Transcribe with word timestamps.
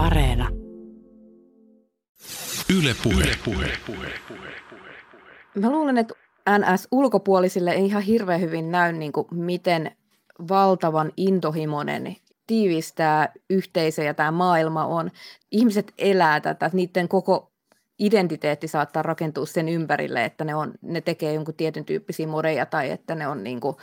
Areena. 0.00 0.48
Yle 2.78 2.94
Puhe. 3.04 3.24
Yle 3.24 3.70
Puhe. 3.86 4.08
Mä 5.54 5.70
luulen, 5.70 5.98
että 5.98 6.14
NS-ulkopuolisille 6.58 7.70
ei 7.70 7.86
ihan 7.86 8.02
hirveän 8.02 8.40
hyvin 8.40 8.70
näy, 8.70 8.92
niin 8.92 9.12
kuin 9.12 9.26
miten 9.30 9.96
valtavan 10.48 11.12
intohimoinen 11.16 12.16
tiivistää 12.46 13.32
yhteisö 13.50 14.02
ja 14.02 14.14
tämä 14.14 14.30
maailma 14.30 14.84
on. 14.84 15.10
Ihmiset 15.50 15.92
elää 15.98 16.40
tätä, 16.40 16.70
niiden 16.72 17.08
koko 17.08 17.52
identiteetti 17.98 18.68
saattaa 18.68 19.02
rakentua 19.02 19.46
sen 19.46 19.68
ympärille, 19.68 20.24
että 20.24 20.44
ne, 20.44 20.54
on, 20.54 20.72
ne 20.82 21.00
tekee 21.00 21.34
jonkun 21.34 21.54
tietyn 21.54 21.84
tyyppisiä 21.84 22.26
modeja 22.26 22.66
tai 22.66 22.90
että 22.90 23.14
ne 23.14 23.28
on 23.28 23.44
niin 23.44 23.60
kuin 23.60 23.76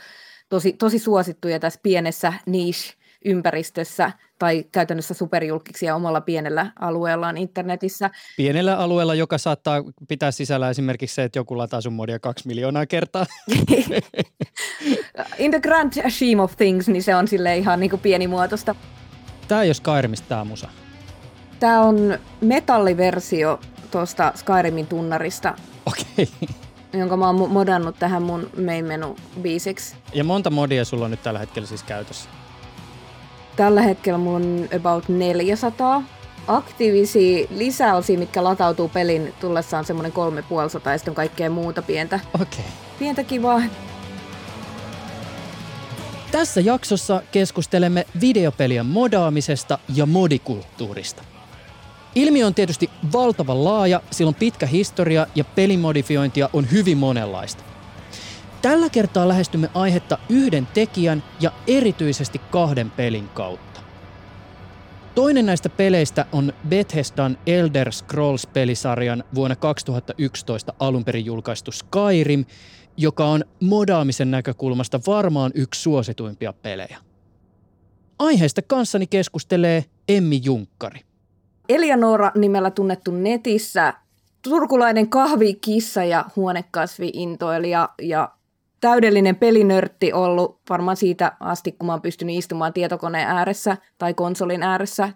tosi, 0.48 0.72
tosi 0.72 0.98
suosittuja 0.98 1.58
tässä 1.58 1.80
pienessä 1.82 2.32
niche 2.46 2.98
ympäristössä 3.24 4.12
tai 4.38 4.64
käytännössä 4.72 5.14
superjulkiksi 5.14 5.90
omalla 5.90 6.20
pienellä 6.20 6.72
alueellaan 6.80 7.36
internetissä. 7.36 8.10
Pienellä 8.36 8.78
alueella, 8.78 9.14
joka 9.14 9.38
saattaa 9.38 9.84
pitää 10.08 10.30
sisällä 10.30 10.70
esimerkiksi 10.70 11.14
se, 11.14 11.24
että 11.24 11.38
joku 11.38 11.58
lataa 11.58 11.80
sun 11.80 11.92
modia 11.92 12.18
kaksi 12.18 12.46
miljoonaa 12.46 12.86
kertaa. 12.86 13.26
In 15.38 15.50
the 15.50 15.60
grand 15.60 15.92
scheme 16.10 16.42
of 16.42 16.56
things, 16.56 16.88
niin 16.88 17.02
se 17.02 17.14
on 17.14 17.28
sille 17.28 17.56
ihan 17.56 17.80
niin 17.80 17.90
kuin 17.90 18.00
pienimuotoista. 18.00 18.74
Tämä 19.48 19.62
ei 19.62 19.68
ole 19.68 19.74
Skyrimista 19.74 20.28
tämä 20.28 20.44
musa. 20.44 20.68
Tämä 21.60 21.80
on 21.80 22.18
metalliversio 22.40 23.60
tuosta 23.90 24.32
Skyrimin 24.36 24.86
tunnarista. 24.86 25.54
Okei. 25.86 26.04
Okay 26.42 26.48
jonka 26.92 27.16
mä 27.16 27.26
oon 27.26 27.50
modannut 27.50 27.98
tähän 27.98 28.22
mun 28.22 28.50
main 28.64 28.84
menu 28.84 29.16
biisiksi. 29.42 29.96
Ja 30.12 30.24
monta 30.24 30.50
modia 30.50 30.84
sulla 30.84 31.04
on 31.04 31.10
nyt 31.10 31.22
tällä 31.22 31.38
hetkellä 31.38 31.68
siis 31.68 31.82
käytössä? 31.82 32.30
Tällä 33.58 33.82
hetkellä 33.82 34.18
mulla 34.18 34.36
on 34.36 34.68
about 34.76 35.08
400 35.08 36.02
aktiivisia 36.46 37.46
lisäosia, 37.50 38.18
mitkä 38.18 38.44
latautuu 38.44 38.88
pelin 38.88 39.34
tullessaan 39.40 39.84
semmoinen 39.84 40.12
350 40.12 40.92
ja 40.92 40.98
sitten 40.98 41.10
on 41.10 41.14
kaikkea 41.14 41.50
muuta 41.50 41.82
pientä. 41.82 42.20
Okei. 42.34 42.44
Okay. 42.44 42.64
Pientä 42.98 43.24
kivaa. 43.24 43.62
Tässä 46.30 46.60
jaksossa 46.60 47.22
keskustelemme 47.32 48.06
videopelien 48.20 48.86
modaamisesta 48.86 49.78
ja 49.94 50.06
modikulttuurista. 50.06 51.24
Ilmiö 52.14 52.46
on 52.46 52.54
tietysti 52.54 52.90
valtavan 53.12 53.64
laaja, 53.64 54.00
sillä 54.10 54.28
on 54.28 54.34
pitkä 54.34 54.66
historia 54.66 55.26
ja 55.34 55.44
pelimodifiointia 55.44 56.50
on 56.52 56.70
hyvin 56.70 56.98
monenlaista. 56.98 57.67
Tällä 58.62 58.90
kertaa 58.90 59.28
lähestymme 59.28 59.70
aihetta 59.74 60.18
yhden 60.28 60.68
tekijän 60.74 61.22
ja 61.40 61.52
erityisesti 61.66 62.40
kahden 62.50 62.90
pelin 62.90 63.28
kautta. 63.28 63.80
Toinen 65.14 65.46
näistä 65.46 65.68
peleistä 65.68 66.26
on 66.32 66.52
Bethesdan 66.68 67.38
Elder 67.46 67.92
Scrolls-pelisarjan 67.92 69.24
vuonna 69.34 69.56
2011 69.56 70.74
alun 70.78 71.04
perin 71.04 71.24
julkaistu 71.24 71.72
Skyrim, 71.72 72.44
joka 72.96 73.24
on 73.24 73.44
modaamisen 73.60 74.30
näkökulmasta 74.30 75.00
varmaan 75.06 75.52
yksi 75.54 75.82
suosituimpia 75.82 76.52
pelejä. 76.52 76.98
Aiheesta 78.18 78.62
kanssani 78.62 79.06
keskustelee 79.06 79.84
Emmi 80.08 80.40
Junkkari. 80.44 81.00
Elianora 81.68 82.32
nimellä 82.34 82.70
tunnettu 82.70 83.10
netissä 83.10 83.94
turkulainen 84.42 85.08
kahvikissa 85.08 86.04
ja 86.04 86.24
huonekasviintoilija 86.36 87.88
ja 88.02 88.37
täydellinen 88.80 89.36
pelinörtti 89.36 90.12
ollut 90.12 90.60
varmaan 90.70 90.96
siitä 90.96 91.32
asti, 91.40 91.72
kun 91.72 91.86
mä 91.86 91.92
oon 91.92 92.02
pystynyt 92.02 92.36
istumaan 92.36 92.72
tietokoneen 92.72 93.28
ääressä 93.28 93.76
tai 93.98 94.14
konsolin 94.14 94.62
ääressä. 94.62 95.12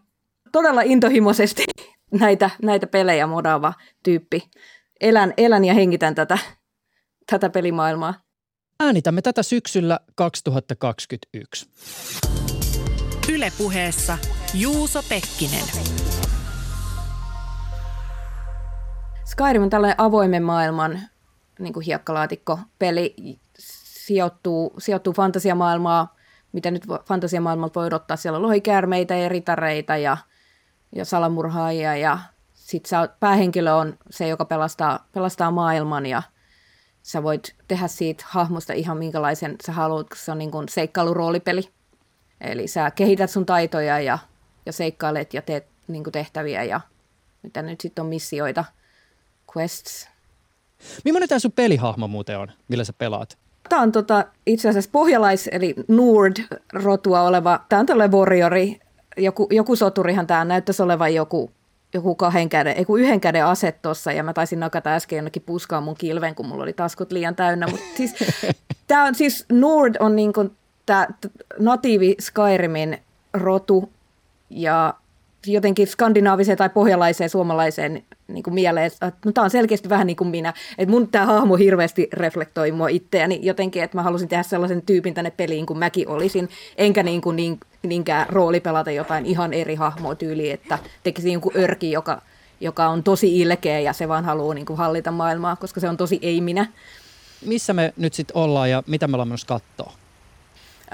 Todella 0.53 0.83
intohimoisesti 0.85 1.65
näitä, 2.21 2.51
näitä 2.63 2.87
pelejä 2.87 3.27
modaava 3.27 3.73
tyyppi. 4.03 4.51
Elän, 5.01 5.35
elän 5.37 5.65
ja 5.65 5.75
hengitän 5.75 6.15
tätä, 6.15 6.39
tätä 7.31 7.51
pelimaailmaa. 7.51 8.15
Äänitämme 8.81 9.23
tätä 9.23 9.43
syksyllä 9.43 10.01
2021. 10.15 11.71
Ylepuheessa 13.33 14.19
Juuso 14.55 15.03
Pekkinen. 15.09 15.65
Skyrim 19.25 19.63
on 19.63 19.71
tällainen 19.71 20.01
avoimen 20.01 20.43
maailman 20.43 21.01
niin 21.63 21.73
kuin 21.73 21.87
hiekkalaatikko-peli, 21.87 23.15
sijoittuu, 23.59 24.75
sijoittuu 24.79 25.13
fantasiamaailmaa, 25.13 26.17
mitä 26.53 26.71
nyt 26.71 26.87
fantasiamaailmalta 27.05 27.81
voi 27.81 27.87
odottaa. 27.87 28.17
Siellä 28.17 28.37
on 28.37 28.43
lohikäärmeitä 28.43 29.17
ja 29.17 29.29
ritareita 29.29 29.97
ja, 29.97 30.17
ja 30.95 31.05
salamurhaajia 31.05 31.97
ja 31.97 32.19
sitten 32.55 33.09
päähenkilö 33.21 33.75
on 33.75 33.99
se, 34.11 34.29
joka 34.29 34.45
pelastaa, 34.45 35.07
pelastaa 35.13 35.51
maailman 35.51 36.07
ja 36.07 36.23
sä 37.03 37.23
voit 37.23 37.55
tehdä 37.69 37.89
siitä 37.89 38.25
hahmosta 38.29 38.73
ihan 38.73 38.99
minkälaisen 38.99 39.57
sä 39.67 39.73
haluat, 39.73 40.09
kun 40.09 40.17
se 40.17 40.33
on 40.33 40.39
niin 40.39 40.51
kuin 40.51 40.69
seikkailuroolipeli. 40.69 41.69
Eli 42.41 42.67
sä 42.67 42.91
kehität 42.91 43.31
sun 43.31 43.47
taitoja 43.47 44.01
ja, 44.01 44.19
ja 44.67 44.73
seikkailet 44.73 45.35
ja 45.35 45.43
teet 45.43 45.67
niin 45.89 46.05
kuin 46.05 46.13
tehtäviä 46.13 46.65
ja 46.65 46.81
mitä 47.43 47.63
nyt 47.63 47.81
sitten 47.81 48.03
on 48.03 48.09
missioita– 48.09 48.65
quests. 49.57 50.12
Millainen 51.05 51.29
tämä 51.29 51.39
sun 51.39 51.53
pelihahmo 51.53 52.09
muuten 52.09 52.39
on, 52.39 52.49
millä 52.69 52.85
sä 52.85 52.93
pelaat? 52.93 53.39
Tämä 53.69 53.83
on 53.83 53.93
tota, 53.93 54.25
itse 54.47 54.69
asiassa 54.69 54.91
pohjalais- 54.93 55.49
eli 55.53 55.75
Nord-rotua 55.89 57.23
oleva, 57.23 57.61
tämä 57.69 57.81
on 57.81 57.87
tällainen 57.87 58.19
warriori, 58.19 58.81
joku, 59.17 59.49
joku 59.51 59.77
soturihan 59.77 60.27
tämä 60.27 60.45
näyttäisi 60.45 60.83
olevan 60.83 61.15
joku, 61.15 61.51
joku 61.95 62.15
kahden 62.15 62.49
käden, 62.49 62.77
ei 62.77 62.85
yhden 62.99 63.21
käden 63.21 63.47
ase 63.47 63.73
tuossa, 63.73 64.13
ja 64.13 64.23
mä 64.23 64.33
taisin 64.33 64.61
nakata 64.61 64.95
äsken 64.95 65.17
jonnekin 65.17 65.43
puskaan 65.43 65.83
mun 65.83 65.95
kilven, 65.95 66.35
kun 66.35 66.47
mulla 66.47 66.63
oli 66.63 66.73
taskut 66.73 67.13
liian 67.13 67.37
täynnä, 67.37 67.67
mutta 67.67 67.87
siis, 67.97 68.15
tämä 68.89 69.05
on 69.05 69.15
siis, 69.15 69.45
Nord 69.53 69.95
on 70.01 70.17
niin 70.17 70.33
kuin 70.33 70.57
tämä 70.87 71.09
natiivi 71.59 72.17
Skyrimin 72.21 72.99
rotu, 73.35 73.91
ja 74.51 74.95
jotenkin 75.47 75.87
skandinaaviseen 75.87 76.59
tai 76.59 76.69
pohjalaiseen 76.69 77.31
suomalaiseen 77.31 78.03
niin 78.29 78.43
kuin 78.43 78.55
mieleen, 78.55 78.87
että 78.87 79.13
no, 79.25 79.33
tämä 79.33 79.45
on 79.45 79.51
selkeästi 79.51 79.89
vähän 79.89 80.07
niin 80.07 80.17
kuin 80.17 80.29
minä. 80.29 80.55
Että 80.79 80.91
mun 80.91 81.09
tämä 81.09 81.27
hahmo 81.27 81.57
hirveästi 81.57 82.09
reflektoi 82.13 82.73
mua 82.73 82.89
itseäni 82.89 83.41
jotenkin, 83.43 83.83
että 83.83 83.99
mä 83.99 84.03
halusin 84.03 84.29
tehdä 84.29 84.43
sellaisen 84.43 84.83
tyypin 84.83 85.15
tänne 85.15 85.31
peliin 85.31 85.67
kuin 85.67 85.79
mäkin 85.79 86.09
olisin, 86.09 86.49
enkä 86.77 87.03
niin 87.03 87.21
kuin 87.21 87.37
niin, 87.37 87.61
niinkään 87.83 88.27
rooli 88.29 88.61
pelata 88.61 88.91
jotain 88.91 89.27
ihan 89.27 89.53
eri 89.53 89.75
hahmoa 89.75 90.15
tyyliin, 90.15 90.55
että 90.55 90.79
tekisi 91.03 91.33
joku 91.33 91.53
örki, 91.57 91.91
joka, 91.91 92.23
joka 92.61 92.89
on 92.89 93.03
tosi 93.03 93.41
ilkeä 93.41 93.81
ja 93.81 93.93
se 93.93 94.09
vaan 94.09 94.25
haluaa 94.25 94.55
niin 94.55 94.67
kuin 94.67 94.77
hallita 94.77 95.11
maailmaa, 95.11 95.57
koska 95.57 95.81
se 95.81 95.89
on 95.89 95.97
tosi 95.97 96.19
ei 96.23 96.41
minä. 96.41 96.67
Missä 97.47 97.73
me 97.73 97.93
nyt 97.97 98.15
sitten 98.15 98.37
ollaan 98.37 98.71
ja 98.71 98.83
mitä 98.87 99.09
me 99.09 99.15
ollaan 99.15 99.29
myös 99.29 99.45
katsoa? 99.45 99.93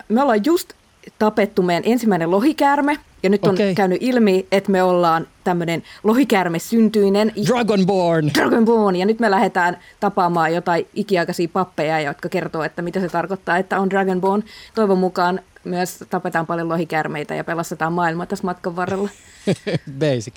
Me 0.09 0.23
ollaan 0.23 0.45
just 0.45 0.73
tapettu 1.19 1.63
meidän 1.63 1.83
ensimmäinen 1.87 2.31
lohikäärme, 2.31 2.99
ja 3.23 3.31
nyt 3.31 3.47
on 3.47 3.55
okay. 3.55 3.75
käynyt 3.75 3.99
ilmi, 4.03 4.47
että 4.53 4.71
me 4.71 4.83
ollaan 4.83 5.27
tämmöinen 5.45 5.83
lohikäärme 6.05 6.59
syntyinen. 6.59 7.33
Dragonborn! 7.47 8.31
Dragonborn. 8.35 8.97
Ja 8.97 9.07
nyt 9.07 9.21
me 9.21 9.31
lähdetään 9.31 9.79
tapaamaan 10.01 10.55
jotain 10.55 10.87
ikiaikaisia 10.95 11.49
pappeja, 11.53 12.01
jotka 12.01 12.29
kertoo, 12.29 12.63
että 12.63 12.83
mitä 12.83 13.01
se 13.01 13.09
tarkoittaa, 13.09 13.57
että 13.57 13.81
on 13.81 13.91
Dragonborn. 13.91 14.43
Toivon 14.75 14.99
mukaan 14.99 15.41
myös 15.65 16.05
tapetaan 16.11 16.47
paljon 16.47 16.69
lohikäärmeitä 16.69 17.35
ja 17.35 17.45
pelastetaan 17.45 17.93
maailmaa 17.93 18.27
tässä 18.27 18.45
matkan 18.45 18.77
varrella. 18.77 19.09
Basic. 20.01 20.35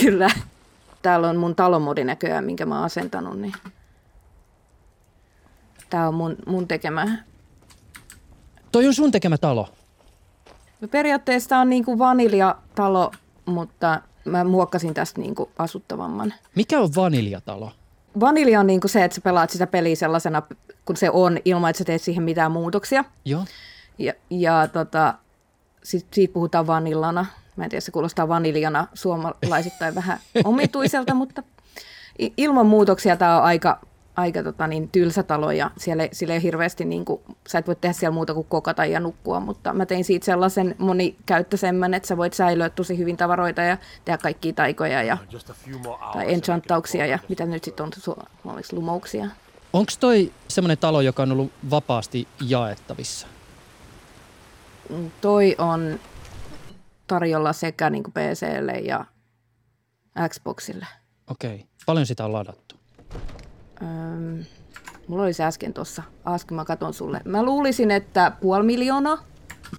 Kyllä. 0.00 0.30
Täällä 1.02 1.28
on 1.28 1.36
mun 1.36 1.54
talomodi 1.54 2.04
näköjään, 2.04 2.44
minkä 2.44 2.66
mä 2.66 2.74
oon 2.74 2.84
asentanut. 2.84 3.40
Niin. 3.40 3.52
Tää 5.90 6.08
on 6.08 6.14
mun, 6.14 6.36
mun 6.46 6.68
tekemä 6.68 7.18
Toi 8.74 8.86
on 8.86 8.94
sun 8.94 9.10
tekemä 9.10 9.38
talo. 9.38 9.68
No 10.84 10.88
periaatteessa 10.88 11.58
on 11.58 11.70
niin 11.70 11.84
kuin 11.84 11.98
vaniljatalo, 11.98 13.10
mutta 13.46 14.00
mä 14.24 14.44
muokkasin 14.44 14.94
tästä 14.94 15.20
niin 15.20 15.34
kuin 15.34 15.50
asuttavamman. 15.58 16.34
Mikä 16.54 16.80
on 16.80 16.88
vaniljatalo? 16.96 17.72
Vanilja 18.20 18.60
on 18.60 18.66
niin 18.66 18.80
kuin 18.80 18.90
se, 18.90 19.04
että 19.04 19.14
sä 19.14 19.20
pelaat 19.20 19.50
sitä 19.50 19.66
peliä 19.66 19.96
sellaisena, 19.96 20.42
kun 20.84 20.96
se 20.96 21.10
on, 21.10 21.38
ilman 21.44 21.70
että 21.70 21.78
sä 21.78 21.84
teet 21.84 22.02
siihen 22.02 22.22
mitään 22.22 22.52
muutoksia. 22.52 23.04
Joo. 23.24 23.44
Ja, 23.98 24.12
ja 24.30 24.68
tota, 24.72 25.14
sit, 25.82 26.06
siitä 26.12 26.32
puhutaan 26.32 26.66
vanillana. 26.66 27.26
Mä 27.56 27.64
en 27.64 27.70
tiedä, 27.70 27.80
se 27.80 27.92
kuulostaa 27.92 28.28
vaniljana 28.28 28.88
suomalaisittain 28.94 29.94
vähän 29.94 30.18
omituiselta, 30.44 31.14
mutta 31.24 31.42
ilman 32.36 32.66
muutoksia 32.66 33.16
tämä 33.16 33.36
on 33.38 33.44
aika 33.44 33.80
aika 34.16 34.42
tota, 34.42 34.66
niin, 34.66 34.88
tylsä 34.88 35.22
talo 35.22 35.50
ja 35.50 35.70
siellä, 35.76 36.08
siellä 36.12 36.34
ei 36.34 36.42
hirveästi, 36.42 36.84
niin 36.84 37.04
kuin, 37.04 37.20
sä 37.48 37.58
et 37.58 37.66
voi 37.66 37.76
tehdä 37.76 37.92
siellä 37.92 38.14
muuta 38.14 38.34
kuin 38.34 38.46
kokata 38.48 38.84
ja 38.84 39.00
nukkua, 39.00 39.40
mutta 39.40 39.72
mä 39.72 39.86
tein 39.86 40.04
siitä 40.04 40.26
sellaisen 40.26 40.74
monikäyttöisemmän, 40.78 41.94
että 41.94 42.06
sä 42.06 42.16
voit 42.16 42.32
säilyä 42.32 42.70
tosi 42.70 42.98
hyvin 42.98 43.16
tavaroita 43.16 43.62
ja 43.62 43.78
tehdä 44.04 44.18
kaikkia 44.18 44.52
taikoja 44.52 45.02
ja, 45.02 45.18
tai 46.12 46.32
enchantauksia 46.32 47.06
ja 47.06 47.18
mitä 47.28 47.46
nyt 47.46 47.64
sitten 47.64 47.84
on 47.84 47.90
suomeksi 48.42 48.76
lumouksia. 48.76 49.26
Onko 49.72 49.92
toi 50.00 50.32
semmoinen 50.48 50.78
talo, 50.78 51.00
joka 51.00 51.22
on 51.22 51.32
ollut 51.32 51.52
vapaasti 51.70 52.28
jaettavissa? 52.40 53.26
Mm, 54.88 55.10
toi 55.20 55.54
on 55.58 56.00
tarjolla 57.06 57.52
sekä 57.52 57.90
niin 57.90 58.02
kuin 58.02 58.12
PClle 58.12 58.72
ja 58.72 59.04
Xboxille. 60.28 60.86
Okei. 61.30 61.66
Paljon 61.86 62.06
sitä 62.06 62.24
on 62.24 62.32
ladattu? 62.32 62.73
Öm, 63.84 64.44
mulla 65.08 65.22
oli 65.22 65.32
se 65.32 65.44
äsken 65.44 65.74
tuossa. 65.74 66.02
Ask, 66.24 66.50
mä 66.50 66.64
katon 66.64 66.94
sulle. 66.94 67.20
Mä 67.24 67.42
luulisin, 67.42 67.90
että 67.90 68.32
puoli 68.40 68.64
miljoonaa. 68.64 69.24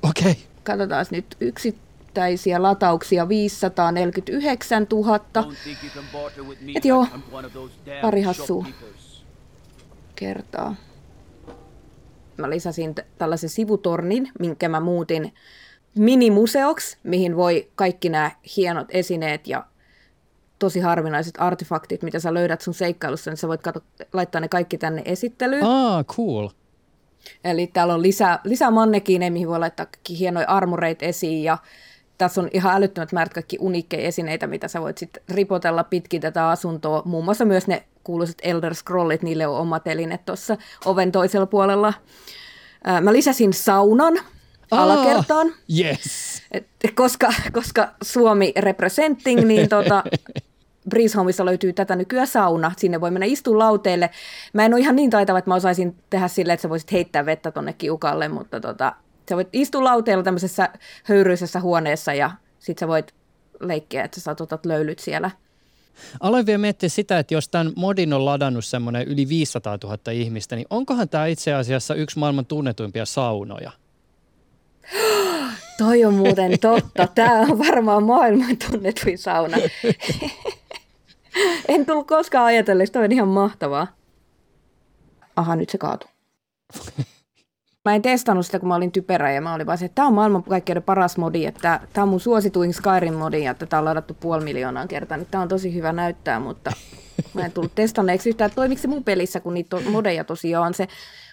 Okei. 0.04 0.38
Katsotaan 0.64 1.06
nyt 1.12 1.38
yksittäisiä 1.42 2.62
latauksia 2.62 3.30
549 3.30 4.88
000. 4.92 5.20
Et 6.76 6.86
joo, 6.86 7.08
pari 8.02 8.22
hassua 8.22 8.66
kertaa. 10.16 10.76
Mä 12.38 12.50
lisäsin 12.50 12.96
t- 12.96 13.06
tällaisen 13.18 13.50
sivutornin, 13.50 14.32
minkä 14.40 14.70
mä 14.70 14.80
muutin 14.80 15.34
minimuseoksi, 15.98 16.98
mihin 17.04 17.36
voi 17.36 17.72
kaikki 17.76 18.10
nämä 18.10 18.32
hienot 18.58 18.88
esineet 18.90 19.48
ja 19.48 19.66
tosi 20.60 20.80
harvinaiset 20.80 21.36
artefaktit, 21.38 22.04
mitä 22.04 22.20
sä 22.20 22.34
löydät 22.34 22.62
sun 22.62 22.74
seikkailussa, 22.74 23.32
niin 23.32 23.38
sä 23.38 23.48
voit 23.48 23.62
kato, 23.62 23.80
laittaa 24.14 24.42
ne 24.42 24.48
kaikki 24.48 24.78
tänne 24.78 25.02
esittelyyn. 25.06 25.64
Ah, 25.64 26.06
cool. 26.06 26.50
Eli 27.44 27.68
täällä 27.68 27.94
on 27.94 28.02
lisää, 28.02 28.40
lisää 28.44 28.72
mannekiineja, 28.72 29.32
mihin 29.32 29.48
voi 29.48 29.60
laittaa 29.60 29.86
kaikki 29.86 30.20
hienoja 30.20 30.48
armoreita 30.48 31.06
esiin 31.06 31.44
ja 31.44 31.58
tässä 32.18 32.42
on 32.42 32.50
ihan 32.54 32.76
älyttömät 32.76 33.12
määrät 33.12 33.34
kaikki 33.34 33.58
uniikkeja 33.60 34.08
esineitä, 34.08 34.48
mitä 34.48 34.68
sä 34.68 34.82
voit 34.82 34.98
sitten 34.98 35.24
ripotella 35.30 35.84
pitkin 35.84 36.22
tätä 36.22 36.50
asuntoa. 36.50 37.02
Muun 37.06 37.26
muassa 37.26 37.46
myös 37.46 37.68
ne 37.68 37.84
kuuluiset 38.04 38.38
Elder 38.44 38.76
Scrollit, 38.76 39.24
niille 39.24 39.48
on 39.48 39.68
elinet 39.86 40.26
tuossa 40.26 40.58
oven 40.86 41.12
toisella 41.12 41.46
puolella. 41.46 41.94
Mä 43.02 43.14
lisäsin 43.14 43.54
saunan 43.54 44.14
alakertaan. 44.72 45.54
Yes. 45.80 46.42
Et, 46.52 46.68
koska, 46.96 47.34
koska 47.52 47.92
Suomi 48.04 48.54
representing, 48.58 49.46
niin 49.46 49.70
tota, 49.70 50.04
Breeze 50.90 51.18
Homeissa 51.18 51.46
löytyy 51.46 51.74
tätä 51.74 51.96
nykyään 51.96 52.28
sauna. 52.28 52.72
Sinne 52.78 53.02
voi 53.02 53.12
mennä 53.12 53.26
istua 53.26 53.60
lauteelle. 53.60 54.10
Mä 54.54 54.66
en 54.66 54.74
ole 54.74 54.82
ihan 54.82 54.96
niin 54.96 55.10
taitava, 55.10 55.38
että 55.38 55.52
mä 55.52 55.56
osaisin 55.56 55.96
tehdä 56.10 56.28
silleen, 56.28 56.54
että 56.54 56.62
sä 56.62 56.70
voisit 56.70 56.92
heittää 56.92 57.26
vettä 57.26 57.52
tonne 57.52 57.74
kiukalle, 57.74 58.28
mutta 58.28 58.60
tota, 58.60 58.96
sä 59.30 59.36
voit 59.36 59.50
istua 59.54 59.84
lauteella 59.84 60.24
tämmöisessä 60.24 60.70
höyryisessä 61.04 61.60
huoneessa 61.60 62.14
ja 62.14 62.32
sit 62.60 62.78
sä 62.78 62.88
voit 62.88 63.14
leikkiä, 63.60 64.04
että 64.04 64.20
sä 64.20 64.24
saat 64.24 64.42
otat 64.42 64.66
löylyt 64.66 65.00
siellä. 65.00 65.32
Aloin 66.20 66.46
vielä 66.46 66.58
miettiä 66.58 66.90
sitä, 66.90 67.20
että 67.20 67.34
jos 67.34 67.50
tämän 67.50 67.74
modin 67.76 68.14
on 68.14 68.26
ladannut 68.26 68.66
semmoinen 68.66 69.08
yli 69.08 69.30
500 69.30 69.78
000 69.84 69.98
ihmistä, 70.12 70.56
niin 70.56 70.68
onkohan 70.70 71.10
tämä 71.10 71.26
itse 71.26 71.54
asiassa 71.54 71.96
yksi 71.96 72.20
maailman 72.20 72.46
tunnetuimpia 72.46 73.06
saunoja? 73.06 73.72
Toi 75.78 76.06
on 76.06 76.14
muuten 76.14 76.60
totta. 76.60 77.08
Tämä 77.16 77.40
on 77.40 77.60
varmaan 77.60 78.04
maailman 78.04 78.58
tunnetuin 78.58 79.18
sauna. 79.18 79.58
en 81.68 81.86
tullut 81.86 82.08
koskaan 82.08 82.46
ajatelleeksi, 82.46 82.94
toi 82.94 83.06
on 83.06 83.12
ihan 83.12 83.28
mahtavaa. 83.28 83.88
Aha, 85.36 85.56
nyt 85.56 85.70
se 85.70 85.78
kaatu. 85.78 86.08
Mä 87.86 87.96
en 87.96 88.02
testannut 88.02 88.46
sitä, 88.46 88.60
kun 88.60 88.68
mä 88.68 88.76
olin 88.76 88.92
typerä 88.92 89.32
ja 89.32 89.42
mä 89.42 89.54
olin 89.54 89.68
vaan 89.68 89.78
se, 89.78 89.86
että 89.86 89.96
tämä 89.96 90.08
on 90.08 90.14
maailman 90.14 90.44
kaikkein 90.44 90.84
paras 90.84 91.18
modi, 91.18 91.46
että 91.46 91.80
tämä 91.94 92.04
on 92.04 92.10
mun 92.10 92.20
suosituin 92.20 92.74
Skyrim-modi 92.74 93.44
ja 93.44 93.54
tätä 93.54 93.78
on 93.78 93.86
ladattu 93.86 94.14
puoli 94.14 94.44
miljoonaa 94.44 94.88
kertaa, 94.88 95.18
niin 95.18 95.28
tämä 95.32 95.42
on 95.42 95.48
tosi 95.48 95.74
hyvä 95.74 95.92
näyttää, 95.92 96.40
mutta 96.40 96.72
mä 97.34 97.46
en 97.46 97.52
tullut 97.52 97.76
testanneeksi 97.76 98.30
yhtään, 98.30 98.46
että 98.46 98.56
toimiko 98.56 98.82
se 98.82 98.88
mun 98.88 99.04
pelissä, 99.04 99.40
kun 99.40 99.54
niitä 99.54 99.78
modeja 99.90 100.24
tosiaan 100.24 100.68
on 100.68 100.74
se, 100.74 100.88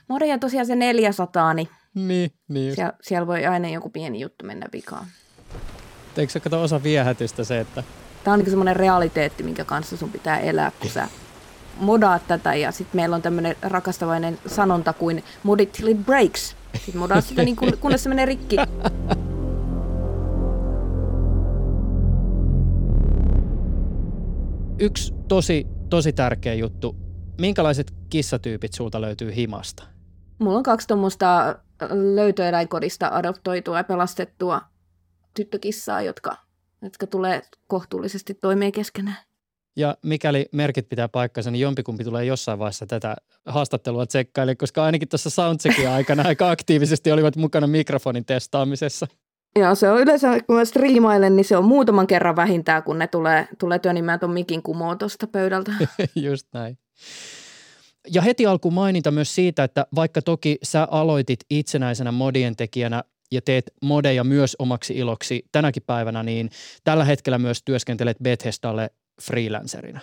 modeja 0.08 0.38
tosiaan 0.38 0.66
se 0.66 0.76
400, 0.76 1.54
niin 1.54 1.68
Niin, 1.94 2.30
niin 2.48 2.74
siellä, 2.74 2.92
siellä 3.02 3.26
voi 3.26 3.46
aina 3.46 3.68
joku 3.68 3.90
pieni 3.90 4.20
juttu 4.20 4.44
mennä 4.46 4.66
vikaan. 4.72 5.06
Eikö 6.16 6.32
se 6.32 6.40
kato 6.40 6.62
osa 6.62 6.82
viehätystä 6.82 7.44
se, 7.44 7.60
että 7.60 7.84
Tämä 8.24 8.32
on 8.32 8.38
niin 8.40 8.50
semmoinen 8.50 8.76
realiteetti, 8.76 9.42
minkä 9.42 9.64
kanssa 9.64 9.96
sun 9.96 10.10
pitää 10.10 10.38
elää, 10.38 10.72
kun 10.80 10.90
sä 10.90 11.08
modaat 11.76 12.26
tätä. 12.28 12.54
Ja 12.54 12.72
sitten 12.72 12.98
meillä 12.98 13.16
on 13.16 13.22
tämmöinen 13.22 13.56
rakastavainen 13.62 14.38
sanonta 14.46 14.92
kuin 14.92 15.24
mod 15.42 15.60
it 15.60 15.72
till 15.72 15.86
it 15.86 16.06
breaks. 16.06 16.56
Sitten 16.74 16.98
modaa 16.98 17.20
sitä 17.20 17.42
niin 17.42 17.56
kun, 17.56 17.72
kunnes 17.80 18.02
se 18.02 18.08
menee 18.08 18.26
rikki. 18.26 18.56
yksi 24.80 25.14
tosi, 25.28 25.66
tosi 25.90 26.12
tärkeä 26.12 26.54
juttu. 26.54 26.96
Minkälaiset 27.40 27.94
kissatyypit 28.10 28.72
sulta 28.72 29.00
löytyy 29.00 29.36
himasta? 29.36 29.84
Mulla 30.38 30.56
on 30.56 30.62
kaksi 30.62 30.88
tuommoista 30.88 31.58
löytöeläinkodista 31.90 33.08
adoptoitua 33.12 33.76
ja 33.76 33.84
pelastettua 33.84 34.60
tyttökissaa, 35.34 36.02
jotka, 36.02 36.36
jotka 36.82 37.06
tulee 37.06 37.42
kohtuullisesti 37.66 38.34
toimeen 38.34 38.72
keskenään. 38.72 39.16
Ja 39.76 39.96
mikäli 40.02 40.48
merkit 40.52 40.88
pitää 40.88 41.08
paikkansa, 41.08 41.50
niin 41.50 41.60
jompikumpi 41.60 42.04
tulee 42.04 42.24
jossain 42.24 42.58
vaiheessa 42.58 42.86
tätä 42.86 43.16
haastattelua 43.46 44.06
tsekkaille, 44.06 44.54
koska 44.54 44.84
ainakin 44.84 45.08
tuossa 45.08 45.30
soundcheckin 45.30 45.88
aikana 45.88 46.22
aika 46.26 46.50
aktiivisesti 46.50 47.12
olivat 47.12 47.36
mukana 47.36 47.66
mikrofonin 47.66 48.24
testaamisessa. 48.24 49.06
Ja 49.58 49.74
se 49.74 49.90
on 49.90 50.00
yleensä, 50.00 50.40
kun 50.46 50.56
mä 50.56 50.64
striimailen, 50.64 51.36
niin 51.36 51.44
se 51.44 51.56
on 51.56 51.64
muutaman 51.64 52.06
kerran 52.06 52.36
vähintään, 52.36 52.82
kun 52.82 52.98
ne 52.98 53.06
tulee, 53.06 53.48
tulee 53.58 53.78
tönimään 53.78 54.20
ton 54.20 54.32
mikin 54.32 54.62
kumoon 54.62 54.98
tuosta 54.98 55.26
pöydältä. 55.26 55.72
Just 56.14 56.48
näin. 56.52 56.78
Ja 58.08 58.22
heti 58.22 58.46
alkuun 58.46 58.74
maininta 58.74 59.10
myös 59.10 59.34
siitä, 59.34 59.64
että 59.64 59.86
vaikka 59.94 60.22
toki 60.22 60.58
sä 60.62 60.88
aloitit 60.90 61.40
itsenäisenä 61.50 62.12
modien 62.12 62.56
tekijänä 62.56 63.04
ja 63.32 63.42
teet 63.42 63.72
modeja 63.82 64.24
myös 64.24 64.56
omaksi 64.58 64.94
iloksi 64.94 65.44
tänäkin 65.52 65.82
päivänä, 65.86 66.22
niin 66.22 66.50
tällä 66.84 67.04
hetkellä 67.04 67.38
myös 67.38 67.62
työskentelet 67.62 68.16
Bethesdalle 68.22 68.90
freelancerina. 69.22 70.00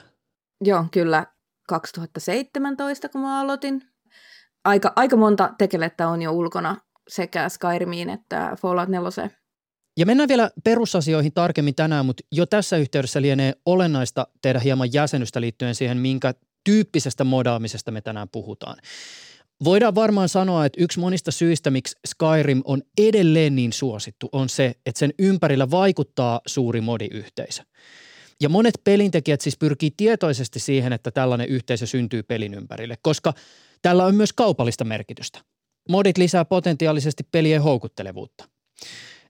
Joo, 0.63 0.85
kyllä 0.91 1.25
2017, 1.67 3.09
kun 3.09 3.21
mä 3.21 3.39
aloitin. 3.41 3.81
Aika, 4.65 4.93
aika 4.95 5.15
monta 5.15 5.53
tekelettä 5.57 6.07
on 6.07 6.21
jo 6.21 6.31
ulkona 6.31 6.77
sekä 7.07 7.49
Skyrimiin 7.49 8.09
että 8.09 8.57
Fallout 8.61 8.89
4. 8.89 9.29
Ja 9.97 10.05
mennään 10.05 10.29
vielä 10.29 10.51
perusasioihin 10.63 11.33
tarkemmin 11.33 11.75
tänään, 11.75 12.05
mutta 12.05 12.23
jo 12.31 12.45
tässä 12.45 12.77
yhteydessä 12.77 13.21
lienee 13.21 13.53
olennaista 13.65 14.27
tehdä 14.41 14.59
hieman 14.59 14.93
jäsenystä 14.93 15.41
liittyen 15.41 15.75
siihen, 15.75 15.97
minkä 15.97 16.33
tyyppisestä 16.63 17.23
modaamisesta 17.23 17.91
me 17.91 18.01
tänään 18.01 18.29
puhutaan. 18.31 18.77
Voidaan 19.63 19.95
varmaan 19.95 20.29
sanoa, 20.29 20.65
että 20.65 20.83
yksi 20.83 20.99
monista 20.99 21.31
syistä, 21.31 21.71
miksi 21.71 21.95
Skyrim 22.07 22.61
on 22.65 22.81
edelleen 22.97 23.55
niin 23.55 23.73
suosittu, 23.73 24.29
on 24.31 24.49
se, 24.49 24.75
että 24.85 24.99
sen 24.99 25.13
ympärillä 25.19 25.71
vaikuttaa 25.71 26.41
suuri 26.45 26.81
modiyhteisö. 26.81 27.63
Ja 28.41 28.49
monet 28.49 28.73
pelintekijät 28.83 29.41
siis 29.41 29.57
pyrkii 29.57 29.91
tietoisesti 29.97 30.59
siihen, 30.59 30.93
että 30.93 31.11
tällainen 31.11 31.47
yhteisö 31.47 31.85
syntyy 31.85 32.23
pelin 32.23 32.53
ympärille, 32.53 32.95
koska 33.01 33.33
tällä 33.81 34.05
on 34.05 34.15
myös 34.15 34.33
kaupallista 34.33 34.83
merkitystä. 34.85 35.39
Modit 35.89 36.17
lisää 36.17 36.45
potentiaalisesti 36.45 37.23
pelien 37.31 37.61
houkuttelevuutta. 37.61 38.49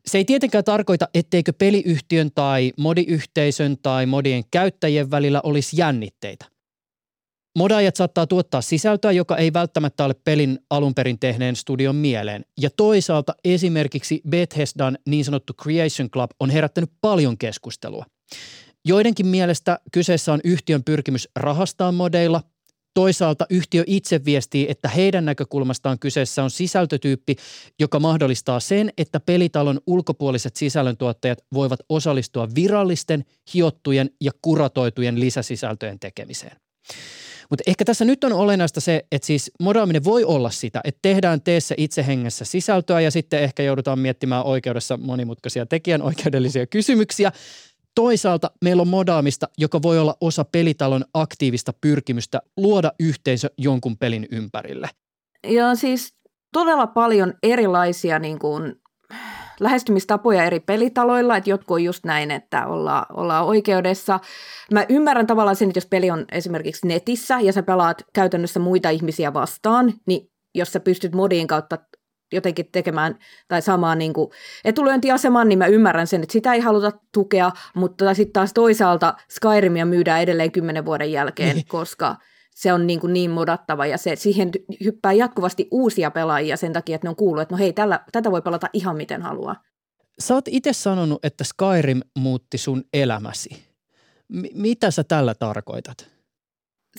Se 0.06 0.18
ei 0.18 0.26
tietenkään 0.26 0.64
tarkoita, 0.64 1.08
etteikö 1.14 1.54
peliyhtiön 1.54 2.32
tai 2.36 2.74
modiyhteisön 2.78 3.78
tai 3.82 4.06
modien 4.06 4.44
käyttäjien 4.52 5.12
välillä 5.12 5.42
olisi 5.44 5.78
jännitteitä. 5.80 6.46
Modaajat 7.60 7.96
saattaa 7.96 8.28
tuottaa 8.28 8.62
sisältöä, 8.62 9.12
joka 9.12 9.38
ei 9.38 9.54
välttämättä 9.54 10.06
ole 10.06 10.14
pelin 10.24 10.60
alun 10.70 10.94
perin 10.94 11.20
tehneen 11.20 11.56
studion 11.56 11.96
mieleen. 11.96 12.46
Ja 12.58 12.70
toisaalta 12.70 13.36
esimerkiksi 13.44 14.22
Bethesdan 14.30 14.98
niin 15.08 15.26
sanottu 15.26 15.54
Creation 15.54 16.10
Club 16.10 16.32
on 16.40 16.50
herättänyt 16.50 16.90
paljon 17.02 17.38
keskustelua. 17.38 18.06
Joidenkin 18.86 19.28
mielestä 19.28 19.80
kyseessä 19.92 20.34
on 20.34 20.40
yhtiön 20.44 20.84
pyrkimys 20.84 21.30
rahastaa 21.36 21.92
modeilla. 21.92 22.42
Toisaalta 22.94 23.46
yhtiö 23.50 23.84
itse 23.88 24.26
viestii, 24.26 24.66
että 24.70 24.90
heidän 24.90 25.26
näkökulmastaan 25.26 26.00
kyseessä 26.00 26.44
on 26.44 26.52
sisältötyyppi, 26.52 27.36
joka 27.80 28.00
mahdollistaa 28.00 28.60
sen, 28.60 28.94
että 28.98 29.20
pelitalon 29.20 29.80
ulkopuoliset 29.88 30.56
sisällöntuottajat 30.56 31.40
voivat 31.54 31.80
osallistua 31.90 32.48
virallisten, 32.56 33.26
hiottujen 33.54 34.10
ja 34.22 34.32
kuratoitujen 34.42 35.20
lisäsisältöjen 35.20 36.00
tekemiseen. 36.00 36.58
Mutta 37.50 37.64
ehkä 37.68 37.86
tässä 37.86 38.06
nyt 38.06 38.24
on 38.24 38.34
olennaista 38.34 38.82
se, 38.82 39.06
että 39.12 39.26
siis 39.26 39.52
modaaminen 39.60 40.04
voi 40.04 40.24
olla 40.24 40.50
sitä, 40.50 40.82
että 40.84 41.00
tehdään 41.02 41.42
teessä 41.42 41.76
itse 41.78 42.08
hengessä 42.08 42.46
sisältöä 42.46 43.02
ja 43.02 43.12
sitten 43.12 43.44
ehkä 43.44 43.64
joudutaan 43.64 44.00
miettimään 44.00 44.46
oikeudessa 44.46 44.98
monimutkaisia 44.98 45.66
tekijänoikeudellisia 45.66 46.68
kysymyksiä. 46.68 47.32
Toisaalta 47.96 48.52
meillä 48.62 48.82
on 48.82 48.88
modaamista, 48.88 49.50
joka 49.58 49.82
voi 49.82 50.00
olla 50.00 50.16
osa 50.22 50.46
pelitalon 50.46 51.06
aktiivista 51.14 51.74
pyrkimystä 51.82 52.42
luoda 52.58 52.92
yhteisö 53.00 53.50
jonkun 53.58 53.98
pelin 53.98 54.28
ympärille. 54.32 54.90
Ja 55.48 55.76
siis 55.76 56.14
todella 56.54 56.88
paljon 56.88 57.34
erilaisia 57.44 58.20
niin 58.20 58.40
kuin, 58.40 58.76
lähestymistapoja 59.60 60.44
eri 60.44 60.60
pelitaloilla, 60.60 61.38
että 61.38 61.50
jotkut 61.50 61.76
on 61.76 61.84
just 61.84 62.06
näin, 62.06 62.32
että 62.32 62.68
olla, 62.68 63.06
ollaan 63.14 63.46
oikeudessa. 63.46 64.20
Mä 64.74 64.86
ymmärrän 64.90 65.28
tavallaan 65.28 65.56
sen, 65.56 65.70
että 65.70 65.78
jos 65.78 65.86
peli 65.86 66.12
on 66.12 66.26
esimerkiksi 66.32 66.88
netissä 66.88 67.40
ja 67.40 67.54
sä 67.54 67.64
pelaat 67.64 68.04
käytännössä 68.14 68.60
muita 68.60 68.90
ihmisiä 68.90 69.34
vastaan, 69.34 69.94
niin 70.06 70.32
jos 70.56 70.74
sä 70.74 70.80
pystyt 70.80 71.16
modien 71.16 71.48
kautta 71.48 71.78
jotenkin 72.32 72.70
tekemään 72.72 73.16
tai 73.48 73.62
saamaan 73.62 74.00
niin 74.00 74.14
kuin 74.14 74.30
etulyöntiaseman, 74.66 75.50
niin 75.50 75.60
mä 75.60 75.68
ymmärrän 75.68 76.08
sen, 76.08 76.24
että 76.24 76.34
sitä 76.34 76.54
ei 76.54 76.60
haluta 76.60 76.92
tukea, 77.14 77.52
mutta 77.76 78.14
sitten 78.14 78.34
taas 78.34 78.54
toisaalta 78.54 79.14
Skyrimia 79.30 79.86
myydään 79.86 80.22
edelleen 80.22 80.52
kymmenen 80.52 80.86
vuoden 80.86 81.12
jälkeen, 81.12 81.56
niin. 81.56 81.68
koska 81.68 82.16
se 82.60 82.74
on 82.74 82.88
niin, 82.88 83.00
kuin 83.00 83.14
niin 83.14 83.32
modattava 83.32 83.86
ja 83.86 83.98
se, 83.98 84.16
siihen 84.16 84.52
hyppää 84.84 85.14
jatkuvasti 85.14 85.68
uusia 85.72 86.12
pelaajia 86.12 86.58
sen 86.58 86.74
takia, 86.74 86.96
että 86.96 87.06
ne 87.06 87.10
on 87.10 87.16
kuullut, 87.16 87.42
että 87.42 87.56
no 87.56 87.60
hei, 87.60 87.74
tällä, 87.74 88.00
tätä 88.12 88.32
voi 88.32 88.42
pelata 88.42 88.68
ihan 88.74 88.98
miten 88.98 89.22
haluaa. 89.22 89.56
Sä 90.20 90.34
oot 90.34 90.48
itse 90.48 90.74
sanonut, 90.74 91.26
että 91.26 91.44
Skyrim 91.44 92.02
muutti 92.20 92.58
sun 92.58 92.84
elämäsi. 92.94 93.50
M- 94.28 94.54
mitä 94.54 94.92
sä 94.92 95.04
tällä 95.04 95.34
tarkoitat? 95.36 96.10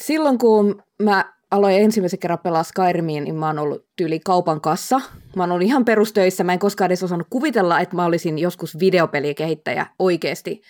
Silloin 0.01 0.39
kun 0.39 0.83
mä 1.03 1.35
aloin 1.51 1.77
ensimmäisen 1.77 2.19
kerran 2.19 2.39
pelaa 2.39 2.63
Skyrimiin, 2.63 3.25
niin 3.25 3.35
mä 3.35 3.47
oon 3.47 3.59
ollut 3.59 3.87
tyyli 3.97 4.21
kaupan 4.21 4.61
kassa. 4.61 5.01
Mä 5.37 5.43
oon 5.43 5.53
ollut 5.53 5.67
ihan 5.67 5.85
perustöissä. 5.85 6.45
Mä 6.45 6.53
en 6.53 6.59
koskaan 6.59 6.87
edes 6.87 7.03
osannut 7.03 7.27
kuvitella, 7.31 7.81
että 7.81 7.97
mä 7.97 8.05
olisin 8.05 8.39
joskus 8.39 8.79
videopelikehittäjä 8.79 9.87
oikeasti. 9.99 10.61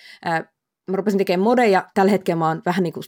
Mä 0.90 0.96
rupesin 0.96 1.18
tekemään 1.18 1.44
modeja. 1.44 1.86
Tällä 1.94 2.10
hetkellä 2.10 2.38
mä 2.38 2.48
oon 2.48 2.62
vähän 2.66 2.82
niin 2.82 2.92
kuin 2.92 3.04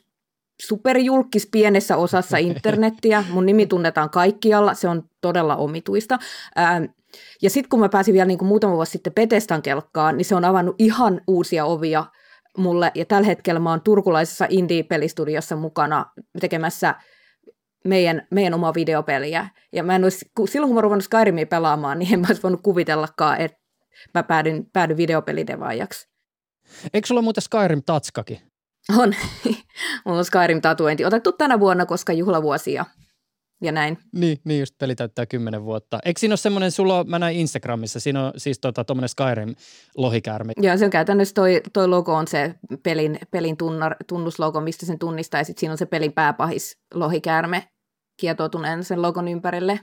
superjulkis 0.67 1.49
pienessä 1.53 1.97
osassa 1.97 2.37
internettiä. 2.49 3.25
Mun 3.31 3.47
nimi 3.47 3.67
tunnetaan 3.67 4.11
kaikkialla. 4.11 4.75
Se 4.75 4.89
on 4.89 5.03
todella 5.21 5.57
omituista. 5.57 6.19
Ja 7.43 7.51
sitten 7.51 7.69
kun 7.69 7.81
mä 7.81 7.89
pääsin 7.89 8.15
vielä 8.15 8.27
niin 8.27 8.39
kuin 8.39 8.49
muutama 8.49 8.75
vuosi 8.75 8.93
sitten 8.93 9.13
Petestan 9.13 9.63
kelkkaan, 9.63 10.17
niin 10.17 10.25
se 10.25 10.35
on 10.35 10.45
avannut 10.45 10.77
ihan 10.79 11.21
uusia 11.27 11.65
ovia 11.65 12.05
mulle. 12.57 12.93
Ja 12.95 13.05
tällä 13.05 13.27
hetkellä 13.27 13.61
mä 13.61 13.71
oon 13.71 13.81
turkulaisessa 13.81 14.47
indie-pelistudiossa 14.49 15.57
mukana 15.57 16.07
tekemässä 16.41 16.95
meidän, 17.85 18.27
meidän 18.31 18.55
omaa 18.55 18.75
videopeliä. 18.75 19.49
Ja 19.73 19.83
mä 19.83 19.97
en 19.97 20.05
olisi, 20.05 20.31
silloin 20.45 20.69
kun 20.69 20.75
mä 20.75 20.81
ruvennut 20.81 21.05
Skyrimia 21.05 21.47
pelaamaan, 21.47 21.99
niin 21.99 22.15
en 22.15 22.21
mä 22.21 22.27
olisi 22.29 22.43
voinut 22.43 22.63
kuvitellakaan, 22.63 23.41
että 23.41 23.59
mä 24.15 24.23
päädyn, 24.23 24.67
päädyn 24.73 24.97
videopelidevaajaksi. 24.97 26.09
Eikö 26.95 27.07
sulla 27.07 27.23
muuten 27.23 27.43
Skyrim-tatskakin? 27.43 28.52
On. 28.99 29.15
Mulla 30.05 30.19
on 30.19 30.25
Skyrim-tatuointi 30.25 31.05
otettu 31.05 31.33
tänä 31.33 31.61
vuonna, 31.61 31.87
koska 31.87 32.13
juhlavuosia 32.13 32.85
ja 33.63 33.73
näin. 33.73 33.99
Niin, 34.13 34.39
niin 34.45 34.61
just 34.61 34.75
peli 34.79 34.95
täyttää 34.95 35.27
kymmenen 35.27 35.65
vuotta. 35.65 35.99
Eikö 36.05 36.21
siinä 36.21 36.33
ole 36.33 36.37
semmoinen, 36.37 36.71
sulla 36.71 37.05
mä 37.05 37.19
näin 37.19 37.37
Instagramissa, 37.37 38.01
siinä 38.01 38.27
on 38.27 38.33
siis 38.37 38.59
tota, 38.59 38.85
tuommoinen 38.85 39.09
Skyrim 39.09 39.55
lohikäärme. 39.97 40.53
Joo, 40.57 40.77
se 40.77 40.85
on 40.85 40.91
käytännössä 40.91 41.35
toi, 41.35 41.61
toi 41.73 41.89
logo 41.89 42.15
on 42.15 42.29
se 42.29 42.55
pelin, 42.83 43.19
pelin 43.31 43.57
tunnar, 43.57 43.97
tunnuslogo, 44.09 44.61
mistä 44.61 44.87
sen 44.87 44.99
tunnistaa, 44.99 45.41
ja 45.41 45.45
sitten 45.45 45.61
siinä 45.61 45.73
on 45.73 45.79
se 45.79 45.87
pelin 45.87 46.13
pääpahis 46.13 46.79
lohikäärme 46.95 47.69
kietoutuneen 48.21 48.85
sen 48.85 49.03
logon 49.03 49.29
ympärille. 49.29 49.81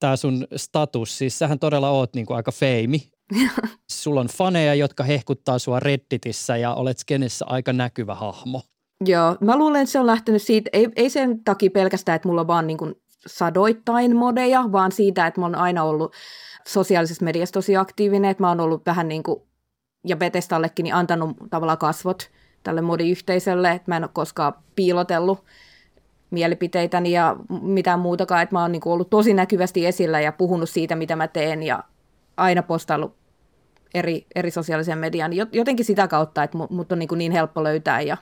Tämä 0.00 0.16
sun 0.16 0.46
status, 0.56 1.18
siis 1.18 1.38
sähän 1.38 1.58
todella 1.58 1.90
oot 1.90 2.14
niinku 2.14 2.32
aika 2.32 2.52
feimi. 2.52 3.10
Sulla 3.90 4.20
on 4.20 4.26
faneja, 4.26 4.74
jotka 4.74 5.04
hehkuttaa 5.04 5.58
sua 5.58 5.80
Redditissä 5.80 6.56
ja 6.56 6.74
olet 6.74 6.98
skenessä 6.98 7.44
aika 7.48 7.72
näkyvä 7.72 8.14
hahmo. 8.14 8.62
Joo, 9.06 9.36
mä 9.40 9.58
luulen, 9.58 9.82
että 9.82 9.92
se 9.92 10.00
on 10.00 10.06
lähtenyt 10.06 10.42
siitä, 10.42 10.70
ei, 10.72 10.88
ei 10.96 11.10
sen 11.10 11.44
takia 11.44 11.70
pelkästään, 11.70 12.16
että 12.16 12.28
mulla 12.28 12.40
on 12.40 12.46
vaan 12.46 12.66
niin 12.66 12.78
kuin 12.78 12.94
sadoittain 13.26 14.16
modeja, 14.16 14.72
vaan 14.72 14.92
siitä, 14.92 15.26
että 15.26 15.40
mä 15.40 15.46
oon 15.46 15.54
aina 15.54 15.84
ollut 15.84 16.14
sosiaalisessa 16.66 17.24
mediassa 17.24 17.52
tosi 17.52 17.76
aktiivinen, 17.76 18.30
että 18.30 18.42
mä 18.42 18.48
oon 18.48 18.60
ollut 18.60 18.86
vähän 18.86 19.08
niin 19.08 19.22
kuin, 19.22 19.42
ja 20.06 20.16
Betestallekin, 20.16 20.84
niin 20.84 20.94
antanut 20.94 21.36
tavallaan 21.50 21.78
kasvot 21.78 22.30
tälle 22.62 22.80
modiyhteisölle, 22.80 23.70
että 23.70 23.90
mä 23.90 23.96
en 23.96 24.04
ole 24.04 24.10
koskaan 24.12 24.52
piilotellut 24.76 25.44
mielipiteitäni 26.30 27.12
ja 27.12 27.36
mitään 27.62 28.00
muutakaan, 28.00 28.42
että 28.42 28.54
mä 28.54 28.62
oon 28.62 28.72
niin 28.72 28.82
kuin 28.82 28.92
ollut 28.92 29.10
tosi 29.10 29.34
näkyvästi 29.34 29.86
esillä 29.86 30.20
ja 30.20 30.32
puhunut 30.32 30.70
siitä, 30.70 30.96
mitä 30.96 31.16
mä 31.16 31.28
teen 31.28 31.62
ja 31.62 31.84
aina 32.36 32.62
postaillut 32.62 33.19
eri, 33.94 34.26
eri 34.34 34.50
sosiaalisen 34.50 34.98
median, 34.98 35.32
jotenkin 35.52 35.84
sitä 35.84 36.08
kautta, 36.08 36.42
että 36.42 36.58
mut 36.70 36.92
on 36.92 36.98
niin, 36.98 37.08
niin 37.16 37.32
helppo 37.32 37.64
löytää 37.64 38.00
ja, 38.00 38.16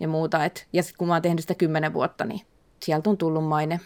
ja 0.00 0.08
muuta. 0.08 0.44
Et, 0.44 0.66
ja 0.72 0.82
sitten 0.82 0.98
kun 0.98 1.08
mä 1.08 1.14
oon 1.14 1.22
tehnyt 1.22 1.40
sitä 1.40 1.54
kymmenen 1.54 1.92
vuotta, 1.92 2.24
niin 2.24 2.40
sieltä 2.82 3.10
on 3.10 3.16
tullut 3.16 3.44
maine. 3.44 3.80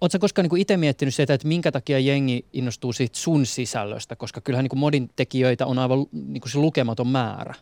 Oletko 0.00 0.18
koskaan 0.20 0.48
niin 0.48 0.60
itse 0.60 0.76
miettinyt 0.76 1.14
sitä, 1.14 1.34
että 1.34 1.48
minkä 1.48 1.72
takia 1.72 1.98
jengi 1.98 2.46
innostuu 2.52 2.92
siitä 2.92 3.18
sun 3.18 3.46
sisällöstä, 3.46 4.16
koska 4.16 4.40
kyllähän 4.40 4.64
niin 4.64 4.78
modin 4.78 5.10
tekijöitä 5.16 5.66
on 5.66 5.78
aivan 5.78 6.06
niin 6.12 6.42
se 6.46 6.58
lukematon 6.58 7.08
määrä. 7.08 7.54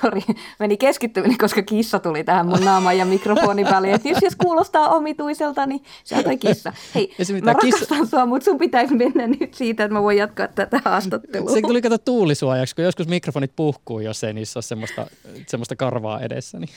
Sori, 0.00 0.20
meni 0.58 0.76
keskittyminen, 0.76 1.38
koska 1.38 1.62
kissa 1.62 1.98
tuli 1.98 2.24
tähän 2.24 2.46
mun 2.46 2.64
naaman 2.64 2.98
ja 2.98 3.04
mikrofonin 3.04 3.66
väliin. 3.70 3.94
Että 3.94 4.08
jos, 4.08 4.22
jos 4.22 4.36
kuulostaa 4.36 4.88
omituiselta, 4.88 5.66
niin 5.66 5.84
se 6.04 6.16
on 6.16 6.38
kissa. 6.38 6.72
Hei, 6.94 7.14
mä 7.18 7.52
rakastan 7.52 7.98
kissa... 7.98 8.06
sua, 8.10 8.26
mutta 8.26 8.44
sun 8.44 8.58
pitäisi 8.58 8.94
mennä 8.94 9.26
nyt 9.26 9.54
siitä, 9.54 9.84
että 9.84 9.94
mä 9.94 10.02
voin 10.02 10.18
jatkaa 10.18 10.48
tätä 10.48 10.80
haastattelua. 10.84 11.50
Se 11.50 11.60
tuli 11.60 11.82
kato 11.82 11.98
tuulisuojaksi, 11.98 12.74
kun 12.74 12.84
joskus 12.84 13.08
mikrofonit 13.08 13.52
puhkuu, 13.56 14.00
jos 14.00 14.24
ei 14.24 14.32
niissä 14.32 14.58
ole 14.58 14.62
semmoista, 14.62 15.06
semmoista 15.46 15.76
karvaa 15.76 16.20
edessä. 16.20 16.58
Niin. 16.58 16.70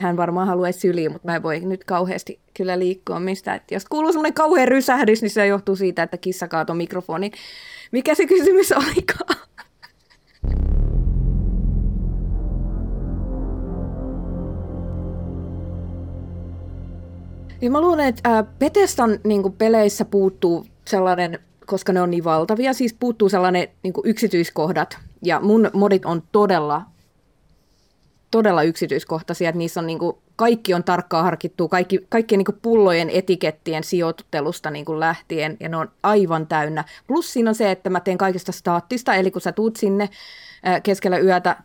Hän 0.00 0.16
varmaan 0.16 0.46
haluaisi 0.46 0.80
syliä, 0.80 1.10
mutta 1.10 1.28
mä 1.28 1.36
en 1.36 1.42
voi 1.42 1.60
nyt 1.60 1.84
kauheasti 1.84 2.40
kyllä 2.54 2.78
liikkua 2.78 3.20
mistä. 3.20 3.54
Että 3.54 3.74
jos 3.74 3.84
kuuluu 3.84 4.12
semmoinen 4.12 4.34
kauhean 4.34 4.68
rysähdys, 4.68 5.22
niin 5.22 5.30
se 5.30 5.46
johtuu 5.46 5.76
siitä, 5.76 6.02
että 6.02 6.16
kissa 6.16 6.48
kaatoi 6.48 6.76
mikrofonin. 6.76 7.32
Mikä 7.92 8.14
se 8.14 8.26
kysymys 8.26 8.72
olikaan? 8.72 9.36
Niin 17.60 17.72
mä 17.72 17.80
luulen, 17.80 18.06
että 18.06 18.44
Bethesdan 18.58 19.20
niin 19.24 19.52
peleissä 19.52 20.04
puuttuu 20.04 20.66
sellainen, 20.84 21.38
koska 21.66 21.92
ne 21.92 22.00
on 22.00 22.10
niin 22.10 22.24
valtavia, 22.24 22.72
siis 22.72 22.94
puuttuu 22.94 23.28
sellainen 23.28 23.68
niin 23.82 23.92
yksityiskohdat. 24.04 24.98
Ja 25.22 25.40
mun 25.40 25.70
modit 25.72 26.04
on 26.04 26.22
todella, 26.32 26.82
todella 28.30 28.62
yksityiskohtaisia, 28.62 29.48
että 29.48 29.58
niissä 29.58 29.80
on 29.80 29.86
niin 29.86 29.98
kuin, 29.98 30.16
kaikki 30.36 30.74
on 30.74 30.84
tarkkaan 30.84 31.24
harkittu, 31.24 31.68
kaikki, 31.68 32.06
kaikkien 32.08 32.38
niin 32.38 32.58
pullojen 32.62 33.10
etikettien 33.10 33.84
sijoittelusta 33.84 34.70
niin 34.70 35.00
lähtien, 35.00 35.56
ja 35.60 35.68
ne 35.68 35.76
on 35.76 35.90
aivan 36.02 36.46
täynnä. 36.46 36.84
Plus 37.06 37.32
siinä 37.32 37.50
on 37.50 37.54
se, 37.54 37.70
että 37.70 37.90
mä 37.90 38.00
teen 38.00 38.18
kaikesta 38.18 38.52
staattista, 38.52 39.14
eli 39.14 39.30
kun 39.30 39.40
sä 39.40 39.52
tuut 39.52 39.76
sinne 39.76 40.08
keskellä 40.82 41.18
yötä, 41.18 41.56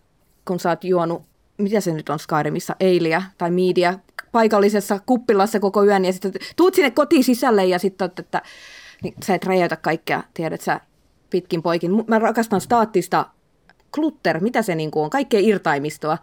kun 0.45 0.59
sä 0.59 0.69
oot 0.69 0.83
juonut 0.83 1.23
mitä 1.57 1.81
se 1.81 1.93
nyt 1.93 2.09
on 2.09 2.19
Skyrimissa, 2.19 2.75
Eilia 2.79 3.21
tai 3.37 3.51
Media, 3.51 3.99
paikallisessa 4.33 4.99
kuppilassa 5.05 5.59
koko 5.59 5.83
yön 5.83 6.05
ja 6.05 6.13
sitten 6.13 6.33
tuut 6.55 6.73
sinne 6.75 6.91
kotiin 6.91 7.23
sisälle 7.23 7.65
ja 7.65 7.79
sitten 7.79 8.09
että 8.19 8.41
niin 9.03 9.13
sä 9.25 9.35
et 9.35 9.45
räjäytä 9.45 9.75
kaikkea, 9.75 10.23
tiedät 10.33 10.61
sä, 10.61 10.79
pitkin 11.29 11.61
poikin. 11.61 11.91
Mä 12.07 12.19
rakastan 12.19 12.61
staattista 12.61 13.25
klutter, 13.95 14.39
mitä 14.39 14.61
se 14.61 14.75
niin 14.75 14.91
on, 14.95 15.09
kaikkea 15.09 15.39
irtaimistoa. 15.43 16.17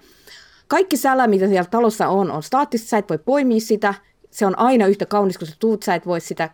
Kaikki 0.68 0.96
sälä, 0.96 1.26
mitä 1.26 1.48
siellä 1.48 1.70
talossa 1.70 2.08
on, 2.08 2.30
on 2.30 2.42
staattista, 2.42 2.88
sä 2.88 2.98
et 2.98 3.08
voi 3.08 3.18
poimia 3.18 3.60
sitä, 3.60 3.94
se 4.30 4.46
on 4.46 4.58
aina 4.58 4.86
yhtä 4.86 5.06
kaunis, 5.06 5.38
kun 5.38 5.46
sä 5.48 5.54
tuut, 5.58 5.82
sä 5.82 5.94
et 5.94 6.06
voi 6.06 6.20
sitä 6.20 6.50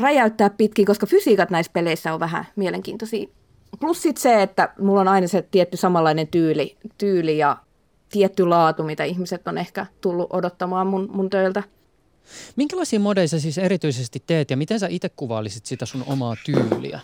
räjäyttää 0.00 0.50
pitkin, 0.50 0.86
koska 0.86 1.06
fysiikat 1.06 1.50
näissä 1.50 1.72
peleissä 1.72 2.14
on 2.14 2.20
vähän 2.20 2.46
mielenkiintoisia. 2.56 3.28
Plus 3.80 4.02
sit 4.02 4.16
se, 4.16 4.42
että 4.42 4.72
mulla 4.78 5.00
on 5.00 5.08
aina 5.08 5.28
se 5.28 5.42
tietty 5.50 5.76
samanlainen 5.76 6.28
tyyli, 6.28 6.76
tyyli 6.98 7.38
ja 7.38 7.56
tietty 8.12 8.46
laatu, 8.46 8.82
mitä 8.82 9.04
ihmiset 9.04 9.48
on 9.48 9.58
ehkä 9.58 9.86
tullut 10.00 10.26
odottamaan 10.32 10.86
mun, 10.86 11.08
mun 11.12 11.30
töiltä. 11.30 11.62
Minkälaisia 12.56 13.00
modeja 13.00 13.28
sä 13.28 13.40
siis 13.40 13.58
erityisesti 13.58 14.22
teet 14.26 14.50
ja 14.50 14.56
miten 14.56 14.80
sä 14.80 14.86
itse 14.90 15.08
kuvailisit 15.08 15.66
sitä 15.66 15.86
sun 15.86 16.04
omaa 16.06 16.36
tyyliä? 16.44 17.00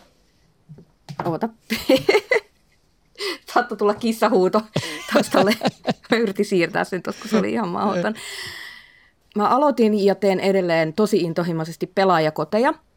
Oota. 1.25 1.49
Saatto 3.53 3.77
tulla 3.77 3.95
kissahuuto 3.95 4.62
taustalle. 5.12 5.55
Mä 6.11 6.17
yritin 6.17 6.45
siirtää 6.45 6.85
sen 6.85 7.03
tuossa, 7.03 7.23
kun 7.23 7.31
se 7.31 7.37
oli 7.37 7.53
ihan 7.53 7.69
mahdoton. 7.69 8.15
Mä 9.37 9.49
aloitin 9.49 10.05
ja 10.05 10.15
teen 10.15 10.41
edelleen 10.41 10.93
tosi 10.93 11.17
intohimoisesti 11.17 11.87
pelaajakoteja– 11.87 12.75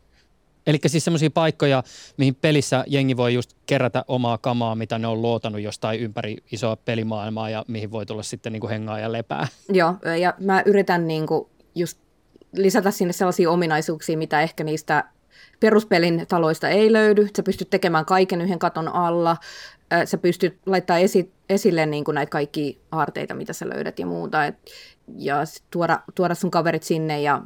Eli 0.68 0.80
siis 0.88 1.06
semmoisia 1.06 1.30
paikkoja, 1.32 1.84
mihin 2.18 2.36
pelissä 2.36 2.84
jengi 2.88 3.18
voi 3.18 3.34
just 3.34 3.54
kerätä 3.66 4.06
omaa 4.08 4.38
kamaa, 4.38 4.76
mitä 4.76 5.00
ne 5.00 5.08
on 5.08 5.22
luotanut 5.22 5.62
jostain 5.62 6.00
ympäri 6.00 6.38
isoa 6.52 6.76
pelimaailmaa 6.76 7.50
ja 7.50 7.66
mihin 7.68 7.92
voi 7.92 8.06
tulla 8.06 8.24
sitten 8.24 8.54
niin 8.54 8.62
kuin 8.62 8.72
hengaa 8.72 9.00
ja 9.00 9.12
lepää. 9.12 9.48
Joo, 9.70 9.96
ja 10.22 10.34
mä 10.40 10.64
yritän 10.66 11.08
niin 11.08 11.28
kuin 11.28 11.48
just 11.76 11.98
lisätä 12.56 12.92
sinne 12.92 13.14
sellaisia 13.14 13.52
ominaisuuksia, 13.52 14.18
mitä 14.18 14.42
ehkä 14.42 14.64
niistä 14.64 15.04
peruspelin 15.60 16.26
taloista 16.28 16.70
ei 16.70 16.94
löydy. 16.94 17.28
Sä 17.38 17.44
pystyt 17.44 17.70
tekemään 17.70 18.06
kaiken 18.06 18.42
yhden 18.42 18.60
katon 18.60 18.88
alla. 18.88 19.38
Sä 20.06 20.18
pystyt 20.18 20.58
laittaa 20.66 20.98
esi- 20.98 21.32
esille 21.50 21.86
niin 21.86 22.04
kuin 22.04 22.16
näitä 22.16 22.30
kaikki 22.30 22.82
aarteita, 22.92 23.34
mitä 23.34 23.54
sä 23.54 23.70
löydät 23.70 24.00
ja 24.00 24.06
muuta. 24.06 24.46
Et, 24.46 24.56
ja 25.18 25.36
tuoda, 25.72 26.00
tuoda 26.16 26.36
sun 26.36 26.52
kaverit 26.52 26.84
sinne 26.84 27.22
ja 27.22 27.42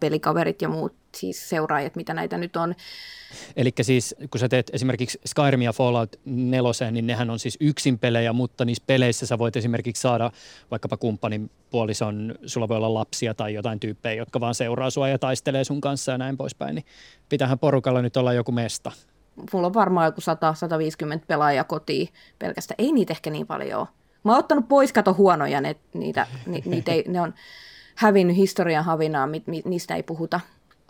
pelikaverit 0.00 0.62
ja 0.62 0.68
muut 0.68 0.97
siis 1.16 1.48
seuraajat, 1.48 1.96
mitä 1.96 2.14
näitä 2.14 2.38
nyt 2.38 2.56
on. 2.56 2.74
Eli 3.56 3.72
siis 3.82 4.14
kun 4.30 4.40
sä 4.40 4.48
teet 4.48 4.70
esimerkiksi 4.72 5.20
Skyrim 5.26 5.62
ja 5.62 5.72
Fallout 5.72 6.16
4, 6.24 6.90
niin 6.90 7.06
nehän 7.06 7.30
on 7.30 7.38
siis 7.38 7.56
yksin 7.60 7.98
pelejä, 7.98 8.32
mutta 8.32 8.64
niissä 8.64 8.84
peleissä 8.86 9.26
sä 9.26 9.38
voit 9.38 9.56
esimerkiksi 9.56 10.00
saada 10.00 10.30
vaikkapa 10.70 10.96
kumppanin 10.96 11.50
puolison, 11.70 12.34
sulla 12.46 12.68
voi 12.68 12.76
olla 12.76 12.94
lapsia 12.94 13.34
tai 13.34 13.54
jotain 13.54 13.80
tyyppejä, 13.80 14.14
jotka 14.14 14.40
vaan 14.40 14.54
seuraa 14.54 14.90
sua 14.90 15.08
ja 15.08 15.18
taistelee 15.18 15.64
sun 15.64 15.80
kanssa 15.80 16.12
ja 16.12 16.18
näin 16.18 16.36
poispäin, 16.36 16.74
niin 16.74 16.84
pitäähän 17.28 17.58
porukalla 17.58 18.02
nyt 18.02 18.16
olla 18.16 18.32
joku 18.32 18.52
mesta. 18.52 18.92
Mulla 19.52 19.66
on 19.66 19.74
varmaan 19.74 20.06
joku 20.06 20.20
100-150 21.16 21.20
pelaajaa 21.26 21.64
kotiin 21.64 22.08
pelkästään. 22.38 22.76
Ei 22.78 22.92
niitä 22.92 23.12
ehkä 23.12 23.30
niin 23.30 23.46
paljon 23.46 23.80
ole. 23.80 23.88
Mä 24.24 24.32
oon 24.32 24.38
ottanut 24.38 24.68
pois, 24.68 24.92
kato 24.92 25.14
huonoja, 25.14 25.60
ne, 25.60 25.76
niitä, 25.94 26.26
ni, 26.46 26.62
niitä 26.64 26.92
ei, 26.92 27.04
ne 27.08 27.20
on 27.20 27.34
hävinnyt 27.94 28.36
historian 28.36 28.84
havinaa, 28.84 29.26
mi, 29.26 29.42
mi, 29.46 29.62
niistä 29.64 29.94
ei 29.94 30.02
puhuta. 30.02 30.40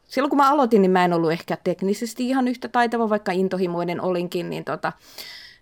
Silloin 0.09 0.31
kun 0.31 0.37
mä 0.37 0.51
aloitin, 0.51 0.83
niin 0.83 0.91
mä 0.91 1.05
en 1.05 1.13
ollut 1.13 1.33
ehkä 1.33 1.57
teknisesti 1.65 2.29
ihan 2.29 2.49
yhtä 2.49 2.69
taitava, 2.69 3.09
vaikka 3.09 3.33
intohimoinen 3.33 4.01
olinkin, 4.01 4.51
niin 4.51 4.65
tota, 4.65 4.93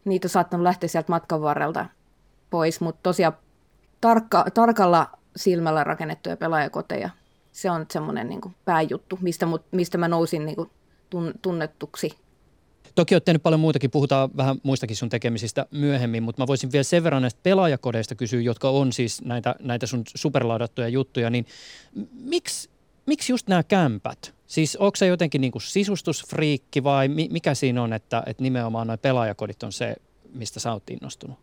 niitä 0.04 0.26
on 0.26 0.30
saattanut 0.30 0.64
lähteä 0.64 0.88
sieltä 0.88 1.12
matkan 1.12 1.42
varrelta 1.42 1.86
pois, 2.50 2.80
mutta 2.80 3.00
tosiaan 3.02 3.36
tarkka, 4.00 4.44
tarkalla 4.54 5.10
silmällä 5.36 5.84
rakennettuja 5.84 6.36
pelaajakoteja, 6.36 7.10
se 7.52 7.70
on 7.70 7.86
semmoinen 7.90 8.28
niin 8.28 8.40
pääjuttu, 8.64 9.18
mistä, 9.22 9.46
mut, 9.46 9.62
mistä 9.70 9.98
mä 9.98 10.08
nousin 10.08 10.46
niin 10.46 10.56
kuin 10.56 10.70
tunnettuksi 11.42 12.16
Toki 12.94 13.14
olet 13.14 13.24
tehnyt 13.24 13.42
paljon 13.42 13.60
muutakin, 13.60 13.90
puhutaan 13.90 14.30
vähän 14.36 14.56
muistakin 14.62 14.96
sun 14.96 15.08
tekemisistä 15.08 15.66
myöhemmin, 15.70 16.22
mutta 16.22 16.42
mä 16.42 16.46
voisin 16.46 16.72
vielä 16.72 16.82
sen 16.82 17.04
verran 17.04 17.22
näistä 17.22 17.40
pelaajakodeista 17.42 18.14
kysyä, 18.14 18.40
jotka 18.40 18.70
on 18.70 18.92
siis 18.92 19.22
näitä, 19.22 19.54
näitä 19.60 19.86
sun 19.86 20.02
superlaudattuja 20.14 20.88
juttuja, 20.88 21.30
niin 21.30 21.46
miksi, 22.12 22.70
miksi 23.06 23.32
just 23.32 23.48
nämä 23.48 23.62
kämpät? 23.62 24.34
Siis 24.46 24.76
onko 24.76 24.96
se 24.96 25.06
jotenkin 25.06 25.40
niin 25.40 25.52
kuin 25.52 25.62
sisustusfriikki 25.62 26.84
vai 26.84 27.08
mikä 27.08 27.54
siinä 27.54 27.82
on, 27.82 27.92
että, 27.92 28.22
että 28.26 28.42
nimenomaan 28.42 28.86
nuo 28.86 28.96
pelaajakodit 28.96 29.62
on 29.62 29.72
se, 29.72 29.96
mistä 30.34 30.60
sä 30.60 30.72
oot 30.72 30.90
innostunut? 30.90 31.38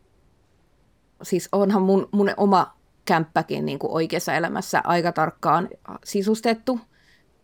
Siis 1.24 1.50
onhan 1.52 1.82
mun, 1.82 2.10
mun 2.12 2.32
oma 2.38 2.74
kämppäkin 3.06 3.66
niin 3.66 3.80
kuin 3.80 3.92
oikeassa 3.92 4.34
elämässä 4.34 4.82
aika 4.84 5.12
tarkkaan 5.12 5.70
sisustettu– 6.04 6.80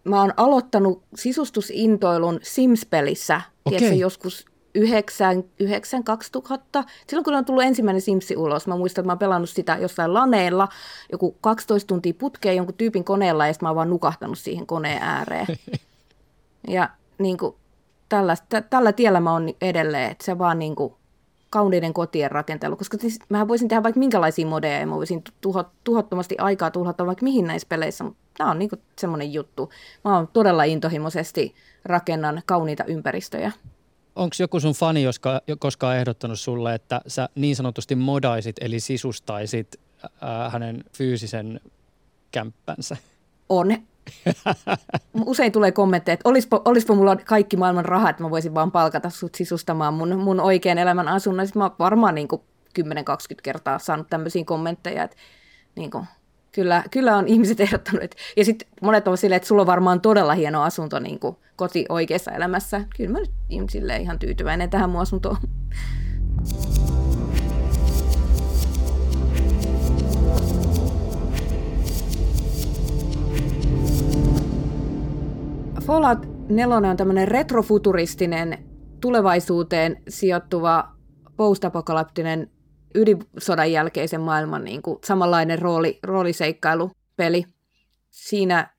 mä 0.03 0.21
oon 0.21 0.33
aloittanut 0.38 1.03
sisustusintoilun 1.15 2.39
Sims-pelissä, 2.43 3.41
okay. 3.65 3.79
tiedätkö, 3.79 4.01
joskus 4.01 4.45
9, 4.79 5.43
9 5.59 6.03
2000. 6.03 6.83
Silloin 7.07 7.24
kun 7.24 7.36
on 7.36 7.45
tullut 7.45 7.63
ensimmäinen 7.63 8.01
Simsi 8.01 8.38
ulos, 8.38 8.67
mä 8.67 8.77
muistan, 8.77 9.01
että 9.01 9.07
mä 9.07 9.12
oon 9.12 9.19
pelannut 9.19 9.50
sitä 9.50 9.77
jossain 9.81 10.13
laneella, 10.13 10.67
joku 11.12 11.38
12 11.41 11.88
tuntia 11.88 12.13
putkeen 12.13 12.55
jonkun 12.55 12.75
tyypin 12.75 13.03
koneella, 13.03 13.48
ja 13.48 13.53
sitten 13.53 13.65
mä 13.65 13.69
oon 13.69 13.75
vaan 13.75 13.89
nukahtanut 13.89 14.38
siihen 14.38 14.67
koneen 14.67 15.03
ääreen. 15.03 15.48
ja 16.67 16.89
niin 17.17 17.38
kuin, 17.38 17.55
tällä, 18.09 18.36
t- 18.36 18.69
tällä 18.69 18.93
tiellä 18.93 19.19
mä 19.19 19.33
oon 19.33 19.50
edelleen, 19.62 20.12
että 20.12 20.25
se 20.25 20.38
vaan 20.38 20.59
niin 20.59 20.75
kuin, 20.75 20.93
kauniiden 21.50 21.93
kotien 21.93 22.31
rakentelu, 22.31 22.75
koska 22.75 22.98
siis, 22.98 23.19
mä 23.29 23.48
voisin 23.48 23.67
tehdä 23.67 23.83
vaikka 23.83 24.00
minkälaisia 24.00 24.48
modeja, 24.48 24.79
ja 24.79 24.88
mä 24.88 24.95
voisin 24.95 25.24
tuho, 25.41 25.63
tuhottomasti 25.83 26.36
aikaa 26.38 26.71
tuhlata 26.71 27.05
vaikka 27.05 27.24
mihin 27.24 27.45
näissä 27.45 27.67
peleissä, 27.69 28.03
mutta 28.03 28.19
tämä 28.38 28.51
on 28.51 28.59
niinku 28.59 28.75
semmoinen 29.00 29.33
juttu. 29.33 29.69
Mä 30.05 30.15
oon 30.15 30.27
todella 30.27 30.63
intohimoisesti 30.63 31.55
rakennan 31.86 32.41
kauniita 32.45 32.83
ympäristöjä. 32.83 33.51
Onko 34.19 34.35
joku 34.39 34.59
sun 34.59 34.73
fani 34.73 35.03
joska, 35.03 35.41
koskaan 35.59 35.97
ehdottanut 35.97 36.39
sulle, 36.39 36.75
että 36.75 37.01
sä 37.07 37.29
niin 37.35 37.55
sanotusti 37.55 37.95
modaisit, 37.95 38.55
eli 38.61 38.79
sisustaisit 38.79 39.79
ää, 40.21 40.49
hänen 40.49 40.83
fyysisen 40.97 41.59
kämppänsä? 42.31 42.97
On. 43.49 43.67
Usein 45.25 45.51
tulee 45.51 45.71
kommentteja, 45.71 46.13
että 46.13 46.29
olispa, 46.29 46.61
olispa 46.65 46.95
mulla 46.95 47.15
kaikki 47.15 47.57
maailman 47.57 47.85
rahat, 47.85 48.09
että 48.09 48.23
mä 48.23 48.29
voisin 48.29 48.53
vaan 48.53 48.71
palkata 48.71 49.09
sut 49.09 49.35
sisustamaan 49.35 49.93
mun, 49.93 50.17
mun 50.17 50.39
oikean 50.39 50.77
elämän 50.77 51.07
asunnon. 51.07 51.47
Sitten 51.47 51.61
mä 51.61 51.71
varmaan 51.79 52.15
niin 52.15 52.27
10-20 52.79 52.83
kertaa 53.43 53.79
saanut 53.79 54.07
tämmöisiä 54.09 54.43
kommentteja, 54.45 55.03
että 55.03 55.17
niin 55.75 55.91
kuin, 55.91 56.05
kyllä, 56.51 56.84
kyllä 56.91 57.18
on 57.18 57.27
ihmiset 57.27 57.60
ehdottanut. 57.70 58.15
Ja 58.38 58.46
sitten 58.46 58.68
monet 58.82 59.08
ovat 59.08 59.20
silleen, 59.20 59.38
että 59.38 59.48
sulla 59.48 59.62
on 59.62 59.68
varmaan 59.68 60.01
todella 60.01 60.34
hieno 60.34 60.63
asunto 60.63 61.00
niin 61.00 61.20
kuin 61.20 61.38
koti 61.56 61.86
oikeassa 61.89 62.32
elämässä. 62.32 62.82
Kyllä 62.98 63.12
mä 63.12 63.20
nyt 63.20 63.70
silleen 63.70 64.01
ihan 64.01 64.20
tyytyväinen 64.20 64.70
tähän 64.70 64.89
mun 64.89 65.01
asuntoon. 65.01 65.38
Fallout 75.81 76.50
4 76.50 76.75
on 76.75 76.98
tämmöinen 76.98 77.27
retrofuturistinen 77.27 78.57
tulevaisuuteen 79.01 80.01
sijoittuva 80.07 80.92
postapokalyptinen 81.38 82.50
ydinsodan 82.95 83.71
jälkeisen 83.71 84.21
maailman 84.21 84.63
niin 84.63 84.81
kuin 84.81 84.99
samanlainen 85.05 85.59
rooli, 85.59 85.99
rooliseikkailupeli. 86.03 87.45
Siinä 88.09 88.73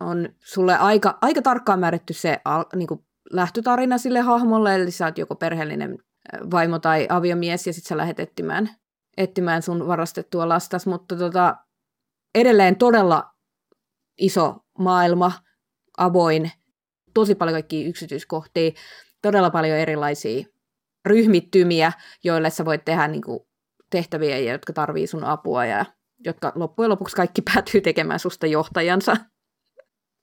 on 0.00 0.28
sulle 0.40 0.76
aika, 0.76 1.18
aika 1.20 1.42
tarkkaan 1.42 1.80
määrätty 1.80 2.12
se 2.12 2.40
niin 2.76 2.86
kuin 2.86 3.04
lähtötarina 3.30 3.98
sille 3.98 4.20
hahmolle, 4.20 4.74
eli 4.74 4.90
sä 4.90 5.06
oot 5.06 5.18
joko 5.18 5.34
perheellinen 5.34 5.98
vaimo 6.50 6.78
tai 6.78 7.06
aviomies, 7.10 7.66
ja 7.66 7.72
sitten 7.72 7.88
sä 7.88 7.96
lähdet 7.96 8.20
etsimään, 8.20 8.70
etsimään 9.16 9.62
sun 9.62 9.86
varastettua 9.86 10.48
lastas, 10.48 10.86
mutta 10.86 11.16
tota, 11.16 11.56
edelleen 12.34 12.76
todella 12.76 13.30
iso 14.18 14.56
maailma, 14.78 15.32
avoin, 15.98 16.50
tosi 17.14 17.34
paljon 17.34 17.54
kaikkia 17.54 17.88
yksityiskohtia, 17.88 18.70
todella 19.22 19.50
paljon 19.50 19.78
erilaisia 19.78 20.46
ryhmittymiä, 21.06 21.92
joille 22.24 22.50
sä 22.50 22.64
voit 22.64 22.84
tehdä 22.84 23.08
niin 23.08 23.22
kuin 23.22 23.40
tehtäviä, 23.90 24.38
jotka 24.38 24.72
tarvii 24.72 25.06
sun 25.06 25.24
apua 25.24 25.66
ja 25.66 25.84
jotka 26.24 26.52
loppujen 26.54 26.90
lopuksi 26.90 27.16
kaikki 27.16 27.42
päätyy 27.54 27.80
tekemään 27.80 28.18
susta 28.18 28.46
johtajansa. 28.46 29.16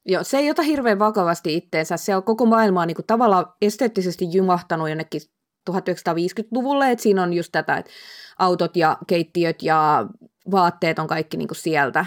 Joo, 0.06 0.24
se 0.24 0.38
ei 0.38 0.52
ota 0.52 0.62
hirveän 0.62 1.00
vakavasti 1.00 1.56
itteensä. 1.56 1.98
Se 1.98 2.16
on 2.16 2.24
koko 2.24 2.46
maailmaa 2.46 2.86
niin 2.86 2.98
tavallaan 3.08 3.46
esteettisesti 3.62 4.26
jumahtanut 4.34 4.90
jonnekin 4.90 5.22
1950-luvulle, 5.70 6.92
että 6.92 7.04
siinä 7.04 7.24
on 7.24 7.34
just 7.34 7.50
tätä, 7.52 7.78
että 7.78 7.92
autot 8.40 8.76
ja 8.76 8.98
keittiöt 9.08 9.64
ja 9.64 10.08
vaatteet 10.52 11.00
on 11.00 11.08
kaikki 11.08 11.38
niin 11.38 11.48
kuin 11.48 11.58
sieltä 11.58 12.06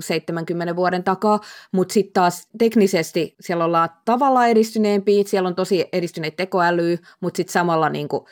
70 0.00 0.76
vuoden 0.76 1.04
takaa, 1.04 1.40
mutta 1.72 1.92
sitten 1.92 2.12
taas 2.12 2.48
teknisesti 2.58 3.36
siellä 3.40 3.64
ollaan 3.64 3.88
tavallaan 4.04 4.48
edistyneempiä, 4.48 5.24
siellä 5.26 5.48
on 5.48 5.54
tosi 5.54 5.88
edistyneet 5.92 6.36
tekoäly, 6.36 6.98
mutta 7.20 7.36
sitten 7.36 7.52
samalla 7.52 7.88
niin 7.88 8.08
kuin, 8.08 8.24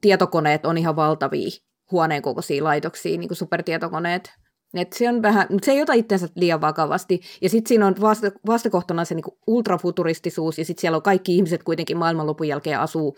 tietokoneet 0.00 0.66
on 0.66 0.78
ihan 0.78 0.96
valtavia 0.96 1.50
huoneen 1.90 2.22
kokoisia 2.22 2.64
laitoksia, 2.64 3.18
niin 3.18 3.28
kuin 3.28 3.38
supertietokoneet. 3.38 4.32
Et 4.74 4.92
se, 4.92 5.08
on 5.08 5.22
vähän, 5.22 5.46
se 5.62 5.72
ei 5.72 5.82
ota 5.82 5.92
itsensä 5.92 6.28
liian 6.34 6.60
vakavasti. 6.60 7.20
Ja 7.42 7.48
sitten 7.48 7.68
siinä 7.68 7.86
on 7.86 7.94
vasta, 8.00 8.30
vastakohtana 8.46 9.04
se 9.04 9.14
niin 9.14 9.24
ultrafuturistisuus, 9.46 10.58
ja 10.58 10.64
sitten 10.64 10.80
siellä 10.80 10.96
on 10.96 11.02
kaikki 11.02 11.36
ihmiset 11.36 11.62
kuitenkin 11.62 11.96
maailmanlopun 11.96 12.48
jälkeen 12.48 12.80
asuu 12.80 13.16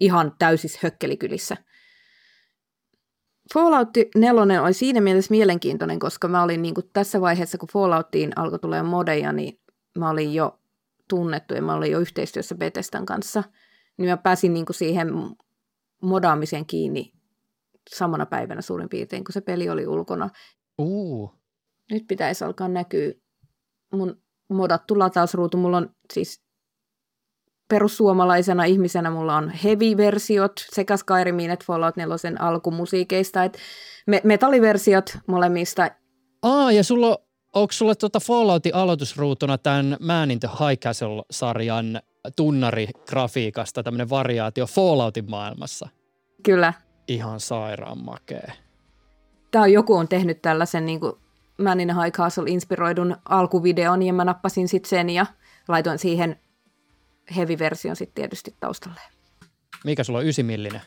ihan 0.00 0.32
täysissä 0.38 0.78
hökkelikylissä. 0.82 1.56
Fallout 3.54 3.88
4 4.14 4.62
oli 4.62 4.72
siinä 4.72 5.00
mielessä 5.00 5.30
mielenkiintoinen, 5.30 5.98
koska 5.98 6.28
mä 6.28 6.42
olin 6.42 6.62
niin 6.62 6.74
kuin 6.74 6.90
tässä 6.92 7.20
vaiheessa, 7.20 7.58
kun 7.58 7.68
Falloutiin 7.72 8.32
alkoi 8.36 8.58
tulee 8.58 8.82
modeja, 8.82 9.32
niin 9.32 9.60
mä 9.98 10.10
olin 10.10 10.34
jo 10.34 10.60
tunnettu 11.08 11.54
ja 11.54 11.62
mä 11.62 11.74
olin 11.74 11.92
jo 11.92 11.98
yhteistyössä 11.98 12.54
Bethesdan 12.54 13.06
kanssa. 13.06 13.44
Niin 13.96 14.08
mä 14.08 14.16
pääsin 14.16 14.54
niin 14.54 14.66
kuin 14.66 14.76
siihen 14.76 15.08
modaamiseen 16.02 16.66
kiinni 16.66 17.12
samana 17.90 18.26
päivänä 18.26 18.62
suurin 18.62 18.88
piirtein, 18.88 19.24
kun 19.24 19.32
se 19.32 19.40
peli 19.40 19.68
oli 19.68 19.86
ulkona. 19.86 20.30
Uh. 20.78 21.34
Nyt 21.90 22.04
pitäisi 22.08 22.44
alkaa 22.44 22.68
näkyä 22.68 23.12
mun 23.92 24.22
modattu 24.48 24.98
latausruutu. 24.98 25.56
Mulla 25.56 25.76
on 25.76 25.94
siis 26.12 26.42
perussuomalaisena 27.70 28.64
ihmisenä 28.64 29.10
mulla 29.10 29.36
on 29.36 29.50
heavy-versiot 29.50 30.52
sekä 30.72 30.96
Skyrimin 30.96 31.50
että 31.50 31.64
Fallout 31.66 31.96
4 31.96 32.16
alkumusiikeista, 32.38 33.44
että 33.44 33.58
me- 34.06 34.20
metalliversiot 34.24 35.18
molemmista. 35.26 35.90
Aa, 36.42 36.72
ja 36.72 36.84
sulla, 36.84 37.18
onko 37.54 37.72
sulla 37.72 37.94
tuota 37.94 38.20
Falloutin 38.20 38.74
aloitusruutuna 38.74 39.58
tämän 39.58 39.96
Man 40.00 40.30
in 40.30 40.40
the 40.40 40.48
High 40.48 40.80
Castle-sarjan 40.80 42.00
tunnarigrafiikasta 42.36 43.82
tämmöinen 43.82 44.10
variaatio 44.10 44.66
Falloutin 44.66 45.30
maailmassa? 45.30 45.88
Kyllä. 46.42 46.72
Ihan 47.08 47.40
sairaan 47.40 48.04
makee. 48.04 48.52
Tämä 49.50 49.62
on, 49.64 49.72
joku 49.72 49.94
on 49.94 50.08
tehnyt 50.08 50.42
tällaisen 50.42 50.86
niin 50.86 51.00
kuin 51.00 51.12
Man 51.62 51.80
in 51.80 51.88
the 51.88 52.02
High 52.04 52.16
Castle 52.16 52.50
inspiroidun 52.50 53.16
alkuvideon 53.28 54.02
ja 54.02 54.12
mä 54.12 54.24
nappasin 54.24 54.68
sitten 54.68 54.90
sen 54.90 55.10
ja 55.10 55.26
laitoin 55.68 55.98
siihen 55.98 56.36
heavy-version 57.36 57.96
sitten 57.96 58.14
tietysti 58.14 58.54
taustalle. 58.60 59.00
Mikä 59.84 60.04
sulla 60.04 60.18
on 60.18 60.26
ysimillinen? 60.26 60.80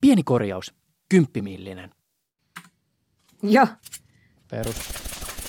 Pieni 0.00 0.22
korjaus, 0.22 0.74
kymppimillinen. 1.08 1.90
Joo. 3.42 3.66
Perus. 4.50 4.76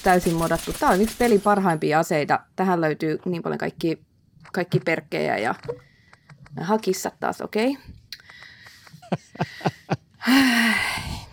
täysin 0.04 0.34
modattu. 0.34 0.74
Tämä 0.74 0.92
on 0.92 1.02
yksi 1.02 1.16
pelin 1.18 1.42
parhaimpia 1.42 2.00
aseita. 2.00 2.40
Tähän 2.56 2.82
löytyy 2.82 3.20
niin 3.26 3.44
paljon 3.44 3.58
kaikki, 3.58 4.06
kaikki 4.54 4.80
perkkejä 4.80 5.38
ja 5.38 5.56
hakissa 6.62 7.12
taas, 7.20 7.42
okei. 7.42 7.78
Okay. 10.28 10.74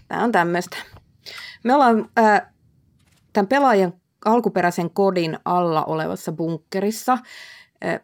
Tämä 0.08 0.24
on 0.24 0.32
tämmöistä. 0.32 0.76
Me 1.64 1.74
ollaan 1.74 2.10
äh, 2.18 2.42
tämän 3.32 3.48
pelaajan 3.48 3.92
alkuperäisen 4.24 4.90
kodin 4.90 5.38
alla 5.44 5.84
olevassa 5.84 6.32
bunkkerissa. 6.32 7.18
Äh, 7.84 8.00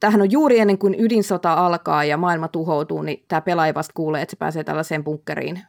tämähän 0.00 0.22
on 0.22 0.30
juuri 0.30 0.58
ennen 0.58 0.78
kuin 0.78 0.96
ydinsota 0.98 1.52
alkaa 1.52 2.04
ja 2.04 2.16
maailma 2.16 2.48
tuhoutuu, 2.48 3.02
niin 3.02 3.24
tämä 3.28 3.40
pelaaja 3.40 3.74
vasta 3.74 3.92
kuulee, 3.94 4.22
että 4.22 4.30
se 4.30 4.36
pääsee 4.36 4.64
tällaiseen 4.64 5.04
bunkkeriin, 5.04 5.62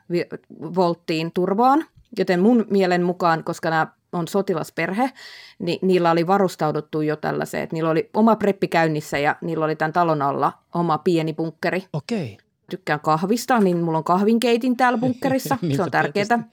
volttiin 0.76 1.32
turvaan. 1.32 1.86
Joten 2.18 2.40
mun 2.40 2.66
mielen 2.70 3.04
mukaan, 3.04 3.44
koska 3.44 3.70
nämä 3.70 3.88
on 4.12 4.28
sotilasperhe, 4.28 5.12
niin 5.60 5.80
niillä 5.82 6.12
oli 6.12 6.28
varustauduttu 6.28 7.02
jo 7.02 7.16
tällaiseen, 7.16 7.64
että 7.64 7.76
niillä 7.76 7.90
oli 7.90 8.10
oma 8.14 8.36
preppi 8.36 8.68
käynnissä 8.68 9.18
ja 9.18 9.36
niillä 9.42 9.66
oli 9.66 9.76
tämän 9.76 9.94
talon 9.94 10.22
alla 10.22 10.54
oma 10.74 10.98
pieni 10.98 11.34
bunkkeri. 11.34 11.84
Okei. 11.94 12.38
Tykkään 12.70 13.00
kahvista, 13.00 13.60
niin 13.60 13.78
mulla 13.78 13.98
on 13.98 14.04
kahvinkeitin 14.04 14.78
täällä 14.78 14.98
bunkkerissa. 14.98 15.58
se 15.76 15.84
on 15.84 15.92
tärkeää 15.92 16.44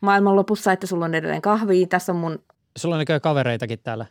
maailmanlopussa, 0.00 0.72
että 0.72 0.86
sulla 0.86 1.04
on 1.04 1.14
edelleen 1.14 1.42
kahvia. 1.42 1.86
Tässä 1.86 2.12
on 2.12 2.18
mun 2.18 2.38
Sulla 2.78 2.96
on 2.96 3.04
kavereitakin 3.22 3.78
täällä. 3.78 4.06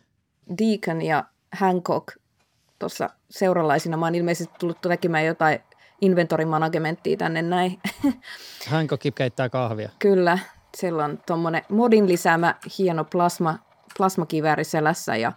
Deacon 0.58 1.02
ja 1.02 1.24
Hancock 1.52 2.08
tuossa 2.80 3.10
seuralaisina. 3.30 3.98
Mä 3.98 4.06
oon 4.06 4.16
ilmeisesti 4.16 4.54
tullut 4.60 4.82
tekemään 4.82 5.26
jotain 5.26 5.60
inventorimanagementtia 6.02 7.18
tänne 7.18 7.42
näin. 7.42 7.80
Hancock 8.70 9.04
keittää 9.16 9.50
kahvia. 9.50 9.90
Kyllä, 10.00 10.40
sillä 10.78 11.06
on 11.06 11.20
tuommoinen 11.28 11.62
modin 11.70 12.08
lisäämä 12.08 12.56
hieno 12.78 13.04
plasma, 13.04 13.60
plasmakivääri 13.98 14.64
selässä 14.64 15.16
ja 15.16 15.32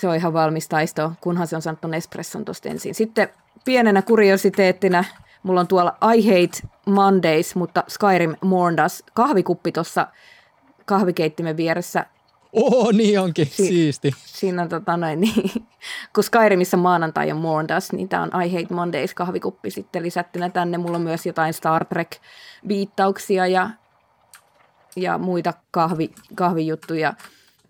se 0.00 0.08
on 0.08 0.16
ihan 0.16 0.32
valmis 0.32 0.68
taisto, 0.68 1.12
kunhan 1.20 1.46
se 1.46 1.56
on 1.56 1.62
saanut 1.62 1.94
espresson 1.96 2.44
tuosta 2.44 2.68
ensin. 2.68 2.94
Sitten 2.94 3.28
pienenä 3.64 4.02
kuriositeettina 4.02 5.04
mulla 5.46 5.60
on 5.60 5.66
tuolla 5.66 5.96
I 6.14 6.26
Hate 6.26 6.68
Mondays, 6.86 7.54
mutta 7.54 7.84
Skyrim 7.88 8.36
Morndas 8.40 9.04
kahvikuppi 9.14 9.72
tuossa 9.72 10.06
kahvikeittimen 10.84 11.56
vieressä. 11.56 12.06
Oo, 12.62 12.92
niin 12.92 13.20
onkin, 13.20 13.46
si- 13.46 13.68
siisti. 13.68 14.12
Siinä 14.26 14.62
on 14.62 14.68
tota 14.68 14.96
noin, 14.96 15.20
niin, 15.20 15.50
kun 16.14 16.24
Skyrimissa 16.24 16.76
maanantai 16.76 17.32
on 17.32 17.38
Morndas, 17.38 17.92
niin 17.92 18.08
tämä 18.08 18.22
on 18.22 18.42
I 18.42 18.52
Hate 18.52 18.74
Mondays 18.74 19.14
kahvikuppi 19.14 19.70
sitten 19.70 20.02
lisättynä 20.02 20.48
tänne. 20.48 20.78
Mulla 20.78 20.96
on 20.96 21.02
myös 21.02 21.26
jotain 21.26 21.54
Star 21.54 21.84
Trek-viittauksia 21.84 23.46
ja, 23.46 23.70
ja 24.96 25.18
muita 25.18 25.52
kahvi, 25.70 26.10
kahvijuttuja. 26.34 27.14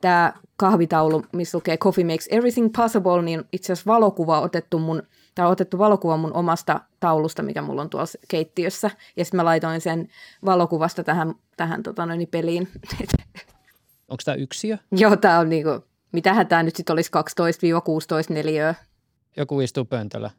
Tämä 0.00 0.32
kahvitaulu, 0.56 1.24
missä 1.32 1.58
lukee 1.58 1.76
Coffee 1.76 2.04
makes 2.04 2.28
everything 2.30 2.70
possible, 2.76 3.22
niin 3.22 3.44
itse 3.52 3.72
asiassa 3.72 3.92
valokuva 3.92 4.40
otettu 4.40 4.78
mun– 4.78 5.02
Tämä 5.36 5.48
on 5.48 5.52
otettu 5.52 5.78
valokuva 5.78 6.16
mun 6.16 6.32
omasta 6.32 6.80
taulusta, 7.00 7.42
mikä 7.42 7.62
mulla 7.62 7.82
on 7.82 7.90
tuolla 7.90 8.06
keittiössä. 8.28 8.90
Ja 9.16 9.24
sitten 9.24 9.38
mä 9.38 9.44
laitoin 9.44 9.80
sen 9.80 10.08
valokuvasta 10.44 11.04
tähän, 11.04 11.34
tähän 11.56 11.82
tota 11.82 12.06
noin, 12.06 12.28
peliin. 12.30 12.68
Onko 14.08 14.22
tämä 14.24 14.34
yksiö? 14.34 14.78
Joo, 14.92 15.16
tämä 15.16 15.38
on 15.38 15.48
niinku, 15.48 15.70
mitähän 16.12 16.46
tämä 16.46 16.62
nyt 16.62 16.76
sitten 16.76 16.92
olisi 16.94 17.10
12-16 18.30 18.34
neliöä. 18.34 18.74
Joku 19.36 19.60
istuu 19.60 19.84
pöntöllä. 19.84 20.30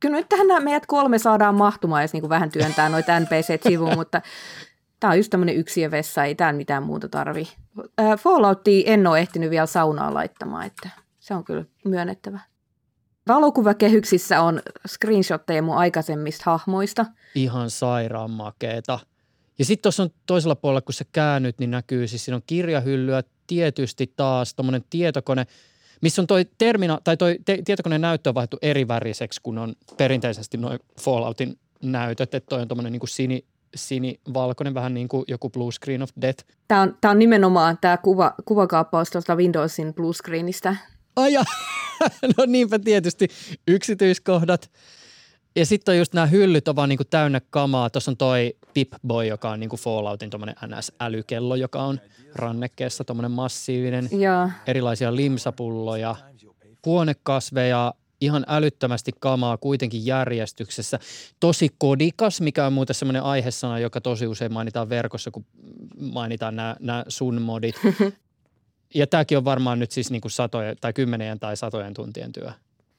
Kyllä 0.00 0.16
nyt 0.16 0.28
tähän 0.28 0.64
meidät 0.64 0.86
kolme 0.86 1.18
saadaan 1.18 1.54
mahtumaan, 1.54 2.02
jos 2.02 2.12
niinku 2.12 2.28
vähän 2.28 2.50
työntää 2.50 2.88
noita 2.88 3.20
NPC-sivuun, 3.20 3.96
mutta 4.02 4.22
tämä 5.00 5.10
on 5.10 5.16
just 5.16 5.30
tämmöinen 5.30 5.56
yksiövessa, 5.56 6.24
ei 6.24 6.34
täällä 6.34 6.56
mitään 6.56 6.82
muuta 6.82 7.08
tarvi. 7.08 7.48
Falloutia 8.18 8.82
en 8.86 9.06
ole 9.06 9.20
ehtinyt 9.20 9.50
vielä 9.50 9.66
saunaa 9.66 10.14
laittamaan, 10.14 10.66
että 10.66 10.88
se 11.18 11.34
on 11.34 11.44
kyllä 11.44 11.64
myönnettävä. 11.84 12.40
Valokuvakehyksissä 13.28 14.40
on 14.40 14.62
screenshotteja 14.88 15.62
mun 15.62 15.76
aikaisemmista 15.76 16.42
hahmoista. 16.46 17.06
Ihan 17.34 17.70
sairaan 17.70 18.30
makeeta. 18.30 18.98
Ja 19.58 19.64
sitten 19.64 19.82
tuossa 19.82 20.02
on 20.02 20.10
toisella 20.26 20.56
puolella, 20.56 20.80
kun 20.80 20.94
sä 20.94 21.04
käännyt, 21.12 21.58
niin 21.58 21.70
näkyy 21.70 22.06
siis 22.06 22.24
siinä 22.24 22.36
on 22.36 22.42
kirjahyllyä, 22.46 23.22
tietysti 23.46 24.12
taas 24.16 24.54
tuommoinen 24.54 24.84
tietokone, 24.90 25.46
missä 26.00 26.22
on 26.22 26.26
toi 26.26 26.46
termina, 26.58 26.98
tai 27.04 27.16
toi 27.16 27.38
te, 27.44 27.58
tietokoneen 27.64 28.00
näyttö 28.00 28.30
on 28.30 28.34
vaihtu 28.34 28.58
eri 28.62 28.88
väriseksi, 28.88 29.40
kun 29.42 29.58
on 29.58 29.74
perinteisesti 29.96 30.56
noin 30.56 30.78
Falloutin 31.00 31.58
näytöt, 31.82 32.34
että 32.34 32.48
toi 32.48 32.62
on 32.62 32.68
tuommoinen 32.68 32.92
niin 32.92 33.08
sini, 33.08 33.44
sinivalkoinen, 33.74 34.74
vähän 34.74 34.94
niin 34.94 35.08
kuin 35.08 35.24
joku 35.28 35.50
blue 35.50 35.72
screen 35.72 36.02
of 36.02 36.10
death. 36.20 36.44
Tämä 36.68 36.82
on, 36.82 36.96
tämä 37.00 37.12
on 37.12 37.18
nimenomaan 37.18 37.78
tämä 37.80 37.96
kuva, 37.96 38.34
kuvakaappaus 38.44 39.10
tuosta 39.10 39.36
Windowsin 39.36 39.94
blue 39.94 40.14
screenistä. 40.14 40.76
Aja, 41.16 41.44
no 42.38 42.44
niinpä 42.46 42.78
tietysti 42.78 43.28
yksityiskohdat. 43.68 44.70
Ja 45.56 45.66
sitten 45.66 45.92
on 45.92 45.98
just 45.98 46.12
nämä 46.12 46.26
hyllyt 46.26 46.68
on 46.68 46.76
vaan 46.76 46.88
niinku 46.88 47.04
täynnä 47.04 47.40
kamaa. 47.50 47.90
Tuossa 47.90 48.10
on 48.10 48.16
toi 48.16 48.56
Pip-Boy, 48.74 49.24
joka 49.24 49.50
on 49.50 49.60
niinku 49.60 49.76
Falloutin 49.76 50.30
tuommoinen 50.30 50.56
NS-älykello, 50.66 51.56
joka 51.56 51.82
on 51.82 52.00
rannekkeessa 52.34 53.04
tuommoinen 53.04 53.30
massiivinen. 53.30 54.08
Ja. 54.18 54.50
Erilaisia 54.66 55.16
limsapulloja, 55.16 56.16
huonekasveja, 56.86 57.94
ihan 58.20 58.44
älyttömästi 58.48 59.12
kamaa 59.20 59.56
kuitenkin 59.56 60.06
järjestyksessä. 60.06 60.98
Tosi 61.40 61.68
kodikas, 61.78 62.40
mikä 62.40 62.66
on 62.66 62.72
muuten 62.72 62.94
semmoinen 62.94 63.22
aihesana, 63.22 63.78
joka 63.78 64.00
tosi 64.00 64.26
usein 64.26 64.52
mainitaan 64.52 64.88
verkossa, 64.88 65.30
kun 65.30 65.44
mainitaan 66.00 66.56
nämä, 66.56 66.76
nämä 66.80 67.04
sun 67.08 67.42
modit. 67.42 67.74
Ja 68.94 69.06
tämäkin 69.06 69.38
on 69.38 69.44
varmaan 69.44 69.78
nyt 69.78 69.90
siis 69.90 70.10
niin 70.10 70.20
kuin 70.20 70.32
satojen 70.32 70.76
tai 70.80 70.92
kymmenien 70.92 71.40
tai 71.40 71.56
satojen 71.56 71.94
tuntien 71.94 72.32
työ. 72.32 72.52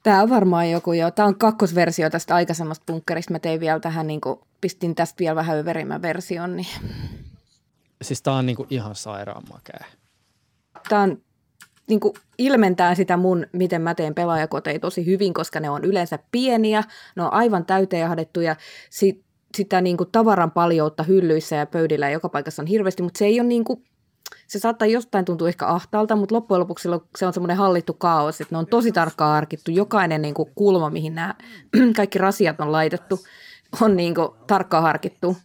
Tämä 0.04 0.22
on 0.22 0.30
varmaan 0.30 0.70
joku 0.70 0.92
jo. 0.92 1.10
Tämä 1.10 1.28
on 1.28 1.38
kakkosversio 1.38 2.10
tästä 2.10 2.34
aikaisemmasta 2.34 2.84
bunkkerista. 2.86 3.32
Mä 3.32 3.38
tein 3.38 3.60
vielä 3.60 3.80
tähän, 3.80 4.06
niin 4.06 4.20
kuin, 4.20 4.40
pistin 4.60 4.94
tästä 4.94 5.18
vielä 5.18 5.36
vähän 5.36 5.58
överimmän 5.58 6.02
version. 6.02 6.56
Niin. 6.56 6.66
Siis 8.02 8.22
tämä 8.22 8.36
on 8.36 8.46
niin 8.46 8.56
kuin 8.56 8.66
ihan 8.70 8.94
sairaan 8.94 9.42
makea. 9.52 9.84
Tämä 10.88 11.02
on 11.02 11.22
niin 11.88 12.00
kuin 12.00 12.14
ilmentää 12.38 12.94
sitä 12.94 13.16
mun, 13.16 13.46
miten 13.52 13.82
mä 13.82 13.94
teen 13.94 14.14
pelaajakoteja 14.14 14.80
tosi 14.80 15.06
hyvin, 15.06 15.34
koska 15.34 15.60
ne 15.60 15.70
on 15.70 15.84
yleensä 15.84 16.18
pieniä, 16.32 16.84
ne 17.16 17.22
on 17.22 17.32
aivan 17.32 17.66
täyteen 17.66 18.00
jahdettuja. 18.00 18.56
Sit, 18.90 19.24
sitä 19.56 19.80
niin 19.80 19.96
kuin 19.96 20.10
tavaran 20.12 20.50
paljoutta 20.50 21.02
hyllyissä 21.02 21.56
ja 21.56 21.66
pöydillä 21.66 22.06
ja 22.06 22.12
joka 22.12 22.28
paikassa 22.28 22.62
on 22.62 22.66
hirveästi, 22.66 23.02
mutta 23.02 23.18
se 23.18 23.24
ei 23.24 23.40
ole 23.40 23.48
niin 23.48 23.64
kuin 23.64 23.84
se 24.46 24.58
saattaa 24.58 24.88
jostain 24.88 25.24
tuntua 25.24 25.48
ehkä 25.48 25.66
ahtaalta, 25.66 26.16
mutta 26.16 26.34
loppujen 26.34 26.60
lopuksi 26.60 26.88
se 27.18 27.26
on 27.26 27.32
semmoinen 27.32 27.56
hallittu 27.56 27.92
kaos, 27.92 28.40
että 28.40 28.54
ne 28.54 28.58
on 28.58 28.66
tosi 28.66 28.92
tarkkaan 28.92 29.34
harkittu. 29.34 29.70
Jokainen 29.70 30.22
niin 30.22 30.34
kuin 30.34 30.50
kulma, 30.54 30.90
mihin 30.90 31.14
nämä 31.14 31.34
kaikki 31.96 32.18
rasiat 32.18 32.60
on 32.60 32.72
laitettu, 32.72 33.20
on 33.80 33.96
niin 33.96 34.14
kuin 34.14 34.28
tarkkaan 34.46 34.82
harkittu. 34.82 35.36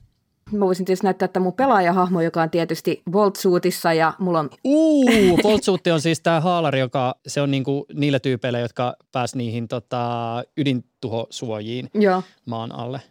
Mä 0.52 0.66
voisin 0.66 0.86
tietysti 0.86 1.06
näyttää, 1.06 1.26
että 1.26 1.40
mun 1.40 1.54
pelaajahahmo, 1.54 2.22
joka 2.22 2.42
on 2.42 2.50
tietysti 2.50 3.02
Voltsuutissa 3.12 3.94
ja 3.94 4.14
mulla 4.20 4.40
on... 4.40 4.50
Uu, 4.64 5.08
Voltsuutti 5.44 5.92
on 5.92 6.02
siis 6.02 6.22
tämä 6.22 6.42
haalari, 6.42 6.80
joka 6.80 7.16
se 7.28 7.42
on 7.42 7.52
niinku 7.52 7.86
niille 7.94 8.20
tyypeille, 8.20 8.60
jotka 8.60 8.96
pääs 9.12 9.36
niihin 9.36 9.68
tota, 9.68 10.44
ydintuhosuojiin 10.58 11.90
Joo. 11.94 12.24
maan 12.46 12.72
alle 12.72 13.02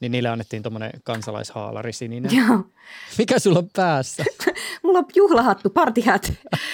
niin 0.00 0.12
niille 0.12 0.28
annettiin 0.28 0.62
tuommoinen 0.62 0.90
kansalaishaalari 1.04 1.92
sininen. 1.92 2.36
Joo. 2.36 2.64
Mikä 3.18 3.38
sulla 3.38 3.58
on 3.58 3.70
päässä? 3.76 4.24
Mulla 4.82 4.98
on 4.98 5.06
juhlahattu, 5.14 5.70
partihät. 5.70 6.32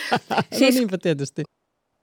siis... 0.58 0.74
no 0.74 0.78
niinpä 0.78 0.98
tietysti. 0.98 1.42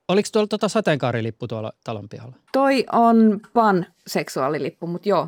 Oliko 0.08 0.30
tuolla 0.34 0.48
tota 0.48 0.70
sateenkaarilippu 0.70 1.48
tuolla 1.48 1.74
talon 1.84 2.10
pihalla? 2.10 2.36
Toi 2.52 2.86
on 2.92 3.40
pan-seksuaalilippu, 3.54 4.88
mutta 4.88 5.10
joo. 5.10 5.28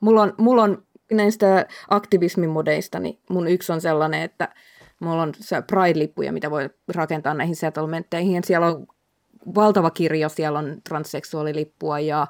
Mulla 0.00 0.22
on, 0.22 0.34
mulla 0.38 0.62
on 0.62 0.82
näistä 1.12 1.66
aktivismimodeista, 1.88 3.00
niin 3.00 3.18
mun 3.30 3.48
yksi 3.48 3.72
on 3.72 3.80
sellainen, 3.80 4.22
että 4.22 4.48
mulla 5.00 5.22
on 5.22 5.32
se 5.40 5.56
Pride-lippuja, 5.60 6.32
mitä 6.32 6.50
voi 6.50 6.70
rakentaa 6.88 7.34
näihin 7.34 7.56
settlementteihin. 7.56 8.44
Siellä 8.44 8.66
on 8.66 8.86
valtava 9.54 9.90
kirjo, 9.90 10.28
siellä 10.28 10.58
on 10.58 10.76
transseksuaalilippua 10.88 12.00
ja 12.00 12.26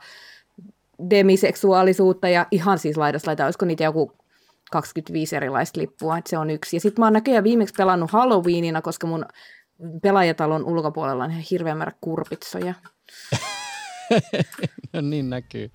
demiseksuaalisuutta 1.11 2.28
ja 2.28 2.46
ihan 2.50 2.78
siis 2.78 2.96
laidas 2.96 3.26
laita, 3.26 3.44
olisiko 3.44 3.66
niitä 3.66 3.84
joku 3.84 4.12
25 4.70 5.37
erilaista 5.37 5.80
lippua, 5.80 6.18
että 6.18 6.30
se 6.30 6.38
on 6.38 6.50
yksi. 6.50 6.76
Ja 6.76 6.80
sitten 6.80 7.02
mä 7.02 7.06
oon 7.06 7.12
näköjään 7.12 7.44
viimeksi 7.44 7.74
pelannut 7.78 8.11
Halloweenina, 8.11 8.82
koska 8.82 9.06
mun 9.06 9.26
pelaajatalon 10.02 10.64
ulkopuolella 10.64 11.24
on 11.24 11.30
ihan 11.30 11.44
hirveä 11.50 11.74
määrä 11.74 11.92
kurpitsoja. 12.00 12.74
no 14.92 15.00
niin 15.00 15.30
näkyy. 15.30 15.70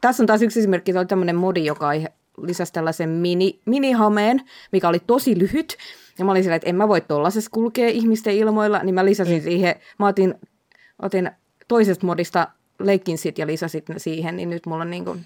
Tässä 0.00 0.22
on 0.22 0.26
taas 0.26 0.42
yksi 0.42 0.60
esimerkki, 0.60 0.92
se 0.92 0.98
oli 0.98 1.06
tämmöinen 1.06 1.36
modi, 1.36 1.64
joka 1.64 1.88
lisäsi 2.42 2.72
tällaisen 2.72 3.08
mini, 3.08 3.60
minihameen, 3.64 4.40
mikä 4.72 4.88
oli 4.88 4.98
tosi 4.98 5.38
lyhyt. 5.38 5.76
Ja 6.18 6.24
mä 6.24 6.30
olin 6.30 6.42
sillä, 6.42 6.56
että 6.56 6.68
en 6.68 6.76
mä 6.76 6.88
voi 6.88 7.00
tollaisessa 7.00 7.50
kulkea 7.50 7.88
ihmisten 7.88 8.34
ilmoilla, 8.34 8.82
niin 8.82 8.94
mä 8.94 9.04
lisäsin 9.04 9.38
mm. 9.38 9.44
siihen, 9.44 9.74
mä 9.98 10.06
otin, 10.06 10.34
otin 11.02 11.30
toisesta 11.68 12.06
modista 12.06 12.48
leikkin 12.78 13.18
sit 13.18 13.38
ja 13.38 13.46
lisäsit 13.46 13.88
ne 13.88 13.98
siihen, 13.98 14.36
niin 14.36 14.50
nyt 14.50 14.66
mulla 14.66 14.82
on 14.82 14.90
niin 14.90 15.04
kuin, 15.04 15.24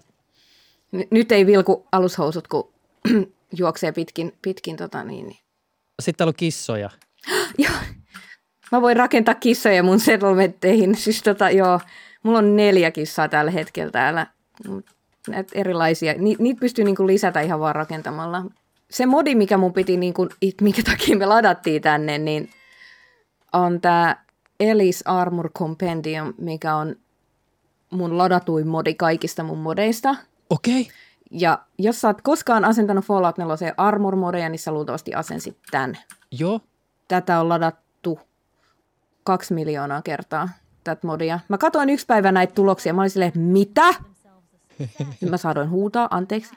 n- 0.96 1.08
nyt 1.10 1.32
ei 1.32 1.46
vilku 1.46 1.86
alushousut, 1.92 2.48
kun 2.48 2.72
juoksee 3.58 3.92
pitkin, 3.92 4.32
pitkin 4.42 4.76
tota 4.76 5.04
niin, 5.04 5.26
niin 5.26 5.38
sitten 6.02 6.28
on 6.28 6.34
kissoja. 6.36 6.90
Joo. 7.58 7.72
Mä 8.72 8.82
voin 8.82 8.96
rakentaa 8.96 9.34
kissoja 9.34 9.82
mun 9.82 10.00
settlementteihin. 10.00 10.94
Siis 11.02 11.22
tota, 11.22 11.50
joo, 11.50 11.80
mulla 12.22 12.38
on 12.38 12.56
neljä 12.56 12.90
kissaa 12.90 13.28
tällä 13.28 13.50
hetkellä 13.50 13.90
täällä. 13.90 14.26
Näitä 15.28 15.52
erilaisia. 15.54 16.14
Ni, 16.18 16.36
niitä 16.38 16.60
pystyy 16.60 16.84
niinku 16.84 17.06
lisätä 17.06 17.40
ihan 17.40 17.60
vaan 17.60 17.74
rakentamalla. 17.74 18.44
Se 18.90 19.06
modi, 19.06 19.34
mikä 19.34 19.56
mun 19.56 19.72
piti, 19.72 19.96
niinku, 19.96 20.28
minkä 20.60 20.82
takia 20.82 21.16
me 21.16 21.26
ladattiin 21.26 21.82
tänne, 21.82 22.18
niin 22.18 22.50
on 23.52 23.80
tämä 23.80 24.16
Elis 24.60 25.02
Armor 25.04 25.50
Compendium, 25.52 26.34
mikä 26.38 26.76
on 26.76 26.96
mun 27.90 28.18
ladatuin 28.18 28.68
modi 28.68 28.94
kaikista 28.94 29.42
mun 29.42 29.58
modeista. 29.58 30.16
Okei. 30.50 30.80
Okay. 30.80 30.92
Ja 31.30 31.58
jos 31.78 32.00
sä 32.00 32.08
oot 32.08 32.22
koskaan 32.22 32.64
asentanut 32.64 33.04
Fallout 33.04 33.38
4 33.38 33.74
Armor-modeja, 33.76 34.48
niin 34.48 34.58
sä 34.58 34.72
luultavasti 34.72 35.14
asensit 35.14 35.58
tämän. 35.70 35.98
Joo. 36.30 36.60
Tätä 37.08 37.40
on 37.40 37.48
ladattu 37.48 38.20
kaksi 39.24 39.54
miljoonaa 39.54 40.02
kertaa, 40.02 40.48
tätä 40.84 41.06
modia. 41.06 41.40
Mä 41.48 41.58
katsoin 41.58 41.90
yksi 41.90 42.06
päivä 42.06 42.32
näitä 42.32 42.54
tuloksia, 42.54 42.94
mä 42.94 43.00
olin 43.00 43.10
silleen, 43.10 43.32
mitä? 43.34 43.94
mä 45.30 45.36
saadoin 45.36 45.70
huutaa, 45.70 46.08
anteeksi. 46.10 46.54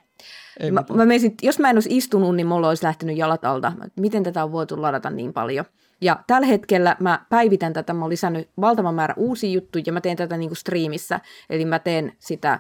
Ei 0.60 0.72
mä, 0.72 0.84
mä 0.94 1.06
menisin, 1.06 1.36
jos 1.42 1.60
mä 1.60 1.70
en 1.70 1.76
olisi 1.76 1.98
istunut, 1.98 2.36
niin 2.36 2.48
mulla 2.48 2.70
olisi 2.70 2.86
lähtenyt 2.86 3.18
jalat 3.18 3.46
alta. 3.46 3.74
Miten 3.96 4.24
tätä 4.24 4.44
on 4.44 4.52
voitu 4.52 4.82
ladata 4.82 5.10
niin 5.10 5.34
paljon? 5.34 5.66
Ja 6.02 6.20
tällä 6.28 6.48
hetkellä 6.48 6.96
mä 7.00 7.26
päivitän 7.30 7.74
tätä, 7.74 7.94
mä 7.94 8.02
oon 8.02 8.10
lisännyt 8.10 8.50
valtavan 8.62 8.96
määrä 8.96 9.14
uusia 9.18 9.52
juttuja 9.52 9.84
ja 9.86 9.94
mä 9.94 10.02
teen 10.02 10.18
tätä 10.18 10.38
niinku 10.38 10.56
striimissä. 10.56 11.20
Eli 11.50 11.66
mä 11.66 11.80
teen 11.80 12.14
sitä 12.20 12.60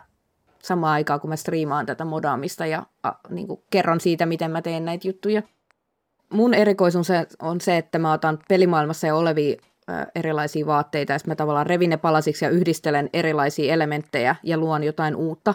samaan 0.64 0.94
aikaan, 0.94 1.20
kun 1.20 1.30
mä 1.30 1.36
striimaan 1.36 1.86
tätä 1.86 2.06
modaamista 2.06 2.66
ja 2.66 2.86
a, 3.04 3.12
niinku 3.30 3.64
kerron 3.70 4.00
siitä, 4.00 4.26
miten 4.26 4.52
mä 4.52 4.62
teen 4.62 4.86
näitä 4.86 5.08
juttuja. 5.08 5.42
Mun 6.34 6.54
erikoisuus 6.54 7.08
on 7.42 7.62
se, 7.62 7.78
että 7.78 8.00
mä 8.00 8.14
otan 8.14 8.40
pelimaailmassa 8.50 9.08
jo 9.08 9.18
olevia 9.18 9.56
erilaisia 10.16 10.66
vaatteita, 10.66 11.14
ja 11.14 11.20
mä 11.28 11.36
tavallaan 11.36 11.68
revin 11.68 11.90
ne 11.90 11.98
palasiksi 11.98 12.46
ja 12.46 12.52
yhdistelen 12.52 13.10
erilaisia 13.14 13.74
elementtejä 13.74 14.36
ja 14.44 14.58
luon 14.58 14.84
jotain 14.84 15.16
uutta. 15.16 15.54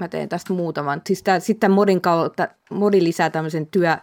Mä 0.00 0.08
teen 0.08 0.28
tästä 0.28 0.52
muutaman. 0.52 1.02
Siis 1.06 1.24
sitten 1.38 1.70
modin 1.70 2.00
kautta, 2.00 2.48
modi 2.70 3.04
lisää 3.04 3.30
tämmöisen 3.30 3.66
työ, 3.66 3.98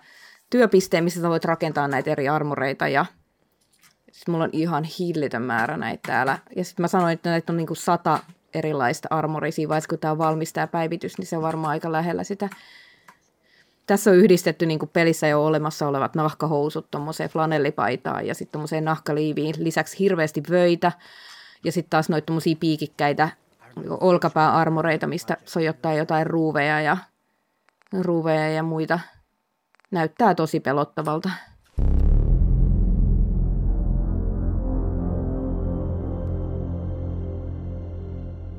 työpisteen, 0.49 1.03
missä 1.03 1.21
sä 1.21 1.29
voit 1.29 1.45
rakentaa 1.45 1.87
näitä 1.87 2.11
eri 2.11 2.29
armoreita 2.29 2.87
ja 2.87 3.05
sitten 4.11 4.31
mulla 4.31 4.43
on 4.43 4.49
ihan 4.53 4.83
hillitön 4.83 5.41
määrä 5.41 5.77
näitä 5.77 6.07
täällä. 6.07 6.39
Ja 6.55 6.63
sitten 6.63 6.83
mä 6.83 6.87
sanoin, 6.87 7.13
että 7.13 7.29
näitä 7.29 7.53
on 7.53 7.57
niinku 7.57 7.75
sata 7.75 8.19
erilaista 8.53 9.07
armoria 9.11 9.51
siinä 9.51 9.69
vaiheessa, 9.69 9.89
kun 9.89 9.99
tämä 9.99 10.11
on 10.11 10.17
valmis 10.17 10.53
tämä 10.53 10.67
päivitys, 10.67 11.17
niin 11.17 11.25
se 11.25 11.37
on 11.37 11.43
varmaan 11.43 11.71
aika 11.71 11.91
lähellä 11.91 12.23
sitä. 12.23 12.49
Tässä 13.87 14.11
on 14.11 14.17
yhdistetty 14.17 14.65
niin 14.65 14.79
kuin 14.79 14.89
pelissä 14.89 15.27
jo 15.27 15.45
olemassa 15.45 15.87
olevat 15.87 16.15
nahkahousut 16.15 16.91
tuommoiseen 16.91 17.29
flanellipaitaan 17.29 18.27
ja 18.27 18.35
sitten 18.35 18.51
tuommoiseen 18.51 18.85
nahkaliiviin. 18.85 19.55
Lisäksi 19.57 19.99
hirveästi 19.99 20.43
vöitä 20.49 20.91
ja 21.63 21.71
sitten 21.71 21.89
taas 21.89 22.09
noita 22.09 22.25
tuommoisia 22.25 22.55
piikikkäitä 22.59 23.29
olkapääarmoreita, 23.89 25.07
mistä 25.07 25.37
sojottaa 25.45 25.93
jotain 25.93 26.27
ruuveja 26.27 26.81
ja, 26.81 26.97
ruuveja 27.93 28.49
ja 28.49 28.63
muita– 28.63 28.99
näyttää 29.91 30.35
tosi 30.35 30.59
pelottavalta. 30.59 31.29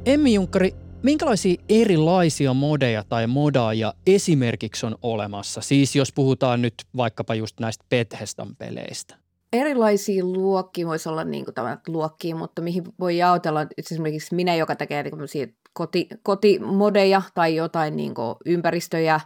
Emmi 0.07 0.35
Junkkari, 0.35 0.75
minkälaisia 1.03 1.63
erilaisia 1.69 2.55
modeja 2.55 3.05
tai 3.09 3.27
modaajia 3.27 3.95
esimerkiksi 4.07 4.87
on 4.87 4.97
olemassa? 5.03 5.61
Siis 5.61 5.97
jos 5.97 6.13
puhutaan 6.13 6.63
nyt 6.63 6.75
vaikkapa 6.97 7.35
just 7.35 7.61
näistä 7.61 7.85
Bethesdan 7.91 8.57
peleistä. 8.57 9.17
Erilaisia 9.53 10.25
luokkia 10.25 10.87
voisi 10.87 11.09
olla 11.09 11.25
niin 11.25 11.45
kuin 11.45 11.55
luokkia, 11.89 12.37
mutta 12.37 12.63
mihin 12.63 12.85
voi 13.01 13.17
jaotella 13.17 13.67
esimerkiksi 13.79 14.35
minä, 14.35 14.55
joka 14.55 14.77
tekee 14.77 15.03
niin 15.03 15.57
koti, 15.73 16.09
kotimodeja 16.23 17.23
tai 17.35 17.57
jotain 17.57 17.97
niin 17.97 18.15
ympäristöjä, 18.47 19.21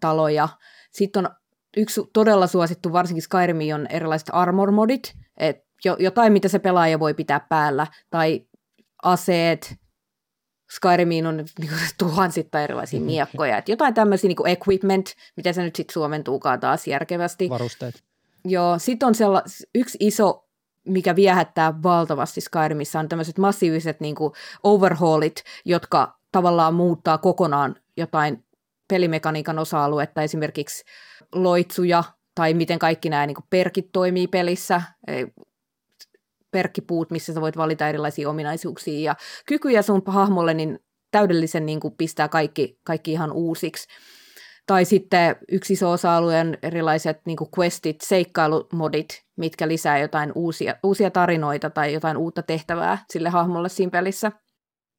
taloja. 0.00 0.48
Sitten 0.92 1.26
on 1.26 1.32
yksi 1.76 2.00
todella 2.12 2.46
suosittu, 2.46 2.92
varsinkin 2.92 3.22
Skyrim, 3.22 3.58
on 3.74 3.86
erilaiset 3.90 4.28
armor-modit, 4.32 5.14
että 5.36 5.64
jotain, 5.98 6.32
mitä 6.32 6.48
se 6.48 6.58
pelaaja 6.58 7.00
voi 7.00 7.14
pitää 7.14 7.40
päällä, 7.48 7.86
tai 8.10 8.46
aseet, 9.02 9.74
Skyrimiin 10.70 11.26
on 11.26 11.36
niin 11.60 11.70
tuhansittain 11.98 12.64
erilaisia 12.64 13.00
miekkoja, 13.00 13.58
että 13.58 13.72
jotain 13.72 13.94
tämmöisiä 13.94 14.28
niin 14.28 14.46
equipment, 14.46 15.14
mitä 15.36 15.52
se 15.52 15.62
nyt 15.62 15.76
sitten 15.76 15.92
suomentuukaan 15.92 16.60
taas 16.60 16.86
järkevästi. 16.86 17.50
Varusteet. 17.50 18.02
Joo, 18.44 18.78
sitten 18.78 19.06
on 19.06 19.14
sella, 19.14 19.42
yksi 19.74 19.98
iso, 20.00 20.48
mikä 20.86 21.16
viehättää 21.16 21.82
valtavasti 21.82 22.40
Skyrimissa, 22.40 23.00
on 23.00 23.08
tämmöiset 23.08 23.38
massiiviset 23.38 24.00
niin 24.00 24.16
overhaulit, 24.62 25.42
jotka 25.64 26.18
tavallaan 26.32 26.74
muuttaa 26.74 27.18
kokonaan 27.18 27.76
jotain 27.96 28.44
pelimekaniikan 28.88 29.58
osa-aluetta, 29.58 30.22
esimerkiksi 30.22 30.84
loitsuja 31.34 32.04
tai 32.34 32.54
miten 32.54 32.78
kaikki 32.78 33.08
nämä 33.08 33.26
niin 33.26 33.36
perkit 33.50 33.88
toimii 33.92 34.26
pelissä, 34.26 34.82
perkkipuut, 36.50 37.10
missä 37.10 37.32
sä 37.34 37.40
voit 37.40 37.56
valita 37.56 37.88
erilaisia 37.88 38.30
ominaisuuksia 38.30 39.00
ja 39.00 39.16
kykyjä 39.46 39.82
sun 39.82 40.02
hahmolle, 40.06 40.54
niin 40.54 40.78
täydellisen 41.10 41.66
niin 41.66 41.80
kuin 41.80 41.94
pistää 41.98 42.28
kaikki, 42.28 42.78
kaikki 42.84 43.12
ihan 43.12 43.32
uusiksi. 43.32 43.88
Tai 44.66 44.84
sitten 44.84 45.36
yksi 45.52 45.72
iso 45.72 45.90
osa-alue 45.90 46.40
on 46.40 46.56
erilaiset 46.62 47.20
niin 47.26 47.36
kuin 47.36 47.50
questit, 47.58 48.00
seikkailumodit, 48.00 49.24
mitkä 49.36 49.68
lisää 49.68 49.98
jotain 49.98 50.32
uusia, 50.34 50.74
uusia 50.82 51.10
tarinoita 51.10 51.70
tai 51.70 51.92
jotain 51.92 52.16
uutta 52.16 52.42
tehtävää 52.42 52.98
sille 53.10 53.28
hahmolle 53.28 53.68
siinä 53.68 53.90
pelissä. 53.90 54.32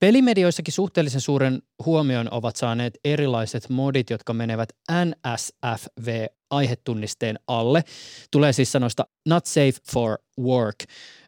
Pelimedioissakin 0.02 0.74
suhteellisen 0.74 1.22
suuren 1.22 1.62
huomion 1.86 2.28
ovat 2.32 2.56
saaneet 2.56 3.00
erilaiset 3.06 3.70
modit, 3.70 4.10
jotka 4.10 4.34
menevät 4.34 4.70
NSFV-aihetunnisteen 4.92 7.40
alle. 7.48 7.84
Tulee 8.32 8.54
siis 8.54 8.72
sanoista 8.72 9.06
Not 9.28 9.46
Safe 9.46 9.74
for 9.92 10.18
Work. 10.40 10.76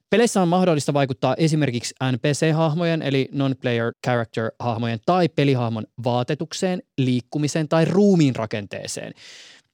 Peleissä 0.10 0.42
on 0.42 0.48
mahdollista 0.48 0.94
vaikuttaa 0.94 1.36
esimerkiksi 1.36 1.96
NPC-hahmojen 2.12 3.02
eli 3.02 3.30
non-player 3.32 3.94
character-hahmojen 4.08 5.00
tai 5.06 5.30
pelihahmon 5.30 5.86
vaatetukseen, 6.04 6.84
liikkumiseen 6.98 7.70
tai 7.70 7.86
ruumiin 7.86 8.36
rakenteeseen. 8.36 9.14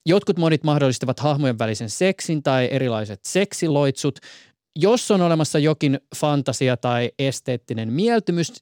Jotkut 0.06 0.38
modit 0.38 0.64
mahdollistavat 0.64 1.20
hahmojen 1.20 1.60
välisen 1.60 1.90
seksin 1.90 2.44
tai 2.44 2.70
erilaiset 2.72 3.20
seksiloitsut. 3.24 4.20
Jos 4.80 5.12
on 5.12 5.22
olemassa 5.22 5.60
jokin 5.60 6.00
fantasia 6.16 6.78
tai 6.78 7.12
esteettinen 7.20 7.94
mieltymys, 7.94 8.54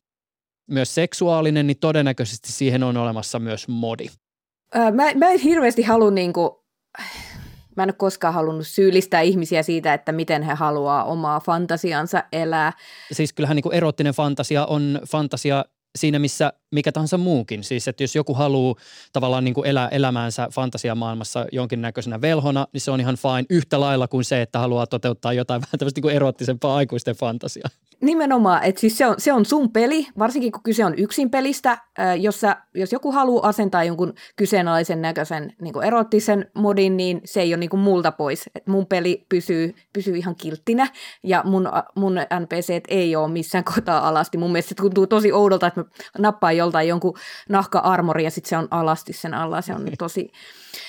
myös 0.68 0.96
seksuaalinen, 0.96 1.68
niin 1.68 1.80
todennäköisesti 1.80 2.52
siihen 2.52 2.84
on 2.84 2.98
olemassa 2.98 3.40
myös 3.40 3.68
modi. 3.68 4.08
Öö, 4.76 4.92
mä, 4.92 5.14
mä 5.16 5.30
en 5.30 5.40
hirveästi 5.40 5.84
halua 5.84 6.12
niinku, 6.12 6.66
mä 7.76 7.84
en 7.84 7.90
ole 7.90 7.94
koskaan 7.94 8.34
halunnut 8.34 8.68
syyllistää 8.68 9.22
ihmisiä 9.22 9.64
siitä, 9.64 9.94
että 9.94 10.12
miten 10.12 10.44
he 10.44 10.54
haluaa 10.54 11.04
omaa 11.04 11.40
fantasiansa 11.40 12.24
elää. 12.32 12.74
Siis 13.12 13.34
kyllähän 13.34 13.56
niin 13.56 13.74
erottinen 13.74 14.14
fantasia 14.14 14.66
on 14.66 15.00
fantasia 15.12 15.66
siinä, 15.98 16.20
missä 16.20 16.54
mikä 16.72 16.92
tahansa 16.92 17.18
muukin. 17.18 17.64
Siis, 17.64 17.88
että 17.88 18.04
jos 18.04 18.16
joku 18.16 18.34
haluaa 18.34 18.76
tavallaan 19.14 19.44
niin 19.44 19.54
kuin 19.54 19.68
elää 19.68 19.88
elämäänsä 19.88 20.48
fantasiamaailmassa 20.52 21.46
jonkinnäköisenä 21.52 22.22
velhona, 22.22 22.68
niin 22.74 22.82
se 22.82 22.92
on 22.92 23.00
ihan 23.00 23.18
fine 23.18 23.46
yhtä 23.50 23.80
lailla 23.80 24.08
kuin 24.08 24.24
se, 24.24 24.42
että 24.42 24.60
haluaa 24.60 24.88
toteuttaa 24.88 25.34
jotain 25.34 25.62
vähän 25.66 25.80
tämmöistä 25.80 26.02
niin 26.02 26.16
erottisempaa 26.16 26.76
aikuisten 26.76 27.16
fantasiaa. 27.16 27.70
Nimenomaan, 28.02 28.64
että 28.64 28.82
siis 28.82 28.98
se 28.98 29.08
on, 29.08 29.16
se 29.18 29.34
on 29.34 29.46
sun 29.46 29.72
peli, 29.72 30.08
varsinkin 30.20 30.52
kun 30.52 30.64
kyse 30.64 30.86
on 30.86 30.94
yksin 30.98 31.30
pelistä. 31.30 31.78
Jos, 32.20 32.40
sä, 32.40 32.58
jos 32.74 32.92
joku 32.92 33.12
haluaa 33.12 33.48
asentaa 33.48 33.84
jonkun 33.84 34.14
kyseenalaisen 34.36 35.02
näköisen 35.02 35.56
niin 35.62 35.84
erottisen 35.84 36.52
modin, 36.54 36.98
niin 36.98 37.22
se 37.26 37.42
ei 37.42 37.54
ole 37.54 37.60
niin 37.60 37.70
kuin 37.70 37.80
multa 37.80 38.12
pois. 38.12 38.50
Et 38.56 38.68
mun 38.68 38.86
peli 38.86 39.26
pysyy, 39.30 39.76
pysyy 39.94 40.18
ihan 40.18 40.36
kilttinä 40.36 40.88
ja 41.24 41.42
mun, 41.46 41.70
mun 41.96 42.16
NPC 42.40 42.84
ei 42.88 43.16
ole 43.16 43.32
missään 43.32 43.64
kohtaa 43.64 44.08
alasti. 44.08 44.38
Mun 44.38 44.52
mielestä 44.52 44.70
se 44.70 44.76
tuntuu 44.76 45.08
tosi 45.08 45.32
oudolta, 45.32 45.68
että 45.68 45.80
mä 45.80 45.88
nappaan 46.20 46.58
joltain 46.58 46.88
jonkun 46.88 47.14
nahka-armori 47.50 48.24
ja 48.24 48.32
sitten 48.32 48.50
se 48.50 48.58
on 48.58 48.68
alasti 48.72 49.14
sen 49.14 49.34
alla. 49.34 49.62
Se 49.62 49.74
on 49.74 49.86
tosi... 49.98 50.32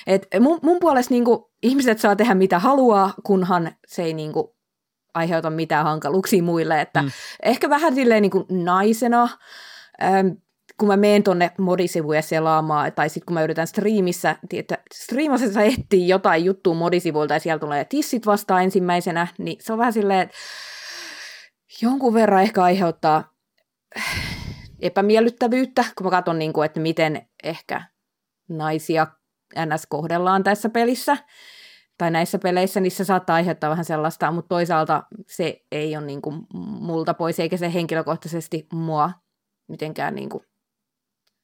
Et 0.06 0.26
mun, 0.40 0.58
mun 0.62 0.78
puolesta 0.80 1.14
niin 1.14 1.24
kuin, 1.24 1.44
ihmiset 1.62 1.98
saa 1.98 2.16
tehdä 2.16 2.34
mitä 2.34 2.58
haluaa, 2.58 3.14
kunhan 3.22 3.70
se 3.86 4.02
ei 4.02 4.14
niin 4.14 4.32
kuin, 4.32 4.46
aiheuta 5.14 5.50
mitään 5.50 5.84
hankaluuksia 5.84 6.42
muille. 6.42 6.80
Että 6.80 7.02
mm. 7.02 7.10
Ehkä 7.42 7.70
vähän 7.70 7.94
silleen 7.94 8.22
niin 8.22 8.30
kuin 8.30 8.44
naisena, 8.50 9.28
ähm, 10.02 10.28
kun 10.78 10.88
mä 10.88 10.96
menen 10.96 11.22
tonne 11.22 11.50
modisivuja 11.58 12.22
selaamaan, 12.22 12.92
tai 12.92 13.08
sitten 13.08 13.26
kun 13.26 13.34
mä 13.34 13.42
yritän 13.42 13.66
striimissä, 13.66 14.36
että 14.52 14.78
striimasessa 14.94 15.62
etsii 15.62 16.08
jotain 16.08 16.44
juttua 16.44 16.74
modisivuilta 16.74 17.34
ja 17.34 17.40
siellä 17.40 17.58
tulee 17.58 17.84
tissit 17.84 18.26
vastaan 18.26 18.62
ensimmäisenä, 18.62 19.26
niin 19.38 19.56
se 19.60 19.72
on 19.72 19.78
vähän 19.78 19.92
silleen, 19.92 20.20
että 20.20 20.36
jonkun 21.82 22.14
verran 22.14 22.42
ehkä 22.42 22.62
aiheuttaa 22.62 23.32
epämiellyttävyyttä, 24.80 25.84
kun 25.96 26.06
mä 26.06 26.10
katson, 26.10 26.38
niin 26.38 26.52
kuin, 26.52 26.66
että 26.66 26.80
miten 26.80 27.28
ehkä 27.44 27.82
naisia 28.48 29.06
NS 29.56 29.86
kohdellaan 29.88 30.44
tässä 30.44 30.68
pelissä. 30.68 31.16
Tai 31.98 32.10
näissä 32.10 32.38
peleissä, 32.38 32.80
se 32.88 33.04
saattaa 33.04 33.36
aiheuttaa 33.36 33.70
vähän 33.70 33.84
sellaista, 33.84 34.30
mutta 34.30 34.48
toisaalta 34.48 35.02
se 35.26 35.60
ei 35.72 35.96
ole 35.96 36.06
niin 36.06 36.22
kuin 36.22 36.46
multa 36.80 37.14
pois, 37.14 37.40
eikä 37.40 37.56
se 37.56 37.74
henkilökohtaisesti 37.74 38.66
mua 38.72 39.10
mitenkään 39.68 40.14
niin 40.14 40.28
kuin 40.28 40.44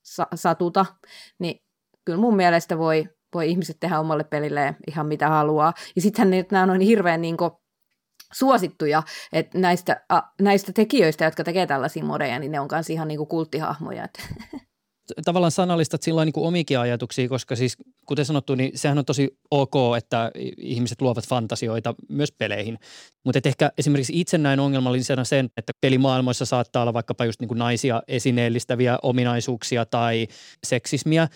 sa- 0.02 0.28
satuta, 0.34 0.86
niin 1.38 1.62
kyllä 2.04 2.18
mun 2.18 2.36
mielestä 2.36 2.78
voi, 2.78 3.08
voi 3.34 3.50
ihmiset 3.50 3.76
tehdä 3.80 4.00
omalle 4.00 4.24
pelilleen 4.24 4.76
ihan 4.88 5.06
mitä 5.06 5.28
haluaa. 5.28 5.72
Ja 5.96 6.02
sittenhän 6.02 6.44
nämä 6.50 6.72
on 6.72 6.80
hirveän 6.80 7.20
niin 7.20 7.36
kuin 7.36 7.50
suosittuja, 8.32 9.02
että 9.32 9.58
näistä, 9.58 10.00
a, 10.08 10.20
näistä 10.40 10.72
tekijöistä, 10.72 11.24
jotka 11.24 11.44
tekee 11.44 11.66
tällaisia 11.66 12.04
modeja, 12.04 12.38
niin 12.38 12.52
ne 12.52 12.60
on 12.60 12.68
myös 12.72 12.90
ihan 12.90 13.08
niin 13.08 13.18
kuin 13.18 13.28
kulttihahmoja. 13.28 14.08
tavallaan 15.24 15.50
sanallistat 15.50 16.02
silloin 16.02 16.26
niin 16.26 16.32
kuin 16.32 16.46
omikin 16.46 16.78
ajatuksia, 16.78 17.28
koska 17.28 17.56
siis 17.56 17.76
kuten 18.06 18.24
sanottu, 18.24 18.54
niin 18.54 18.70
sehän 18.74 18.98
on 18.98 19.04
tosi 19.04 19.38
ok, 19.50 19.74
että 19.96 20.30
ihmiset 20.58 21.00
luovat 21.00 21.28
fantasioita 21.28 21.94
myös 22.08 22.32
peleihin. 22.32 22.78
Mutta 23.24 23.40
ehkä 23.44 23.70
esimerkiksi 23.78 24.20
itse 24.20 24.38
näin 24.38 24.60
ongelmallisena 24.60 25.24
sen, 25.24 25.50
että 25.56 25.72
pelimaailmoissa 25.80 26.44
saattaa 26.44 26.82
olla 26.82 26.92
vaikkapa 26.94 27.24
just 27.24 27.40
niin 27.40 27.48
kuin 27.48 27.58
naisia 27.58 28.02
esineellistäviä 28.08 28.98
ominaisuuksia 29.02 29.86
tai 29.86 30.26
seksismiä, 30.66 31.28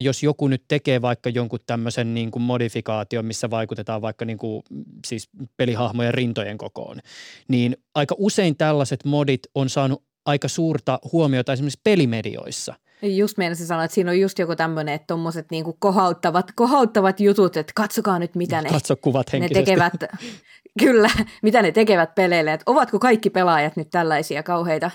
jos 0.00 0.22
joku 0.22 0.48
nyt 0.48 0.64
tekee 0.68 1.02
vaikka 1.02 1.30
jonkun 1.30 1.58
tämmöisen 1.66 2.14
niin 2.14 2.30
kuin 2.30 2.42
modifikaation, 2.42 3.24
missä 3.24 3.50
vaikutetaan 3.50 4.02
vaikka 4.02 4.24
niin 4.24 4.38
kuin, 4.38 4.62
siis 5.06 5.28
pelihahmojen 5.56 6.14
rintojen 6.14 6.58
kokoon, 6.58 7.00
niin 7.48 7.76
aika 7.94 8.14
usein 8.18 8.56
tällaiset 8.56 9.04
modit 9.04 9.40
on 9.54 9.68
saanut 9.70 10.02
aika 10.26 10.48
suurta 10.48 10.98
huomiota 11.12 11.52
esimerkiksi 11.52 11.80
pelimedioissa– 11.84 12.74
Just 13.02 13.38
meinasin 13.38 13.66
sanoa, 13.66 13.84
että 13.84 13.94
siinä 13.94 14.10
on 14.10 14.20
just 14.20 14.38
joku 14.38 14.56
tämmöinen, 14.56 14.94
että 14.94 15.06
tuommoiset 15.06 15.46
niinku 15.50 15.76
kohauttavat, 15.78 16.52
kohauttavat 16.54 17.20
jutut, 17.20 17.56
että 17.56 17.72
katsokaa 17.74 18.18
nyt 18.18 18.34
mitä 18.34 18.62
ne, 18.62 18.68
Katso 18.68 18.96
kuvat 18.96 19.26
ne 19.32 19.48
tekevät, 19.48 19.92
kyllä, 20.82 21.10
mitä 21.42 21.62
ne 21.62 21.72
tekevät 21.72 22.14
peleille, 22.14 22.52
että 22.52 22.70
ovatko 22.70 22.98
kaikki 22.98 23.30
pelaajat 23.30 23.76
nyt 23.76 23.90
tällaisia 23.90 24.42
kauheita. 24.42 24.90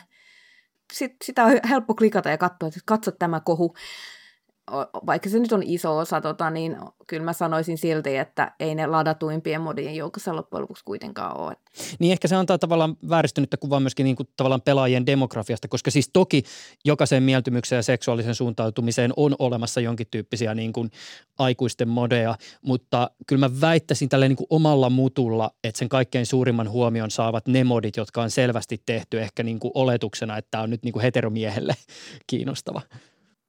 Sitten 0.93 1.25
sitä 1.25 1.45
on 1.45 1.59
helppo 1.69 1.95
klikata 1.95 2.29
ja 2.29 2.37
katsoa, 2.37 2.67
että 2.67 2.79
katso 2.85 3.11
tämä 3.11 3.39
kohu 3.39 3.75
vaikka 5.05 5.29
se 5.29 5.39
nyt 5.39 5.51
on 5.51 5.63
iso 5.63 5.97
osa, 5.97 6.21
tota, 6.21 6.49
niin 6.49 6.77
kyllä 7.07 7.23
mä 7.23 7.33
sanoisin 7.33 7.77
silti, 7.77 8.17
että 8.17 8.51
ei 8.59 8.75
ne 8.75 8.87
ladatuimpien 8.87 9.61
modien 9.61 9.95
joukossa 9.95 10.35
loppujen 10.35 10.61
lopuksi 10.61 10.85
kuitenkaan 10.85 11.37
ole. 11.37 11.55
Niin 11.99 12.11
ehkä 12.11 12.27
se 12.27 12.35
antaa 12.35 12.57
tavallaan 12.57 12.97
vääristynyttä 13.09 13.57
kuvaa 13.57 13.79
myöskin 13.79 14.03
niin 14.03 14.15
kuin 14.15 14.29
tavallaan 14.37 14.61
pelaajien 14.61 15.05
demografiasta, 15.05 15.67
koska 15.67 15.91
siis 15.91 16.09
toki 16.13 16.43
jokaisen 16.85 17.23
mieltymykseen 17.23 17.77
ja 17.77 17.83
seksuaalisen 17.83 18.35
suuntautumiseen 18.35 19.13
on 19.17 19.35
olemassa 19.39 19.81
jonkin 19.81 20.07
tyyppisiä 20.11 20.55
niin 20.55 20.73
kuin 20.73 20.91
aikuisten 21.39 21.87
modeja, 21.87 22.35
mutta 22.61 23.11
kyllä 23.27 23.49
mä 23.49 23.61
väittäisin 23.61 24.09
tälle 24.09 24.27
niin 24.27 24.37
kuin 24.37 24.47
omalla 24.49 24.89
mutulla, 24.89 25.51
että 25.63 25.79
sen 25.79 25.89
kaikkein 25.89 26.25
suurimman 26.25 26.69
huomion 26.69 27.11
saavat 27.11 27.47
ne 27.47 27.63
modit, 27.63 27.97
jotka 27.97 28.21
on 28.21 28.31
selvästi 28.31 28.81
tehty 28.85 29.21
ehkä 29.21 29.43
niin 29.43 29.59
kuin 29.59 29.71
oletuksena, 29.73 30.37
että 30.37 30.51
tämä 30.51 30.63
on 30.63 30.69
nyt 30.69 30.83
niin 30.83 30.93
kuin 30.93 31.03
heteromiehelle 31.03 31.73
kiinnostava. 32.27 32.81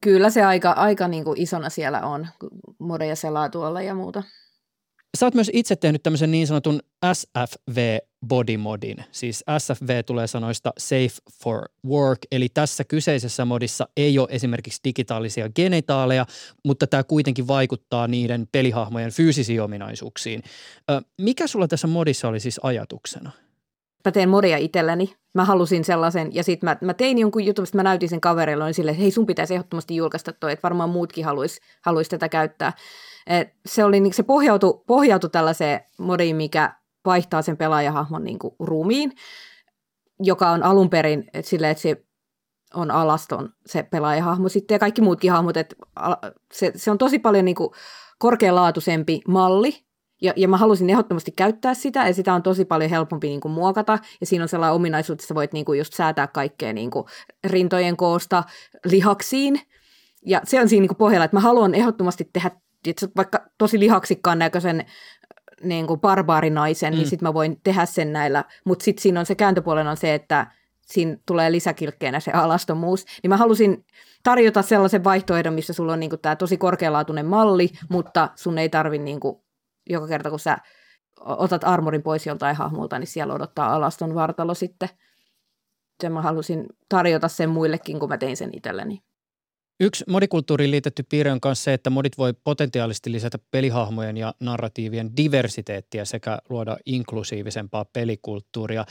Kyllä 0.03 0.31
se 0.31 0.43
aika, 0.43 0.71
aika 0.71 1.09
niin 1.09 1.25
kuin 1.25 1.41
isona 1.41 1.71
siellä 1.71 2.01
on, 2.01 2.27
modeja 2.79 3.17
selaa 3.17 3.49
tuolla 3.49 3.83
ja 3.83 3.95
muuta. 3.95 4.23
Sä 5.19 5.27
oot 5.27 5.35
myös 5.35 5.51
itse 5.53 5.77
tehnyt 5.77 6.03
tämmöisen 6.03 6.31
niin 6.31 6.47
sanotun 6.47 6.81
SFV 7.12 7.99
body 8.27 8.57
modin. 8.57 9.05
Siis 9.11 9.45
SFV 9.59 10.05
tulee 10.07 10.27
sanoista 10.27 10.73
Safe 10.79 11.17
for 11.43 11.69
Work, 11.87 12.19
eli 12.33 12.49
tässä 12.49 12.85
kyseisessä 12.85 13.45
modissa 13.45 13.88
ei 13.97 14.19
ole 14.19 14.29
esimerkiksi 14.31 14.81
digitaalisia 14.85 15.49
genitaaleja, 15.49 16.27
mutta 16.65 16.87
tämä 16.87 17.05
kuitenkin 17.05 17.47
vaikuttaa 17.47 18.09
niiden 18.09 18.49
pelihahmojen 18.53 19.11
fyysisiin 19.11 19.62
ominaisuuksiin. 19.62 20.43
Mikä 21.21 21.47
sulla 21.47 21.69
tässä 21.69 21.87
modissa 21.87 22.29
oli 22.29 22.41
siis 22.41 22.61
ajatuksena? 22.62 23.31
Mä 24.05 24.12
teen 24.12 24.29
modia 24.29 24.57
itselleni. 24.57 25.15
Mä 25.35 25.45
halusin 25.45 25.85
sellaisen, 25.85 26.35
ja 26.35 26.45
sitten 26.45 26.69
mä, 26.69 26.77
mä 26.81 26.95
tein 26.95 27.19
jonkun 27.19 27.45
jutun, 27.45 27.67
mä 27.75 27.83
näytin 27.83 28.09
sen 28.09 28.21
kaverille, 28.21 28.65
niin 28.65 28.75
silleen, 28.75 28.95
että 28.95 29.03
hei 29.03 29.11
sun 29.11 29.27
pitäisi 29.27 29.55
ehdottomasti 29.55 29.97
julkaista 29.97 30.33
toi, 30.33 30.53
että 30.53 30.62
varmaan 30.62 30.91
muutkin 30.91 31.25
haluaisi 31.25 31.61
haluais 31.83 32.09
tätä 32.09 32.29
käyttää. 32.29 32.73
Et 33.27 33.49
se, 33.67 33.85
oli, 33.85 34.01
niin 34.01 34.15
se 34.15 34.23
pohjautui, 34.23 34.83
pohjautui 34.87 35.31
tällaiseen 35.31 35.81
modiin, 35.99 36.37
mikä 36.37 36.75
vaihtaa 37.05 37.43
sen 37.43 37.57
pelaajahahmon 37.57 38.25
niin 38.25 38.38
kuin 38.38 38.55
ruumiin, 38.61 39.12
joka 40.21 40.51
on 40.51 40.62
alun 40.62 40.91
perin 40.91 41.25
että 41.35 41.51
sille, 41.51 41.71
että 41.71 41.83
se 41.83 42.05
on 42.75 42.91
alaston 42.91 43.53
se 43.67 43.83
pelaajahahmo 43.83 44.49
sitten 44.49 44.75
ja 44.75 44.79
kaikki 44.79 45.03
muutkin 45.03 45.33
hahmot, 45.33 45.57
että 45.57 45.77
se, 46.53 46.73
se 46.77 46.91
on 46.91 46.99
tosi 46.99 47.19
paljon 47.19 47.45
niin 47.45 47.55
kuin 47.55 47.71
korkealaatuisempi 48.19 49.21
malli 49.29 49.85
ja, 50.23 50.33
ja 50.37 50.49
mä 50.49 50.57
halusin 50.57 50.91
ehdottomasti 50.91 51.33
käyttää 51.33 51.75
sitä, 51.75 52.07
ja 52.07 52.15
sitä 52.15 52.35
on 52.35 52.43
tosi 52.43 52.65
paljon 52.65 52.91
helpompi 52.91 53.29
niin 53.29 53.41
kuin 53.41 53.53
muokata, 53.53 53.99
ja 54.21 54.27
siinä 54.27 54.45
on 54.45 54.49
sellainen 54.49 54.75
ominaisuus, 54.75 55.15
että 55.15 55.27
sä 55.27 55.35
voit 55.35 55.53
niin 55.53 55.65
kuin 55.65 55.79
just 55.79 55.93
säätää 55.93 56.27
kaikkea 56.27 56.73
niin 56.73 56.91
kuin 56.91 57.07
rintojen 57.45 57.97
koosta 57.97 58.45
lihaksiin, 58.85 59.61
ja 60.27 60.41
se 60.45 60.61
on 60.61 60.69
siinä 60.69 60.81
niin 60.81 60.89
kuin 60.89 60.99
pohjalla, 60.99 61.25
että 61.25 61.37
mä 61.37 61.41
haluan 61.41 61.75
ehdottomasti 61.75 62.31
tehdä 62.33 62.51
että 62.87 63.09
vaikka 63.17 63.47
tosi 63.59 63.81
lihaksikkaan 63.81 64.39
näköisen 64.39 64.87
niin 65.63 65.87
kuin 65.87 66.01
barbaarinaisen, 66.01 66.91
niin 66.91 66.99
mm. 66.99 67.01
niin 67.01 67.11
sitten 67.11 67.29
mä 67.29 67.35
voin 67.35 67.61
tehdä 67.65 67.87
sen 67.87 68.13
näillä, 68.13 68.45
mutta 68.65 68.85
sitten 68.85 69.03
siinä 69.03 69.21
on 69.21 69.27
se 69.27 69.35
kääntöpuolen 69.35 69.87
on 69.87 69.97
se, 69.97 70.15
että 70.15 70.47
siinä 70.87 71.17
tulee 71.27 71.53
lisäkilkkeenä 71.53 72.21
se 72.21 72.33
alastomuus, 72.33 73.05
niin 73.23 73.29
mä 73.29 73.37
halusin 73.37 73.85
tarjota 74.23 74.63
sellaisen 74.63 75.05
vaihtoehdon, 75.05 75.55
missä 75.55 75.73
sulla 75.73 75.93
on 75.93 76.01
niin 76.01 76.11
tämä 76.23 76.37
tosi 76.37 76.57
korkealaatuinen 76.57 77.27
malli, 77.27 77.71
mutta 77.89 78.29
sun 78.35 78.59
ei 78.59 78.69
tarvi 78.69 78.99
niin 78.99 79.21
kuin 79.21 79.37
joka 79.90 80.09
kerta 80.09 80.31
kun 80.31 80.38
sä 80.38 80.59
otat 81.21 81.64
armorin 81.64 82.03
pois 82.03 82.27
joltain 82.27 82.57
hahmolta, 82.57 82.99
niin 82.99 83.07
siellä 83.07 83.35
odottaa 83.35 83.75
alaston 83.75 84.14
vartalo 84.14 84.55
sitten. 84.55 84.88
Sen 86.03 86.12
mä 86.12 86.23
halusin 86.23 86.66
tarjota 86.88 87.29
sen 87.29 87.51
muillekin, 87.51 88.01
kun 88.01 88.09
mä 88.09 88.18
tein 88.18 88.37
sen 88.37 88.51
itselleni. 88.53 89.03
Yksi 89.81 90.05
modikulttuuriin 90.09 90.71
liitetty 90.71 91.03
piirre 91.11 91.33
on 91.33 91.38
myös 91.45 91.64
se, 91.64 91.73
että 91.73 91.90
modit 91.90 92.18
voi 92.18 92.35
potentiaalisesti 92.45 93.12
lisätä 93.12 93.38
pelihahmojen 93.51 94.16
ja 94.16 94.35
narratiivien 94.40 95.16
diversiteettiä 95.16 96.05
sekä 96.05 96.38
luoda 96.49 96.77
inklusiivisempaa 96.87 97.85
pelikulttuuria. 97.85 98.85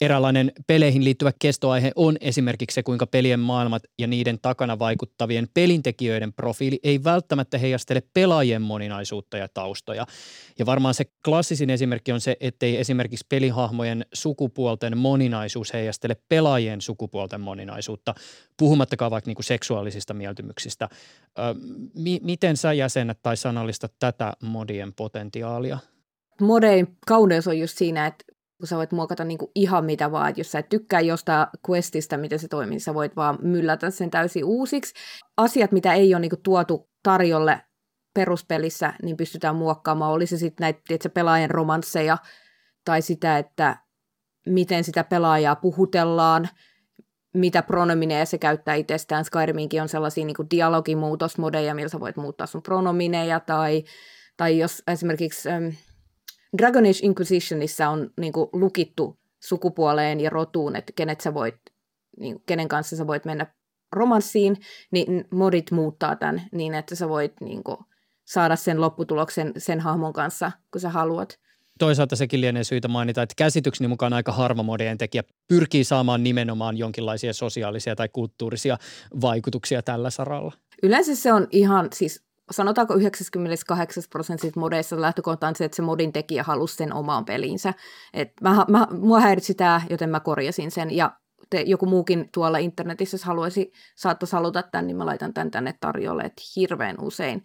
Eräänlainen 0.00 0.52
peleihin 0.66 1.04
liittyvä 1.04 1.32
kestoaihe 1.38 1.92
on 1.96 2.16
esimerkiksi 2.20 2.74
se, 2.74 2.82
kuinka 2.82 3.06
pelien 3.06 3.40
maailmat 3.40 3.82
ja 3.98 4.06
niiden 4.06 4.38
takana 4.42 4.78
vaikuttavien 4.78 5.48
pelintekijöiden 5.54 6.32
profiili 6.32 6.80
ei 6.82 7.04
välttämättä 7.04 7.58
heijastele 7.58 8.02
pelaajien 8.14 8.62
moninaisuutta 8.62 9.36
ja 9.36 9.48
taustoja. 9.48 10.06
Ja 10.58 10.66
varmaan 10.66 10.94
se 10.94 11.04
klassisin 11.24 11.70
esimerkki 11.70 12.12
on 12.12 12.20
se, 12.20 12.36
ettei 12.40 12.76
esimerkiksi 12.76 13.26
pelihahmojen 13.28 14.06
sukupuolten 14.12 14.98
moninaisuus 14.98 15.72
heijastele 15.72 16.16
pelaajien 16.28 16.80
sukupuolten 16.80 17.40
moninaisuutta, 17.40 18.14
puhumattakaan 18.58 19.10
vaikka 19.10 19.28
niinku 19.28 19.42
seksuaalisista 19.42 20.14
mieltymyksistä. 20.14 20.88
Ö, 21.38 21.42
mi- 21.94 22.20
miten 22.22 22.56
sä 22.56 22.72
jäsenet 22.72 23.18
tai 23.22 23.36
sanallistat 23.36 23.92
tätä 23.98 24.32
modien 24.42 24.92
potentiaalia? 24.92 25.78
Modein 26.40 26.96
kauneus 27.06 27.48
on 27.48 27.58
just 27.58 27.78
siinä, 27.78 28.06
että 28.06 28.24
kun 28.62 28.68
sä 28.68 28.76
voit 28.76 28.92
muokata 28.92 29.24
niin 29.24 29.38
kuin 29.38 29.50
ihan 29.54 29.84
mitä 29.84 30.12
vaan, 30.12 30.28
että 30.28 30.40
jos 30.40 30.52
sä 30.52 30.58
et 30.58 30.68
tykkää 30.68 31.00
jostain 31.00 31.46
questista, 31.70 32.16
miten 32.16 32.38
se 32.38 32.48
toimii, 32.48 32.70
niin 32.70 32.80
sä 32.80 32.94
voit 32.94 33.16
vaan 33.16 33.38
myllätä 33.42 33.90
sen 33.90 34.10
täysin 34.10 34.44
uusiksi. 34.44 34.94
Asiat, 35.36 35.72
mitä 35.72 35.92
ei 35.92 36.14
ole 36.14 36.20
niin 36.20 36.30
kuin 36.30 36.42
tuotu 36.42 36.90
tarjolle 37.02 37.60
peruspelissä, 38.14 38.94
niin 39.02 39.16
pystytään 39.16 39.56
muokkaamaan. 39.56 40.12
Oli 40.12 40.26
se 40.26 40.36
sitten 40.36 40.64
näitä 40.64 40.80
tiedätkö, 40.86 41.08
pelaajan 41.08 41.50
romansseja 41.50 42.18
tai 42.84 43.02
sitä, 43.02 43.38
että 43.38 43.76
miten 44.46 44.84
sitä 44.84 45.04
pelaajaa 45.04 45.56
puhutellaan, 45.56 46.48
mitä 47.34 47.62
pronomineja 47.62 48.26
se 48.26 48.38
käyttää 48.38 48.74
itsestään. 48.74 49.24
Skyriminkin 49.24 49.82
on 49.82 49.88
sellaisia 49.88 50.24
niin 50.24 50.50
dialogimuutosmodeja, 50.50 51.74
millä 51.74 51.88
sä 51.88 52.00
voit 52.00 52.16
muuttaa 52.16 52.46
sun 52.46 52.62
pronomineja, 52.62 53.40
tai, 53.40 53.84
tai 54.36 54.58
jos 54.58 54.82
esimerkiksi 54.86 55.48
Dragon 56.58 56.84
Age 56.84 56.98
Inquisitionissa 57.02 57.88
on 57.88 58.10
niin 58.20 58.32
kuin, 58.32 58.48
lukittu 58.52 59.18
sukupuoleen 59.42 60.20
ja 60.20 60.30
rotuun, 60.30 60.76
että 60.76 60.92
kenet 60.96 61.20
sä 61.20 61.34
voit, 61.34 61.56
niin, 62.18 62.42
kenen 62.46 62.68
kanssa 62.68 62.96
sä 62.96 63.06
voit 63.06 63.24
mennä 63.24 63.46
romanssiin, 63.92 64.56
niin 64.90 65.24
modit 65.30 65.70
muuttaa 65.70 66.16
tämän 66.16 66.42
niin, 66.52 66.74
että 66.74 66.94
sä 66.94 67.08
voit 67.08 67.32
niin 67.40 67.64
kuin, 67.64 67.76
saada 68.24 68.56
sen 68.56 68.80
lopputuloksen 68.80 69.52
sen 69.58 69.80
hahmon 69.80 70.12
kanssa, 70.12 70.52
kun 70.70 70.80
sä 70.80 70.88
haluat. 70.88 71.38
Toisaalta 71.78 72.16
sekin 72.16 72.40
lienee 72.40 72.64
syytä 72.64 72.88
mainita, 72.88 73.22
että 73.22 73.34
käsitykseni 73.36 73.88
mukaan 73.88 74.12
aika 74.12 74.32
harva 74.32 74.62
modien 74.62 74.98
tekijä 74.98 75.22
pyrkii 75.48 75.84
saamaan 75.84 76.22
nimenomaan 76.22 76.76
jonkinlaisia 76.76 77.32
sosiaalisia 77.32 77.96
tai 77.96 78.08
kulttuurisia 78.08 78.78
vaikutuksia 79.20 79.82
tällä 79.82 80.10
saralla. 80.10 80.52
Yleensä 80.82 81.16
se 81.16 81.32
on 81.32 81.46
ihan 81.50 81.88
siis 81.94 82.24
sanotaanko 82.50 82.94
98 82.94 84.04
prosenttia 84.10 84.50
modeissa 84.56 85.00
lähtökohta 85.00 85.48
on 85.48 85.56
se, 85.56 85.64
että 85.64 85.76
se 85.76 85.82
modin 85.82 86.12
tekijä 86.12 86.42
halusi 86.42 86.76
sen 86.76 86.92
omaan 86.92 87.24
peliinsä. 87.24 87.74
Et 88.14 88.32
mä, 88.40 88.64
mä, 88.68 88.86
mua 88.90 89.20
häiritsi 89.20 89.54
tämä, 89.54 89.82
joten 89.90 90.10
mä 90.10 90.20
korjasin 90.20 90.70
sen. 90.70 90.96
Ja 90.96 91.16
te, 91.50 91.60
joku 91.60 91.86
muukin 91.86 92.28
tuolla 92.34 92.58
internetissä, 92.58 93.18
haluaisi, 93.22 93.72
saattaisi 93.96 94.36
haluta 94.36 94.62
tämän, 94.62 94.86
niin 94.86 94.96
mä 94.96 95.06
laitan 95.06 95.34
tämän 95.34 95.50
tänne 95.50 95.74
tarjolle, 95.80 96.22
että 96.22 96.42
hirveän 96.56 96.96
usein 97.00 97.42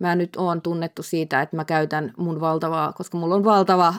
mä 0.00 0.16
nyt 0.16 0.36
oon 0.36 0.62
tunnettu 0.62 1.02
siitä, 1.02 1.42
että 1.42 1.56
mä 1.56 1.64
käytän 1.64 2.12
mun 2.16 2.40
valtavaa, 2.40 2.92
koska 2.92 3.18
mulla 3.18 3.34
on 3.34 3.44
valtava 3.44 3.94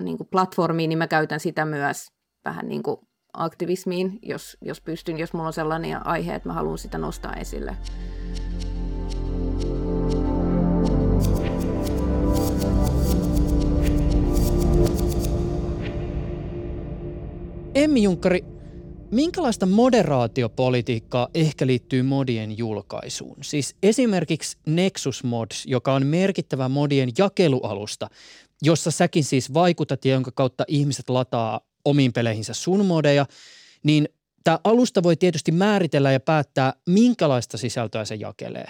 niin 0.00 0.16
kuin 0.16 0.28
platformi, 0.30 0.86
niin 0.86 0.98
mä 0.98 1.06
käytän 1.06 1.40
sitä 1.40 1.64
myös 1.64 2.08
vähän 2.44 2.68
niin 2.68 2.82
kuin 2.82 2.96
aktivismiin, 3.32 4.18
jos, 4.22 4.56
jos 4.62 4.80
pystyn, 4.80 5.18
jos 5.18 5.32
mulla 5.32 5.46
on 5.46 5.52
sellainen 5.52 6.06
aihe, 6.06 6.34
että 6.34 6.48
mä 6.48 6.52
haluan 6.52 6.78
sitä 6.78 6.98
nostaa 6.98 7.34
esille. 7.34 7.76
Emmi 17.74 18.02
Junkkari, 18.02 18.44
minkälaista 19.10 19.66
moderaatiopolitiikkaa 19.66 21.28
ehkä 21.34 21.66
liittyy 21.66 22.02
modien 22.02 22.58
julkaisuun? 22.58 23.36
Siis 23.42 23.76
esimerkiksi 23.82 24.56
Nexus 24.66 25.24
Mods, 25.24 25.66
joka 25.66 25.94
on 25.94 26.06
merkittävä 26.06 26.68
modien 26.68 27.08
jakelualusta, 27.18 28.08
jossa 28.62 28.90
säkin 28.90 29.24
siis 29.24 29.54
vaikutat 29.54 30.04
ja 30.04 30.12
jonka 30.12 30.30
kautta 30.34 30.64
ihmiset 30.68 31.10
lataa 31.10 31.60
omiin 31.84 32.12
peleihinsä 32.12 32.54
sun 32.54 32.86
modeja, 32.86 33.26
niin 33.82 34.08
tämä 34.44 34.58
alusta 34.64 35.02
voi 35.02 35.16
tietysti 35.16 35.52
määritellä 35.52 36.12
ja 36.12 36.20
päättää, 36.20 36.72
minkälaista 36.88 37.58
sisältöä 37.58 38.04
se 38.04 38.14
jakelee. 38.14 38.68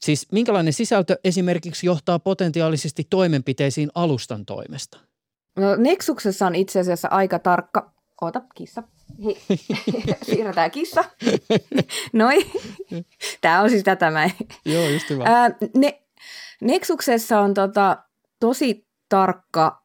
Siis 0.00 0.26
minkälainen 0.32 0.72
sisältö 0.72 1.16
esimerkiksi 1.24 1.86
johtaa 1.86 2.18
potentiaalisesti 2.18 3.06
toimenpiteisiin 3.10 3.90
alustan 3.94 4.46
toimesta? 4.46 4.98
No, 5.56 5.76
Nexuksessa 5.76 6.46
on 6.46 6.54
itse 6.54 6.80
asiassa 6.80 7.08
aika 7.08 7.38
tarkka 7.38 7.99
Oota, 8.20 8.42
kissa. 8.54 8.82
Siirretään 10.22 10.70
kissa. 10.70 11.04
Noi. 12.12 12.36
Tämä 13.40 13.60
on 13.60 13.70
siis 13.70 13.82
tätä 13.82 14.10
mä. 14.10 14.30
Joo, 14.64 14.88
just 14.88 15.10
hyvä. 15.10 15.24
Ää, 15.26 15.50
ne, 15.76 16.02
Nexuksessa 16.60 17.40
on 17.40 17.54
tota, 17.54 17.96
tosi 18.40 18.86
tarkka 19.08 19.82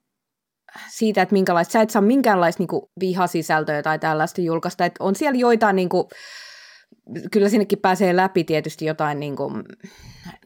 siitä, 0.90 1.22
että 1.22 1.34
minkälaista, 1.34 1.72
sä 1.72 1.82
et 1.82 1.90
saa 1.90 2.02
minkäänlaista 2.02 2.62
niinku, 2.62 2.92
vihasisältöä 3.00 3.82
tai 3.82 4.00
tällaista 4.00 4.42
julkaista. 4.42 4.86
Et 4.86 4.96
on 5.00 5.16
siellä 5.16 5.40
joitain, 5.40 5.76
niinku, 5.76 6.10
kyllä 7.32 7.50
sinnekin 7.50 7.80
pääsee 7.80 8.16
läpi 8.16 8.44
tietysti 8.44 8.86
jotain 8.86 9.20
niinku, 9.20 9.52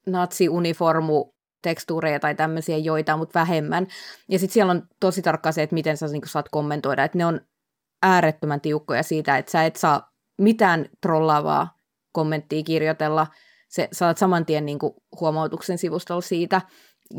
natsi-uniformu 0.06 1.34
tekstuureja 1.62 2.20
tai 2.20 2.36
tämmöisiä 2.36 2.78
joita, 2.78 3.18
mutta 3.18 3.40
vähemmän. 3.40 3.88
Ja 4.30 4.40
sitten 4.40 4.54
siellä 4.54 4.72
on 4.72 4.88
tosi 5.00 5.22
tarkka 5.22 5.52
se, 5.52 5.64
että 5.64 5.74
miten 5.74 5.98
sä 5.98 6.08
niin 6.08 6.22
saat 6.26 6.50
kommentoida, 6.50 7.04
että 7.04 7.18
ne 7.18 7.26
on 7.26 7.42
äärettömän 8.02 8.62
tiukkoja 8.62 9.04
siitä, 9.04 9.38
että 9.38 9.52
sä 9.52 9.66
et 9.66 9.76
saa 9.76 10.12
mitään 10.42 10.86
trollaavaa 11.02 11.78
kommenttia 12.12 12.64
kirjoitella. 12.64 13.28
Se, 13.70 13.88
saat 13.92 14.18
saman 14.18 14.46
tien 14.46 14.66
niin 14.66 14.80
kuin 14.80 14.94
huomautuksen 15.20 15.78
sivustolla 15.78 16.22
siitä. 16.22 16.62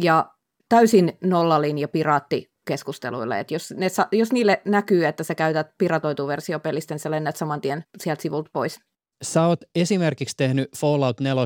Ja 0.02 0.30
täysin 0.68 1.18
nollalinja 1.24 1.88
piraatti 1.88 2.52
keskusteluille. 2.66 3.40
Et 3.40 3.50
jos, 3.50 3.74
ne, 3.76 3.88
jos 4.12 4.32
niille 4.32 4.62
näkyy, 4.64 5.06
että 5.06 5.24
sä 5.24 5.34
käytät 5.34 5.70
piratoitu 5.78 6.26
versio 6.26 6.60
pelistä, 6.60 6.94
niin 6.94 7.00
sä 7.00 7.10
lennät 7.10 7.36
saman 7.36 7.60
tien 7.60 7.84
sieltä 7.98 8.22
sivulta 8.22 8.50
pois. 8.52 8.80
Sä 9.22 9.46
oot 9.46 9.60
esimerkiksi 9.74 10.36
tehnyt 10.36 10.68
Fallout 10.76 11.20
4 11.20 11.44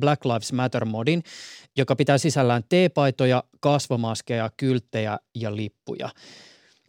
Black 0.00 0.24
Lives 0.24 0.52
Matter-modin, 0.52 1.22
joka 1.76 1.96
pitää 1.96 2.18
sisällään 2.18 2.62
teepaitoja, 2.68 3.44
kasvomaskeja, 3.60 4.50
kylttejä 4.56 5.18
ja 5.34 5.56
lippuja. 5.56 6.08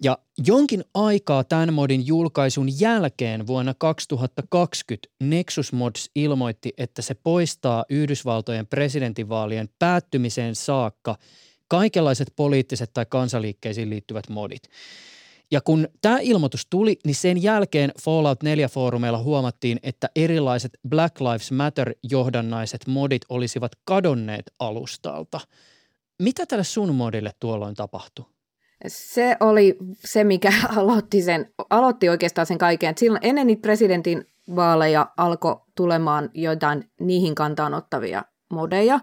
Ja 0.03 0.17
jonkin 0.47 0.83
aikaa 0.93 1.43
tämän 1.43 1.73
modin 1.73 2.07
julkaisun 2.07 2.79
jälkeen 2.79 3.47
vuonna 3.47 3.73
2020 3.73 5.09
Nexus 5.23 5.73
Mods 5.73 6.09
ilmoitti, 6.15 6.73
että 6.77 7.01
se 7.01 7.13
poistaa 7.13 7.85
Yhdysvaltojen 7.89 8.67
presidentinvaalien 8.67 9.69
päättymiseen 9.79 10.55
saakka 10.55 11.15
kaikenlaiset 11.67 12.33
poliittiset 12.35 12.93
tai 12.93 13.05
kansaliikkeisiin 13.09 13.89
liittyvät 13.89 14.29
modit. 14.29 14.63
Ja 15.51 15.61
kun 15.61 15.87
tämä 16.01 16.19
ilmoitus 16.19 16.67
tuli, 16.69 16.99
niin 17.05 17.15
sen 17.15 17.43
jälkeen 17.43 17.91
Fallout 18.01 18.43
4-foorumeilla 18.43 19.23
huomattiin, 19.23 19.79
että 19.83 20.09
erilaiset 20.15 20.71
Black 20.89 21.21
Lives 21.21 21.51
Matter-johdannaiset 21.51 22.87
modit 22.87 23.21
olisivat 23.29 23.71
kadonneet 23.85 24.51
alustalta. 24.59 25.39
Mitä 26.21 26.45
tälle 26.45 26.63
sun 26.63 26.95
modille 26.95 27.31
tuolloin 27.39 27.75
tapahtui? 27.75 28.36
Se 28.87 29.37
oli 29.39 29.77
se, 30.05 30.23
mikä 30.23 30.53
aloitti, 30.77 31.21
sen, 31.21 31.53
aloitti 31.69 32.09
oikeastaan 32.09 32.47
sen 32.47 32.57
kaiken. 32.57 32.97
Silloin 32.97 33.25
ennen 33.25 33.47
niitä 33.47 33.61
presidentin 33.61 34.25
vaaleja 34.55 35.07
alkoi 35.17 35.61
tulemaan 35.75 36.29
joitain 36.33 36.89
niihin 36.99 37.35
kantaan 37.35 37.73
ottavia 37.73 38.23
modeja. 38.49 38.99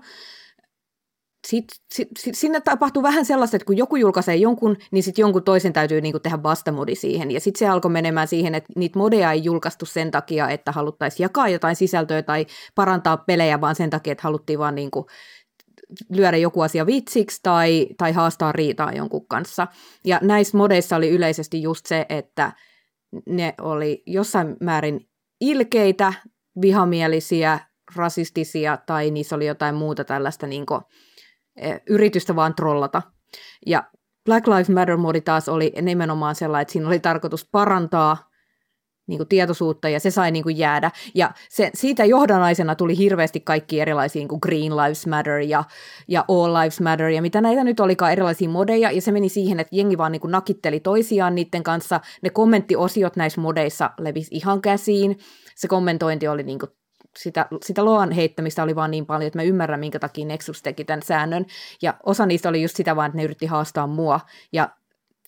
Sitten 1.46 1.76
sit, 1.92 2.08
sit, 2.18 2.34
sinne 2.34 2.60
tapahtui 2.60 3.02
vähän 3.02 3.24
sellaista, 3.24 3.56
että 3.56 3.66
kun 3.66 3.76
joku 3.76 3.96
julkaisee 3.96 4.36
jonkun, 4.36 4.76
niin 4.90 5.02
sitten 5.02 5.22
jonkun 5.22 5.42
toisen 5.42 5.72
täytyy 5.72 6.00
niinku 6.00 6.18
tehdä 6.18 6.42
vastamodi 6.42 6.94
siihen. 6.94 7.30
Ja 7.30 7.40
sitten 7.40 7.58
se 7.58 7.68
alkoi 7.68 7.90
menemään 7.90 8.28
siihen, 8.28 8.54
että 8.54 8.72
niitä 8.76 8.98
modeja 8.98 9.32
ei 9.32 9.44
julkaistu 9.44 9.86
sen 9.86 10.10
takia, 10.10 10.48
että 10.48 10.72
haluttaisiin 10.72 11.24
jakaa 11.24 11.48
jotain 11.48 11.76
sisältöä 11.76 12.22
tai 12.22 12.46
parantaa 12.74 13.16
pelejä, 13.16 13.60
vaan 13.60 13.74
sen 13.74 13.90
takia, 13.90 14.12
että 14.12 14.22
haluttiin 14.22 14.58
vaan 14.58 14.74
niinku 14.74 15.06
lyödä 16.10 16.36
joku 16.36 16.60
asia 16.60 16.86
vitsiksi 16.86 17.40
tai, 17.42 17.86
tai 17.98 18.12
haastaa 18.12 18.52
riitaa 18.52 18.92
jonkun 18.92 19.26
kanssa. 19.26 19.66
Ja 20.04 20.18
näissä 20.22 20.58
modeissa 20.58 20.96
oli 20.96 21.10
yleisesti 21.10 21.62
just 21.62 21.86
se, 21.86 22.06
että 22.08 22.52
ne 23.26 23.54
oli 23.60 24.02
jossain 24.06 24.56
määrin 24.60 25.08
ilkeitä, 25.40 26.12
vihamielisiä, 26.60 27.58
rasistisia 27.96 28.78
tai 28.86 29.10
niissä 29.10 29.36
oli 29.36 29.46
jotain 29.46 29.74
muuta 29.74 30.04
tällaista 30.04 30.46
niin 30.46 30.66
kuin, 30.66 30.80
e, 31.56 31.76
yritystä 31.88 32.36
vaan 32.36 32.54
trollata. 32.54 33.02
Ja 33.66 33.84
Black 34.24 34.46
Lives 34.46 34.68
Matter-modi 34.68 35.20
taas 35.20 35.48
oli 35.48 35.72
nimenomaan 35.82 36.34
sellainen, 36.34 36.62
että 36.62 36.72
siinä 36.72 36.88
oli 36.88 37.00
tarkoitus 37.00 37.48
parantaa 37.52 38.30
niin 39.06 39.18
kuin 39.18 39.28
tietoisuutta 39.28 39.88
ja 39.88 40.00
se 40.00 40.10
sai 40.10 40.30
niin 40.30 40.42
kuin 40.42 40.58
jäädä. 40.58 40.90
Ja 41.14 41.30
se, 41.48 41.70
siitä 41.74 42.04
johdonaisena 42.04 42.74
tuli 42.74 42.98
hirveästi 42.98 43.40
kaikki 43.40 43.80
erilaisia 43.80 44.20
niin 44.20 44.28
kuin 44.28 44.38
Green 44.42 44.76
Lives 44.76 45.06
Matter 45.06 45.38
ja, 45.38 45.64
ja 46.08 46.24
All 46.28 46.54
Lives 46.54 46.80
Matter 46.80 47.08
ja 47.08 47.22
mitä 47.22 47.40
näitä 47.40 47.64
nyt 47.64 47.80
olikaan 47.80 48.12
erilaisia 48.12 48.48
modeja 48.48 48.90
ja 48.90 49.02
se 49.02 49.12
meni 49.12 49.28
siihen, 49.28 49.60
että 49.60 49.76
jengi 49.76 49.98
vaan 49.98 50.12
niin 50.12 50.20
kuin 50.20 50.32
nakitteli 50.32 50.80
toisiaan 50.80 51.34
niiden 51.34 51.62
kanssa. 51.62 52.00
Ne 52.22 52.30
kommenttiosiot 52.30 53.16
näissä 53.16 53.40
modeissa 53.40 53.90
levisi 53.98 54.34
ihan 54.34 54.60
käsiin. 54.60 55.18
Se 55.56 55.68
kommentointi 55.68 56.28
oli 56.28 56.42
niin 56.42 56.58
kuin 56.58 56.70
sitä, 57.18 57.46
sitä 57.62 57.84
loan 57.84 58.12
heittämistä 58.12 58.62
oli 58.62 58.74
vaan 58.74 58.90
niin 58.90 59.06
paljon, 59.06 59.26
että 59.26 59.38
mä 59.38 59.42
ymmärrän, 59.42 59.80
minkä 59.80 59.98
takia 59.98 60.26
Nexus 60.26 60.62
teki 60.62 60.84
tämän 60.84 61.02
säännön. 61.02 61.46
Ja 61.82 61.94
osa 62.06 62.26
niistä 62.26 62.48
oli 62.48 62.62
just 62.62 62.76
sitä 62.76 62.96
vaan, 62.96 63.06
että 63.06 63.16
ne 63.16 63.24
yritti 63.24 63.46
haastaa 63.46 63.86
mua. 63.86 64.20
Ja 64.52 64.68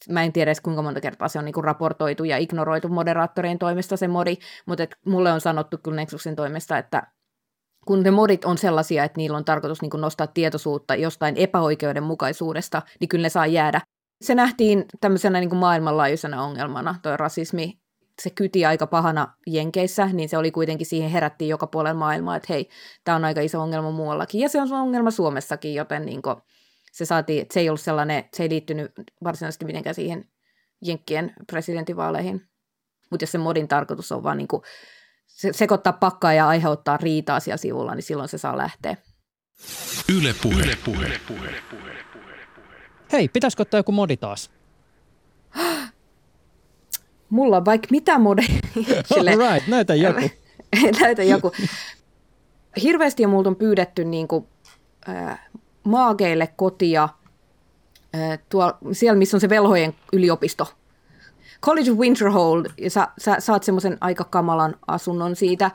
mä 0.09 0.23
en 0.23 0.33
tiedä 0.33 0.49
edes 0.49 0.61
kuinka 0.61 0.83
monta 0.83 1.01
kertaa 1.01 1.29
se 1.29 1.39
on 1.39 1.45
niinku 1.45 1.63
raportoitu 1.63 2.25
ja 2.25 2.39
ignoroitu 2.39 2.89
moderaattorien 2.89 3.59
toimesta 3.59 3.97
se 3.97 4.09
modi, 4.09 4.37
mutta 4.67 4.83
et 4.83 4.97
mulle 5.07 5.33
on 5.33 5.41
sanottu 5.41 5.79
kyllä 5.83 5.97
Nexusin 5.97 6.37
toimesta, 6.37 6.79
että 6.79 7.03
kun 7.87 8.03
ne 8.03 8.11
modit 8.11 8.45
on 8.45 8.59
sellaisia, 8.59 9.05
että 9.05 9.17
niillä 9.17 9.37
on 9.37 9.45
tarkoitus 9.45 9.83
niin 9.83 9.91
nostaa 10.01 10.27
tietoisuutta 10.27 10.95
jostain 10.95 11.37
epäoikeudenmukaisuudesta, 11.37 12.83
niin 13.01 13.09
kyllä 13.09 13.23
ne 13.23 13.29
saa 13.29 13.47
jäädä. 13.47 13.81
Se 14.23 14.35
nähtiin 14.35 14.85
tämmöisenä 15.01 15.41
niin 15.41 15.57
maailmanlaajuisena 15.57 16.43
ongelmana, 16.43 16.95
tuo 17.03 17.17
rasismi. 17.17 17.79
Se 18.23 18.31
kyti 18.31 18.67
aika 18.67 18.87
pahana 18.87 19.35
Jenkeissä, 19.47 20.07
niin 20.07 20.29
se 20.29 20.39
oli 20.39 20.51
kuitenkin 20.51 20.87
siihen 20.87 21.11
herättiin 21.11 21.49
joka 21.49 21.67
puolella 21.67 21.99
maailmaa, 21.99 22.37
että 22.37 22.53
hei, 22.53 22.69
tämä 23.05 23.17
on 23.17 23.25
aika 23.25 23.41
iso 23.41 23.61
ongelma 23.61 23.91
muuallakin. 23.91 24.41
Ja 24.41 24.49
se 24.49 24.61
on 24.61 24.73
ongelma 24.73 25.11
Suomessakin, 25.11 25.75
joten 25.75 26.07
niin 26.07 26.23
kuin, 26.23 26.37
se 26.97 27.05
saatiin, 27.05 27.43
että 27.43 27.55
se 27.55 27.61
ei 27.61 27.69
ollut 27.69 27.81
sellainen, 27.81 28.25
se 28.35 28.43
ei 28.43 28.49
liittynyt 28.49 28.93
varsinaisesti 29.25 29.65
mitenkään 29.65 29.95
siihen 29.95 30.25
Jenkkien 30.83 31.33
presidentinvaaleihin. 31.47 32.49
Mutta 33.11 33.23
jos 33.23 33.33
se 33.33 33.39
modin 33.39 33.69
tarkoitus 33.69 34.13
on 34.13 34.23
vaan 34.23 34.39
niin 34.39 34.49
kuin 34.49 34.63
se, 35.27 35.53
sekoittaa 35.53 35.93
pakkaa 35.93 36.33
ja 36.33 36.49
aiheuttaa 36.49 36.97
riitaa 36.97 37.41
siellä 37.41 37.57
sivulla, 37.57 37.95
niin 37.95 38.03
silloin 38.03 38.29
se 38.29 38.39
saa 38.39 38.59
lähteä. 38.59 38.97
Yle 40.19 40.35
puhe. 40.43 40.63
Yle 40.63 40.77
puhe. 40.85 41.07
Yle 41.07 41.21
puhe. 41.31 41.51
Hei, 43.13 43.29
pitäisikö 43.29 43.63
ottaa 43.63 43.81
joku 43.81 43.93
modi 43.93 44.17
taas? 44.17 44.51
Mulla 47.31 47.57
on 47.57 47.65
vaikka 47.65 47.89
mitä 47.91 48.19
modi. 48.19 48.43
All 49.17 49.27
right, 49.27 49.69
näytä 49.69 49.95
joku. 49.95 50.31
näytä 51.01 51.23
joku. 51.23 51.53
Hirveästi 52.83 53.25
on 53.25 53.31
multa 53.31 53.49
on 53.49 53.57
pyydetty 53.57 54.05
niin 54.05 54.29
kuin, 54.29 54.47
äh, 55.09 55.41
maageille 55.87 56.47
kotia 56.57 57.09
tuo, 58.49 58.73
siellä, 58.93 59.19
missä 59.19 59.37
on 59.37 59.41
se 59.41 59.49
velhojen 59.49 59.95
yliopisto. 60.13 60.69
College 61.63 61.91
of 61.91 61.99
Winterhold, 61.99 62.67
ja 62.79 62.91
sä, 62.91 63.09
sä 63.19 63.37
saat 63.39 63.63
semmoisen 63.63 63.99
aika 64.01 64.25
kamalan 64.25 64.77
asunnon 64.87 65.37
siitä, 65.37 65.71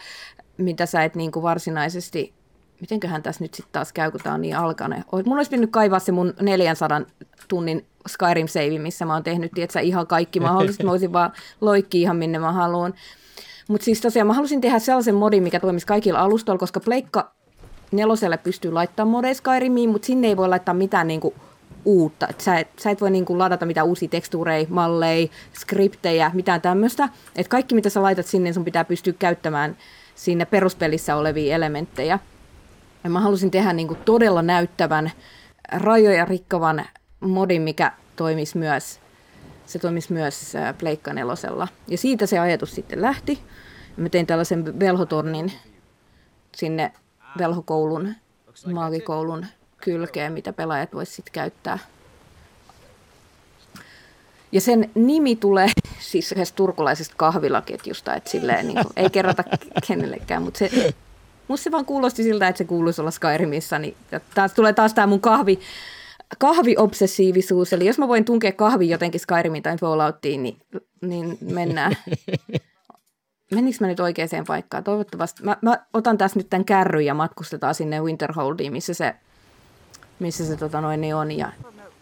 mitä 0.58 0.86
sä 0.86 1.04
et 1.04 1.16
niin 1.16 1.32
kuin 1.32 1.44
varsinaisesti, 1.44 2.34
mitenköhän 2.82 3.24
tässä 3.24 3.44
nyt 3.44 3.54
sitten 3.54 3.74
taas 3.74 3.94
käy, 3.94 4.12
kun 4.12 4.20
tämä 4.24 4.36
on 4.36 4.42
niin 4.42 4.58
alkainen. 4.58 5.04
Mun 5.26 5.38
olisi 5.38 5.52
pitänyt 5.52 5.72
kaivaa 5.72 6.00
se 6.00 6.12
mun 6.12 6.34
400 6.42 7.02
tunnin 7.48 7.86
Skyrim 8.08 8.48
save, 8.48 8.80
missä 8.80 9.06
mä 9.06 9.14
oon 9.14 9.24
tehnyt, 9.24 9.52
että 9.58 9.80
ihan 9.80 10.08
kaikki 10.08 10.40
mahdolliset, 10.40 10.84
mä 10.84 10.90
voisin 10.90 11.14
vaan 11.14 11.34
loikki 11.62 12.02
ihan 12.02 12.18
minne 12.18 12.40
mä 12.40 12.52
haluan. 12.52 12.94
Mutta 13.68 13.86
siis 13.86 14.02
tosiaan 14.02 14.28
mä 14.28 14.34
halusin 14.34 14.62
tehdä 14.62 14.80
sellaisen 14.80 15.16
modin, 15.16 15.44
mikä 15.44 15.60
toimisi 15.60 15.88
kaikilla 15.88 16.20
alustoilla, 16.20 16.60
koska 16.60 16.80
Pleikka 16.80 17.34
neloselle 17.92 18.38
pystyy 18.38 18.72
laittamaan 18.72 19.12
modeja 19.12 19.36
Skyrimiin, 19.36 19.90
mutta 19.90 20.06
sinne 20.06 20.28
ei 20.28 20.38
voi 20.38 20.50
laittaa 20.50 20.74
mitään 20.74 21.08
niin 21.08 21.22
kuin 21.22 21.36
uutta. 21.86 22.28
Et 22.28 22.42
sä, 22.42 22.60
et, 22.60 22.68
sä 22.80 22.92
et 22.92 23.02
voi 23.02 23.12
niin 23.12 23.26
kuin 23.26 23.40
ladata 23.40 23.66
mitään 23.66 23.88
uusia 23.88 24.10
tekstuureja, 24.10 24.66
malleja, 24.70 25.28
skriptejä, 25.54 26.32
mitään 26.34 26.62
tämmöistä. 26.62 27.10
Et 27.36 27.48
kaikki, 27.48 27.76
mitä 27.76 27.90
sä 27.90 28.02
laitat 28.02 28.26
sinne, 28.26 28.54
sun 28.54 28.66
pitää 28.66 28.86
pystyä 28.86 29.14
käyttämään 29.20 29.78
sinne 30.16 30.46
peruspelissä 30.46 31.16
olevia 31.16 31.56
elementtejä. 31.56 32.20
Ja 33.04 33.10
mä 33.10 33.20
halusin 33.20 33.52
tehdä 33.52 33.74
niin 33.74 33.88
kuin 33.88 34.00
todella 34.06 34.42
näyttävän, 34.42 35.12
rajoja 35.72 36.26
rikkovan 36.26 36.86
modin, 37.20 37.62
mikä 37.62 37.92
toimisi 38.16 38.58
myös, 38.58 39.00
se 39.66 39.80
toimisi 39.80 40.14
myös 40.14 40.54
Pleikka 40.78 41.14
nelosella. 41.14 41.68
Ja 41.88 41.98
siitä 41.98 42.26
se 42.26 42.40
ajatus 42.40 42.76
sitten 42.76 43.02
lähti. 43.02 43.40
Mä 43.98 44.10
tein 44.10 44.28
tällaisen 44.28 44.80
velhotornin 44.80 45.52
sinne 46.56 46.92
velhokoulun, 47.38 48.14
maagikoulun 48.74 49.46
kylkeen, 49.82 50.34
mitä 50.34 50.54
pelaajat 50.54 50.94
voisivat 50.94 51.16
sitten 51.16 51.34
käyttää. 51.34 51.80
Ja 54.52 54.62
sen 54.62 54.92
nimi 54.96 55.36
tulee 55.36 55.68
siis 56.00 56.32
yhdestä 56.32 56.56
turkulaisesta 56.56 57.16
kahvilaketjusta, 57.18 58.16
että 58.16 58.30
silleen, 58.30 58.68
niin 58.68 58.78
kuin, 58.82 58.94
ei 58.96 59.10
kerrota 59.10 59.44
kenellekään, 59.88 60.44
mutta 60.44 60.58
se, 60.58 60.94
musta 61.48 61.64
se 61.64 61.72
vaan 61.72 61.86
kuulosti 61.86 62.24
siltä, 62.24 62.48
että 62.48 62.58
se 62.58 62.66
kuuluisi 62.66 63.02
olla 63.02 63.12
Skyrimissa. 63.12 63.80
Niin 63.80 63.96
taas 64.36 64.54
tulee 64.54 64.74
taas 64.74 64.94
tämä 64.94 65.08
mun 65.08 65.22
kahvi, 65.22 65.60
kahviobsessiivisuus, 66.38 67.74
eli 67.74 67.86
jos 67.86 67.98
mä 68.00 68.08
voin 68.08 68.26
tunkea 68.26 68.52
kahvi 68.52 68.90
jotenkin 68.90 69.22
Skyrimiin 69.22 69.64
tai 69.64 69.78
Falloutiin, 69.78 70.44
niin, 70.44 70.58
niin 71.02 71.38
mennään. 71.42 71.98
Menikö 73.52 73.78
mä 73.82 73.88
nyt 73.88 74.00
oikeaan 74.00 74.46
paikkaan? 74.48 74.84
Toivottavasti. 74.84 75.44
Mä, 75.44 75.58
mä 75.62 75.78
otan 75.94 76.18
tässä 76.18 76.40
nyt 76.40 76.50
tämän 76.50 76.66
kärryn 76.66 77.06
ja 77.06 77.14
matkustetaan 77.14 77.76
sinne 77.76 78.02
Winterholdiin, 78.02 78.72
missä 78.72 78.94
se, 78.94 79.16
missä 80.20 80.46
se 80.46 80.56
tota 80.56 80.82
noin, 80.82 81.02
niin 81.02 81.16
on. 81.16 81.32
Ja 81.32 81.52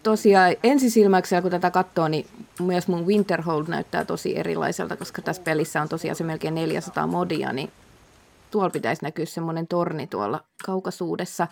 tosiaan 0.03 0.55
ensisilmäyksellä, 0.63 1.41
kun 1.41 1.51
tätä 1.51 1.71
katsoo, 1.71 2.07
niin 2.07 2.27
myös 2.61 2.87
mun 2.87 3.07
Winterhold 3.07 3.65
näyttää 3.67 4.05
tosi 4.05 4.37
erilaiselta, 4.37 4.97
koska 4.97 5.21
tässä 5.21 5.41
pelissä 5.41 5.81
on 5.81 5.89
tosiaan 5.89 6.15
se 6.15 6.23
melkein 6.23 6.55
400 6.55 7.07
modia, 7.07 7.53
niin 7.53 7.71
tuolla 8.51 8.69
pitäisi 8.69 9.03
näkyä 9.03 9.25
semmoinen 9.25 9.67
torni 9.67 10.07
tuolla 10.07 10.43
kaukaisuudessa. 10.65 11.47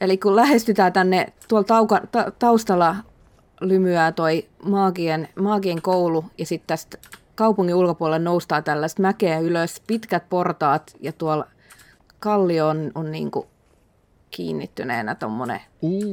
Eli 0.00 0.18
kun 0.18 0.36
lähestytään 0.36 0.92
tänne, 0.92 1.32
tuolla 1.48 1.66
tauka, 1.66 2.00
ta, 2.12 2.32
taustalla 2.38 2.96
lymyää 3.60 4.12
toi 4.12 4.48
maagien, 4.64 5.28
maagien 5.40 5.82
koulu 5.82 6.24
ja 6.38 6.46
sitten 6.46 6.66
tästä 6.66 6.98
kaupungin 7.36 7.74
ulkopuolella 7.74 8.18
noustaa 8.18 8.62
tällaista 8.62 9.02
mäkeä 9.02 9.38
ylös, 9.38 9.82
pitkät 9.86 10.28
portaat 10.28 10.96
ja 11.00 11.12
tuolla 11.12 11.46
kallio 12.20 12.68
on, 12.68 12.92
on 12.94 13.12
niin 13.12 13.30
kuin 13.30 13.46
kiinnittyneenä 14.30 15.14
tuommoinen 15.14 15.60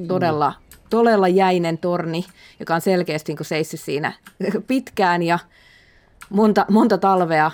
todella, 0.07 0.53
todella 0.89 1.27
jäinen 1.27 1.77
torni, 1.77 2.25
joka 2.59 2.75
on 2.75 2.81
selkeästi 2.81 3.33
niin 3.33 3.45
seissyt 3.45 3.79
siinä 3.79 4.13
pitkään 4.67 5.23
ja 5.23 5.39
monta, 6.29 6.65
monta 6.69 6.97
talvea. 6.97 7.51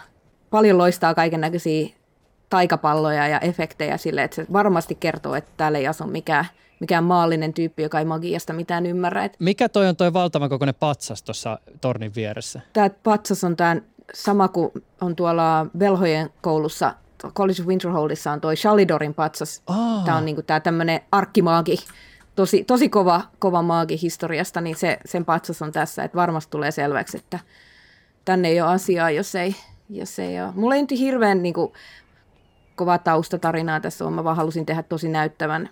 Paljon 0.50 0.78
loistaa 0.78 1.14
kaiken 1.14 1.42
näköisiä 1.42 1.90
taikapalloja 2.50 3.28
ja 3.28 3.40
efektejä 3.40 3.98
sille, 3.98 4.24
että 4.24 4.36
se 4.36 4.46
varmasti 4.54 4.96
kertoo, 4.96 5.36
että 5.36 5.52
täällä 5.58 5.78
ei 5.78 5.88
asu 5.88 6.08
mikään, 6.08 6.46
mikään 6.80 7.04
maallinen 7.04 7.54
tyyppi, 7.54 7.84
joka 7.84 8.00
ei 8.00 8.06
magiasta 8.06 8.54
mitään 8.54 8.86
ymmärrä. 8.86 9.26
Et 9.26 9.36
Mikä 9.40 9.70
toi 9.70 9.88
on 9.88 9.96
toi 9.96 10.14
valtavan 10.14 10.50
kokoinen 10.50 10.76
patsas 10.76 11.24
tuossa 11.24 11.60
tornin 11.82 12.16
vieressä? 12.16 12.62
Tämä 12.74 12.90
patsas 12.90 13.44
on 13.44 13.56
tämä 13.56 13.76
sama 14.14 14.48
kuin 14.48 14.72
on 15.02 15.16
tuolla 15.16 15.66
Velhojen 15.80 16.30
koulussa, 16.42 16.94
College 17.36 17.62
of 17.62 17.68
Winterholdissa 17.68 18.32
on 18.32 18.42
toi 18.42 18.56
Shalidorin 18.56 19.14
patsas. 19.14 19.62
Oh. 19.68 20.06
Tämä 20.06 20.18
on 20.18 20.26
niinku 20.26 20.42
tämä 20.42 20.60
tämmöinen 20.60 21.02
arkkimaagi, 21.12 21.78
tosi, 22.36 22.64
tosi 22.64 22.90
kova, 22.90 23.22
kova 23.40 23.62
maagi 23.62 24.02
historiasta, 24.02 24.62
niin 24.62 24.76
se, 24.76 25.00
sen 25.06 25.26
patsas 25.26 25.62
on 25.62 25.72
tässä, 25.72 26.04
että 26.04 26.16
varmasti 26.16 26.52
tulee 26.52 26.72
selväksi, 26.72 27.18
että 27.18 27.40
tänne 28.26 28.48
ei 28.48 28.62
ole 28.62 28.72
asiaa, 28.72 29.12
jos 29.12 29.36
ei, 29.36 29.56
jos 29.90 30.20
ei 30.20 30.42
ole. 30.42 30.52
Mulla 30.56 30.76
ei 30.76 30.82
nyt 30.82 30.92
hirveän 30.92 31.44
niin 31.44 31.54
kuin, 31.54 31.74
kova 32.76 32.98
taustatarinaa 32.98 33.80
tässä 33.80 34.06
on. 34.06 34.14
Mä 34.14 34.24
vaan 34.24 34.38
halusin 34.38 34.66
tehdä 34.66 34.84
tosi 34.84 35.10
näyttävän, 35.10 35.70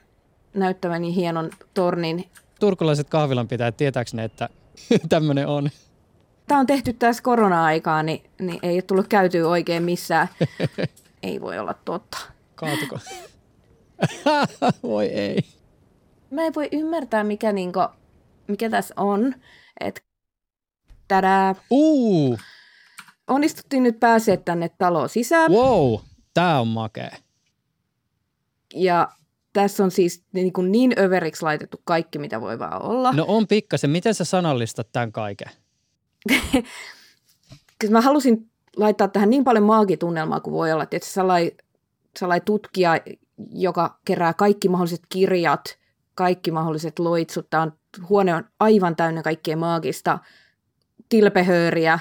näyttävän 0.54 1.06
ja 1.06 1.12
hienon 1.12 1.50
tornin. 1.74 2.30
Turkulaiset 2.60 3.10
kahvilan 3.10 3.48
pitää 3.48 3.72
tietääkö 3.72 4.12
ne, 4.14 4.24
että 4.24 4.50
tämmöinen 5.10 5.48
on? 5.48 5.70
Tämä 6.48 6.60
on 6.60 6.66
tehty 6.66 6.94
tässä 6.94 7.24
korona-aikaa, 7.24 8.04
niin, 8.04 8.24
niin 8.40 8.60
ei 8.64 8.76
ole 8.76 8.82
tullut 8.82 9.08
käytyä 9.08 9.48
oikein 9.48 9.84
missään. 9.84 10.28
ei 11.24 11.42
voi 11.42 11.60
olla 11.60 11.74
totta. 11.86 12.18
Kaatuko? 12.56 13.00
voi 14.84 15.06
ei. 15.06 15.40
Mä 16.32 16.42
en 16.42 16.56
voi 16.56 16.70
ymmärtää, 16.72 17.24
mikä, 17.24 17.52
niinku, 17.52 17.80
mikä 18.48 18.70
tässä 18.70 18.94
on. 18.98 19.36
Että 19.80 20.02
tädää. 21.08 21.56
Uh. 21.70 22.40
Onnistuttiin 23.28 23.84
nyt 23.84 24.00
pääsee 24.00 24.38
tänne 24.38 24.70
taloon 24.70 25.10
sisään. 25.10 25.52
Wow. 25.52 26.00
Tämä 26.34 26.60
on 26.60 26.68
makea. 26.68 27.12
Ja 28.76 29.08
tässä 29.58 29.84
on 29.84 29.92
siis 29.92 30.24
niin, 30.34 30.54
kuin 30.54 30.72
niin 30.72 30.94
överiksi 31.00 31.44
laitettu 31.44 31.82
kaikki, 31.84 32.20
mitä 32.20 32.42
voi 32.42 32.60
vaan 32.60 32.82
olla. 32.82 33.12
No 33.12 33.26
on 33.28 33.48
pikkasen. 33.48 33.90
Miten 33.90 34.14
sä 34.14 34.26
sanallistat 34.26 34.88
tämän 34.92 35.12
kaiken? 35.12 35.48
mä 37.90 38.02
halusin 38.02 38.50
laittaa 38.76 39.08
tähän 39.08 39.30
niin 39.30 39.44
paljon 39.44 39.64
maagitunnelmaa 39.64 40.40
kuin 40.40 40.54
voi 40.54 40.72
olla. 40.72 40.84
Että 40.84 41.00
sellainen, 41.02 41.52
sellainen 42.20 42.46
tutkija, 42.46 43.00
joka 43.52 44.00
kerää 44.06 44.34
kaikki 44.34 44.70
mahdolliset 44.70 45.02
kirjat, 45.10 45.78
kaikki 46.16 46.52
mahdolliset 46.52 47.00
loitsut. 47.00 47.50
Tämä 47.50 47.64
on, 47.64 47.74
huone 48.10 48.36
on 48.36 48.44
aivan 48.60 48.96
täynnä 48.96 49.22
kaikkea 49.22 49.58
maagista, 49.58 50.20
tilpehööriä, 51.10 52.00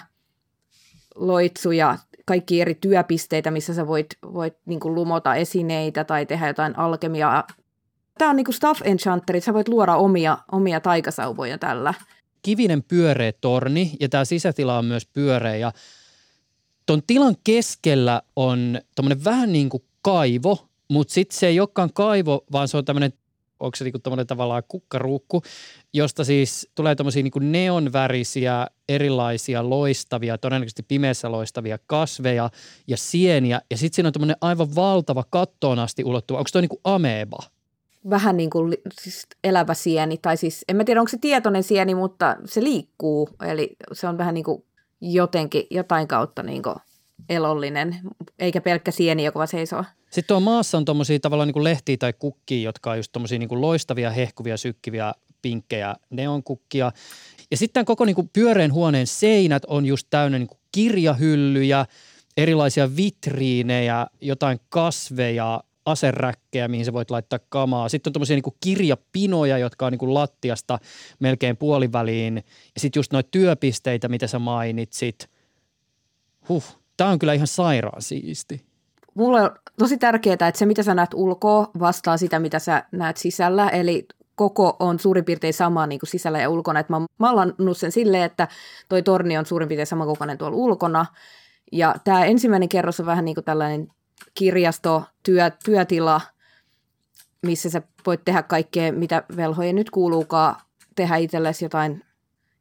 loitsuja, 1.15 1.99
kaikki 2.27 2.61
eri 2.61 2.75
työpisteitä, 2.75 3.51
missä 3.51 3.75
sä 3.75 3.87
voit, 3.87 4.07
voit 4.33 4.55
niin 4.67 4.81
kuin 4.81 4.95
lumota 4.95 5.35
esineitä 5.35 6.05
tai 6.05 6.27
tehdä 6.27 6.47
jotain 6.47 6.79
alkemiaa. 6.79 7.47
Tämä 8.19 8.31
on 8.31 8.37
niin 8.37 8.45
kuin 8.45 8.55
Stuff 8.55 8.81
Enchanterit, 8.85 9.45
sä 9.45 9.55
voit 9.55 9.69
luoda 9.69 9.97
omia, 9.97 10.39
omia 10.53 10.81
taikasauvoja 10.81 11.59
tällä. 11.59 11.95
Kivinen 12.43 12.83
pyöreä 12.83 13.33
torni 13.41 13.93
ja 14.01 14.09
tämä 14.09 14.25
sisätila 14.25 14.79
on 14.79 14.85
myös 14.85 15.07
pyöreä 15.07 15.57
ja 15.57 15.73
ton 16.87 17.03
tilan 17.07 17.37
keskellä 17.45 18.23
on 18.37 18.81
tämmöinen 18.95 19.25
vähän 19.25 19.53
niin 19.53 19.69
kuin 19.69 19.83
kaivo, 20.03 20.69
mutta 20.89 21.15
sitten 21.15 21.39
se 21.39 21.47
ei 21.47 21.61
olekaan 21.61 21.91
kaivo, 21.95 22.45
vaan 22.53 22.69
se 22.69 22.77
on 22.77 22.85
tämmöinen 22.85 23.13
onko 23.61 23.77
se 23.77 23.85
niinku 23.85 24.01
tavallaan 24.27 24.63
kukkaruukku, 24.69 25.43
josta 25.93 26.25
siis 26.25 26.69
tulee 26.75 26.95
tämmöisiä 26.95 27.23
niinku 27.23 27.39
neonvärisiä, 27.39 28.67
erilaisia 28.89 29.71
loistavia, 29.71 30.39
todennäköisesti 30.39 30.83
pimeässä 30.83 31.33
loistavia 31.33 31.79
kasveja 31.87 32.51
ja 32.87 32.97
sieniä. 32.97 33.61
Ja 33.71 33.77
sitten 33.77 33.95
siinä 33.95 34.07
on 34.07 34.13
tämmöinen 34.13 34.37
aivan 34.41 34.75
valtava 34.75 35.25
kattoon 35.31 35.79
asti 35.79 36.05
ulottuva. 36.05 36.39
Onko 36.39 36.49
toi 36.53 36.63
niinku 36.63 36.81
ameba? 36.85 37.39
Vähän 38.11 38.37
niin 38.37 38.51
kuin 38.51 38.75
siis 39.01 39.27
elävä 39.45 39.75
sieni, 39.75 40.19
tai 40.19 40.37
siis 40.37 40.65
en 40.69 40.77
mä 40.77 40.85
tiedä 40.85 41.01
onko 41.01 41.11
se 41.11 41.19
tietoinen 41.21 41.63
sieni, 41.63 41.95
mutta 41.95 42.37
se 42.45 42.63
liikkuu. 42.63 43.29
Eli 43.47 43.77
se 43.93 44.09
on 44.09 44.19
vähän 44.19 44.35
niin 44.35 44.45
kuin 44.45 44.65
jotenkin, 45.01 45.67
jotain 45.71 46.09
kautta 46.09 46.43
niin 46.43 46.63
kuin 46.63 46.77
elollinen, 47.29 48.01
eikä 48.39 48.61
pelkkä 48.61 48.91
sieni, 48.91 49.25
joka 49.25 49.47
seisoo. 49.47 49.85
Sitten 50.11 50.25
tuo 50.29 50.41
maassa 50.41 50.79
on 50.79 50.85
tuommoisia 50.85 51.21
tavallaan 51.21 51.49
niin 51.49 51.53
kuin 51.53 51.65
lehtiä 51.65 51.97
tai 51.97 52.13
kukkia, 52.13 52.63
jotka 52.63 52.91
on 52.91 52.97
just 52.97 53.13
tuommoisia 53.13 53.39
niin 53.39 53.61
loistavia, 53.61 54.11
hehkuvia, 54.11 54.57
sykkiviä, 54.57 55.15
pinkkejä 55.43 55.95
neonkukkia. 56.11 56.93
Ja 57.51 57.57
sitten 57.57 57.85
koko 57.85 58.05
niin 58.05 58.15
kuin 58.17 58.31
pyöreän 58.33 58.73
huoneen 58.73 59.07
seinät 59.07 59.65
on 59.65 59.87
just 59.87 60.07
täynnä 60.11 60.39
niin 60.39 60.49
kuin 60.49 60.59
kirjahyllyjä, 60.73 61.87
erilaisia 62.37 62.97
vitriinejä, 62.97 64.07
jotain 64.21 64.61
kasveja, 64.69 65.61
aseräkkejä, 65.87 66.69
mihin 66.69 66.85
sä 66.85 66.93
voit 66.93 67.11
laittaa 67.11 67.39
kamaa. 67.49 67.89
Sitten 67.89 68.11
on 68.11 68.13
tuommoisia 68.13 68.37
niin 68.37 68.57
kirjapinoja, 68.61 69.59
jotka 69.59 69.87
on 69.87 69.93
niin 69.93 69.99
kuin 69.99 70.15
lattiasta 70.15 70.79
melkein 71.19 71.57
puoliväliin. 71.57 72.37
Ja 72.75 72.81
sitten 72.81 72.99
just 72.99 73.13
noita 73.13 73.29
työpisteitä, 73.31 74.09
mitä 74.09 74.27
sä 74.27 74.39
mainitsit. 74.39 75.31
Huh, 76.49 76.65
Tämä 76.97 77.11
on 77.11 77.19
kyllä 77.19 77.33
ihan 77.33 77.47
sairaan 77.47 78.03
siisti. 78.03 78.65
Mulle 79.15 79.43
on 79.43 79.51
tosi 79.79 79.99
tärkeää, 79.99 80.33
että 80.33 80.59
se 80.59 80.67
mitä 80.67 80.83
sä 80.83 80.95
näet 80.95 81.15
ulkoa 81.15 81.71
vastaa 81.81 82.17
sitä, 82.17 82.39
mitä 82.39 82.59
sä 82.59 82.85
näet 82.93 83.17
sisällä. 83.17 83.69
Eli 83.69 84.07
koko 84.35 84.77
on 84.81 84.99
suurin 84.99 85.25
piirtein 85.25 85.55
sama 85.55 85.87
niin 85.87 85.99
kuin 86.01 86.11
sisällä 86.11 86.41
ja 86.41 86.51
ulkona. 86.51 86.81
Et 86.81 86.89
mä 86.89 86.97
oon 86.97 87.07
mallannut 87.19 87.79
sen 87.79 87.93
silleen, 87.93 88.23
että 88.23 88.49
toi 88.89 89.03
torni 89.03 89.39
on 89.39 89.47
suurin 89.47 89.69
piirtein 89.69 89.87
samankokoinen 89.87 90.39
tuolla 90.39 90.57
ulkona. 90.57 91.07
Ja 91.73 91.95
tämä 92.05 92.25
ensimmäinen 92.25 92.69
kerros 92.69 93.01
on 93.01 93.07
vähän 93.07 93.25
niin 93.25 93.35
kuin 93.35 93.45
tällainen 93.45 93.89
kirjasto, 94.35 95.05
työ, 95.23 95.51
työtila, 95.65 96.21
missä 97.43 97.71
sä 97.71 97.83
voit 98.07 98.25
tehdä 98.25 98.43
kaikkea, 98.43 98.93
mitä 98.93 99.23
velhojen 99.37 99.77
nyt 99.77 99.91
kuuluukaan, 99.91 100.57
tehdä 100.97 101.17
itsellesi 101.17 101.65
jotain, 101.65 102.05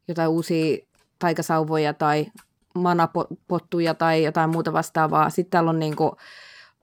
jotain 0.08 0.30
uusia 0.30 0.78
taikasauvoja 1.20 1.94
tai 1.94 2.26
manapottuja 2.76 3.94
tai 3.94 4.24
jotain 4.24 4.50
muuta 4.50 4.74
vastaavaa. 4.74 5.30
Sitten 5.30 5.52
täällä 5.52 5.70
on 5.70 5.80
niin 5.80 5.96
kuin, 5.96 6.12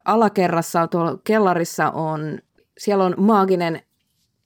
alakerrassa, 0.04 0.86
tuolla 0.86 1.18
kellarissa 1.24 1.90
on 1.90 2.38
siellä 2.78 3.04
on 3.04 3.14
maaginen, 3.16 3.82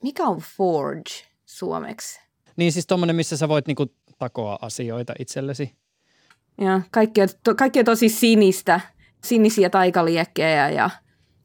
mikä 0.02 0.24
on 0.24 0.38
Forge 0.56 1.10
suomeksi? 1.46 2.20
Niin 2.56 2.72
siis 2.72 2.86
tommonen, 2.86 3.16
missä 3.16 3.36
sä 3.36 3.48
voit 3.48 3.66
niinku 3.66 3.86
takoa 4.18 4.58
asioita 4.62 5.14
itsellesi. 5.18 5.74
Ja 6.60 6.80
kaikki 6.90 7.22
on, 7.22 7.28
to, 7.44 7.54
kaikki 7.54 7.78
on 7.78 7.84
tosi 7.84 8.08
sinistä, 8.08 8.80
sinisiä 9.24 9.70
taikaliekkejä 9.70 10.70
ja 10.70 10.90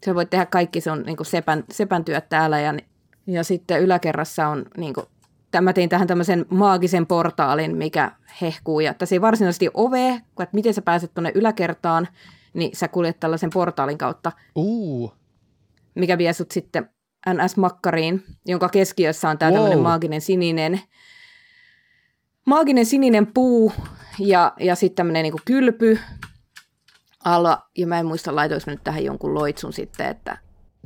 sä 0.06 0.16
voit 0.16 0.30
tehdä 0.30 0.45
kaikki 0.45 0.82
sun 0.82 1.04
niin 1.04 1.18
sepän, 1.26 1.64
sepän 1.72 2.06
työt 2.06 2.30
täällä 2.30 2.60
ja, 2.60 2.74
ja 3.28 3.43
sitten 3.43 3.82
yläkerrassa 3.82 4.47
on 4.47 4.66
niin 4.78 4.93
kuin, 4.93 5.06
mä 5.62 5.74
tein 5.74 5.89
tähän 5.89 6.08
tämmöisen 6.08 6.45
maagisen 6.49 7.08
portaalin, 7.08 7.78
mikä 7.78 8.12
hehkuu 8.41 8.80
ja 8.80 8.93
tässä 8.93 9.16
ei 9.16 9.22
varsinaisesti 9.22 9.70
ove, 9.74 10.08
että 10.14 10.49
miten 10.54 10.74
sä 10.74 10.82
pääset 10.82 11.14
tuonne 11.14 11.32
yläkertaan, 11.36 12.08
niin 12.54 12.76
sä 12.76 12.88
kuljet 12.88 13.20
tällaisen 13.20 13.49
portaalin 13.54 13.97
kautta, 13.97 14.32
Uh, 14.56 15.14
mikä 15.95 16.18
vie 16.18 16.34
sut 16.34 16.52
sitten 16.52 16.89
NS-makkariin, 17.30 18.24
jonka 18.45 18.70
keskiössä 18.70 19.30
on 19.30 19.38
tämä 19.38 19.52
Wow. 19.52 19.58
tämmöinen 19.58 19.80
maaginen 19.84 20.22
sininen, 20.22 20.82
maaginen 22.45 22.86
sininen 22.86 23.28
puu 23.28 23.74
ja, 24.20 24.54
ja 24.60 24.76
sitten 24.76 24.95
tämmöinen 24.95 25.24
niin 25.24 25.34
kylpy 25.45 25.99
alla. 27.26 27.70
Ja 27.78 27.88
mä 27.88 27.99
en 27.99 28.06
muista, 28.06 28.36
laitoinko 28.36 28.72
nyt 28.72 28.84
tähän 28.84 29.04
jonkun 29.04 29.34
loitsun 29.34 29.74
sitten, 29.74 30.08
että 30.08 30.38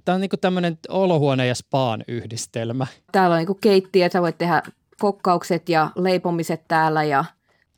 tää 0.06 0.16
on 0.16 0.22
niinku 0.22 0.38
tämmönen 0.38 0.78
olohuone 0.90 1.48
ja 1.48 1.56
spaan 1.56 2.04
yhdistelmä. 2.08 2.88
täällä 3.12 3.36
on 3.36 3.46
niin 3.46 3.60
keittiö, 3.62 4.10
sä 4.14 4.22
voit 4.22 4.38
tehdä 4.38 4.64
kokkaukset 5.00 5.70
ja 5.70 5.92
leipomiset 5.96 6.62
täällä 6.68 7.04
ja 7.04 7.26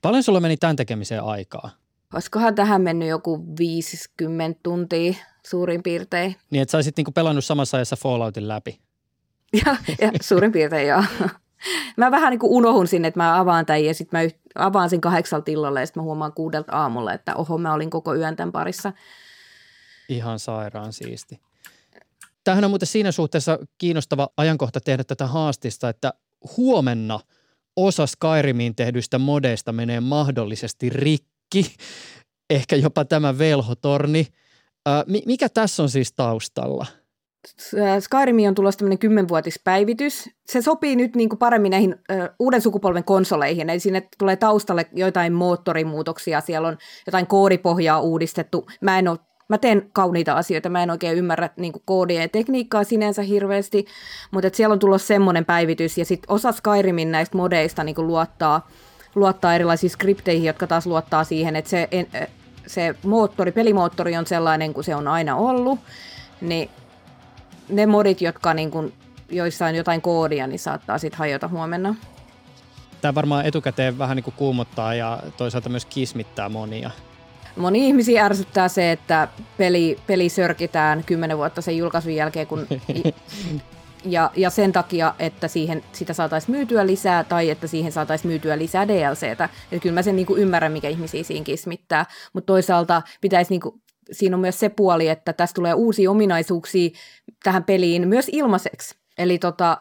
Paljon 0.02 0.24
sulla 0.24 0.40
meni 0.40 0.58
tämän 0.58 0.76
tekemiseen 0.76 1.24
aikaa? 1.24 1.70
olisikohan 2.14 2.56
tähän 2.56 2.82
mennyt 2.82 3.10
joku 3.10 3.46
50 3.60 4.60
tuntia 4.64 5.14
suurin 5.48 5.84
piirtein. 5.84 6.36
Niin, 6.50 6.62
että 6.62 6.72
sä 6.72 6.78
olisit 6.78 6.98
niinku 6.98 7.12
pelannut 7.12 7.46
samassa 7.46 7.78
ajassa 7.78 7.96
Falloutin 7.96 8.48
läpi. 8.48 8.80
Ja, 9.66 9.76
ja 10.02 10.12
suurin 10.22 10.52
piirtein 10.52 10.88
joo. 10.88 11.04
Mä 11.98 12.12
vähän 12.12 12.32
niin 12.32 12.40
kuin 12.40 12.52
unohun 12.52 12.88
sinne, 12.88 13.08
että 13.08 13.20
mä 13.20 13.40
avaan 13.40 13.66
tämän 13.66 13.84
ja 13.86 13.94
sitten 13.94 14.20
mä 14.20 14.30
avaan 14.66 14.90
sen 14.90 15.02
kahdeksalta 15.02 15.52
illalla 15.52 15.80
ja 15.80 15.86
sitten 15.86 16.02
mä 16.02 16.06
huomaan 16.06 16.34
kuudelta 16.34 16.72
aamulla, 16.74 17.14
että 17.14 17.36
oho, 17.36 17.58
mä 17.58 17.74
olin 17.74 17.90
koko 17.90 18.16
yön 18.16 18.36
tämän 18.36 18.52
parissa. 18.52 18.94
Ihan 20.10 20.40
sairaan 20.40 20.94
siisti. 20.94 21.42
Tämähän 22.48 22.66
on 22.66 22.72
muuten 22.72 22.88
siinä 22.88 23.12
suhteessa 23.12 23.60
kiinnostava 23.78 24.30
ajankohta 24.38 24.80
tehdä 24.80 25.04
tätä 25.04 25.28
haastista, 25.28 25.90
että 25.90 26.14
huomenna 26.58 27.20
osa 27.76 28.08
Skyrimiin 28.08 28.76
tehdyistä 28.76 29.20
modeista 29.20 29.72
menee 29.72 30.00
mahdollisesti 30.00 30.90
rikki, 30.90 31.76
ehkä 32.50 32.76
jopa 32.76 33.06
tämä 33.06 33.38
velhotorni. 33.38 34.28
Mikä 35.26 35.50
tässä 35.50 35.84
on 35.84 35.90
siis 35.90 36.14
taustalla? 36.14 36.86
Skyrimi 38.00 38.48
on 38.48 38.56
tulossa 38.56 38.78
tämmöinen 38.78 39.00
kymmenvuotispäivitys. 39.00 40.30
Se 40.46 40.62
sopii 40.62 40.96
nyt 40.96 41.16
niin 41.16 41.30
kuin 41.30 41.40
paremmin 41.40 41.70
näihin 41.70 41.96
ö, 42.12 42.30
uuden 42.40 42.62
sukupolven 42.62 43.04
konsoleihin, 43.04 43.70
eli 43.70 43.80
sinne 43.80 44.08
tulee 44.18 44.36
taustalle 44.36 44.86
joitain 44.94 45.34
moottorimuutoksia, 45.34 46.42
siellä 46.42 46.68
on 46.68 46.78
jotain 47.06 47.28
koodipohjaa 47.28 48.02
uudistettu. 48.02 48.68
Mä 48.82 49.00
en 49.00 49.08
ole 49.08 49.20
Mä 49.48 49.58
teen 49.58 49.90
kauniita 49.94 50.34
asioita, 50.34 50.70
mä 50.70 50.84
en 50.84 50.92
oikein 50.92 51.18
ymmärrä 51.18 51.50
niin 51.58 51.74
kuin 51.74 51.84
koodia 51.86 52.22
ja 52.22 52.30
tekniikkaa 52.30 52.84
sinänsä 52.84 53.22
hirveästi, 53.22 53.86
mutta 54.32 54.50
siellä 54.54 54.74
on 54.74 54.80
tullut 54.80 55.02
semmoinen 55.02 55.46
päivitys, 55.46 55.98
ja 55.98 56.06
sitten 56.06 56.32
osa 56.32 56.52
Skyrimin 56.52 57.12
näistä 57.12 57.38
modeista 57.38 57.84
niin 57.84 57.96
kuin 57.96 58.08
luottaa, 58.08 58.68
luottaa 59.16 59.56
erilaisiin 59.56 59.90
skripteihin, 59.90 60.48
jotka 60.48 60.68
taas 60.68 60.86
luottaa 60.86 61.24
siihen, 61.24 61.56
että 61.56 61.70
se, 61.70 61.90
se 62.68 62.96
moottori, 63.04 63.52
pelimoottori 63.52 64.18
on 64.18 64.26
sellainen 64.26 64.74
kuin 64.74 64.84
se 64.84 64.96
on 64.96 65.08
aina 65.08 65.36
ollut, 65.36 65.80
niin 66.42 66.70
ne 67.70 67.86
modit, 67.86 68.22
jotka 68.22 68.54
niin 68.54 68.72
kun, 68.72 68.94
joissa 69.30 69.66
on 69.66 69.76
jotain 69.76 70.02
koodia, 70.02 70.48
niin 70.48 70.60
saattaa 70.60 70.98
sitten 70.98 71.20
hajota 71.20 71.48
huomenna. 71.48 71.96
Tämä 73.02 73.16
varmaan 73.16 73.46
etukäteen 73.46 73.98
vähän 73.98 74.16
niin 74.16 74.24
kuin 74.24 74.34
kuumottaa 74.38 74.94
ja 74.94 75.20
toisaalta 75.38 75.70
myös 75.70 75.86
kismittää 75.86 76.50
monia. 76.50 76.92
Moni 77.58 77.88
ihmisiä 77.88 78.26
ärsyttää 78.26 78.68
se, 78.68 78.92
että 78.92 79.28
peli, 79.58 79.98
peli 80.08 80.30
sörkitään 80.30 81.04
kymmenen 81.04 81.38
vuotta 81.38 81.62
sen 81.62 81.78
julkaisun 81.78 82.16
jälkeen, 82.16 82.48
kun, 82.48 82.68
ja, 84.06 84.32
ja 84.36 84.50
sen 84.50 84.72
takia, 84.72 85.16
että 85.20 85.48
siihen 85.48 85.84
sitä 85.92 86.14
saataisiin 86.14 86.56
myytyä 86.56 86.88
lisää 86.88 87.24
tai 87.24 87.50
että 87.50 87.68
siihen 87.68 87.92
saataisiin 87.92 88.32
myytyä 88.32 88.58
lisää 88.58 88.88
DLCtä. 88.88 89.50
Että 89.72 89.82
kyllä 89.82 89.94
mä 89.94 90.02
sen 90.02 90.16
niin 90.16 90.26
kuin 90.26 90.42
ymmärrän, 90.42 90.72
mikä 90.72 90.90
ihmisiä 90.90 91.24
siinä 91.24 91.44
kismittää, 91.44 92.06
mutta 92.34 92.46
toisaalta 92.46 93.02
pitäisi 93.22 93.50
niin 93.50 93.62
kuin, 93.62 93.82
siinä 94.12 94.36
on 94.36 94.42
myös 94.42 94.60
se 94.60 94.70
puoli, 94.70 95.08
että 95.08 95.34
tästä 95.34 95.56
tulee 95.56 95.74
uusia 95.74 96.12
ominaisuuksia 96.12 96.90
tähän 97.44 97.64
peliin 97.64 98.08
myös 98.08 98.30
ilmaiseksi. 98.32 98.96
Eli 99.18 99.40
tota, 99.40 99.78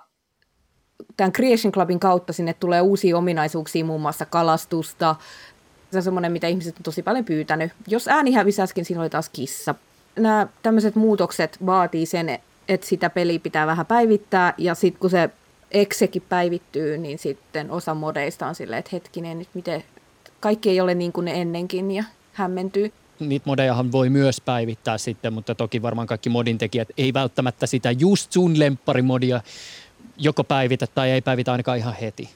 tämän 1.17 1.33
Creation 1.33 1.73
Clubin 1.73 2.01
kautta 2.01 2.33
sinne 2.33 2.55
tulee 2.55 2.81
uusia 2.81 3.19
ominaisuuksia, 3.19 3.85
muun 3.85 4.01
muassa 4.01 4.27
kalastusta. 4.27 5.17
Se 5.97 5.99
on 5.99 6.05
semmoinen, 6.05 6.33
mitä 6.33 6.47
ihmiset 6.47 6.77
on 6.77 6.83
tosi 6.83 7.03
paljon 7.03 7.25
pyytänyt. 7.25 7.73
Jos 7.89 8.09
ääni 8.09 8.33
hävisi 8.33 8.63
äsken, 8.63 8.85
siinä 8.85 9.01
oli 9.01 9.11
taas 9.11 9.29
kissa. 9.29 9.75
Nämä 10.17 10.47
tämmöiset 10.63 10.95
muutokset 10.95 11.67
vaatii 11.67 12.07
sen, 12.07 12.39
että 12.69 12.87
sitä 12.87 13.11
peliä 13.11 13.39
pitää 13.39 13.67
vähän 13.67 13.87
päivittää, 13.87 14.55
ja 14.59 14.75
sitten 14.75 15.01
kun 15.01 15.11
se 15.11 15.31
exekin 15.71 16.23
päivittyy, 16.29 16.99
niin 16.99 17.19
sitten 17.19 17.71
osa 17.71 17.95
modeista 17.95 18.47
on 18.47 18.55
silleen, 18.55 18.79
että 18.79 18.91
hetkinen, 18.93 19.39
nyt 19.39 19.49
miten 19.55 19.85
kaikki 20.41 20.71
ei 20.71 20.81
ole 20.81 20.95
niin 20.95 21.13
kuin 21.13 21.25
ne 21.25 21.41
ennenkin, 21.41 21.91
ja 21.91 22.05
hämmentyy. 22.33 22.93
Niitä 23.21 23.47
modejahan 23.47 23.93
voi 23.93 24.11
myös 24.11 24.41
päivittää 24.41 24.99
sitten, 24.99 25.33
mutta 25.33 25.55
toki 25.55 25.83
varmaan 25.83 26.07
kaikki 26.07 26.29
modin 26.29 26.59
tekijät 26.59 26.89
ei 26.99 27.15
välttämättä 27.15 27.67
sitä 27.67 27.91
just 27.91 28.33
sun 28.33 28.59
lempparimodia 28.59 29.41
joko 30.17 30.45
päivitä 30.45 30.87
tai 30.87 31.11
ei 31.11 31.21
päivitä 31.21 31.53
ainakaan 31.53 31.79
ihan 31.79 31.95
heti. 32.01 32.31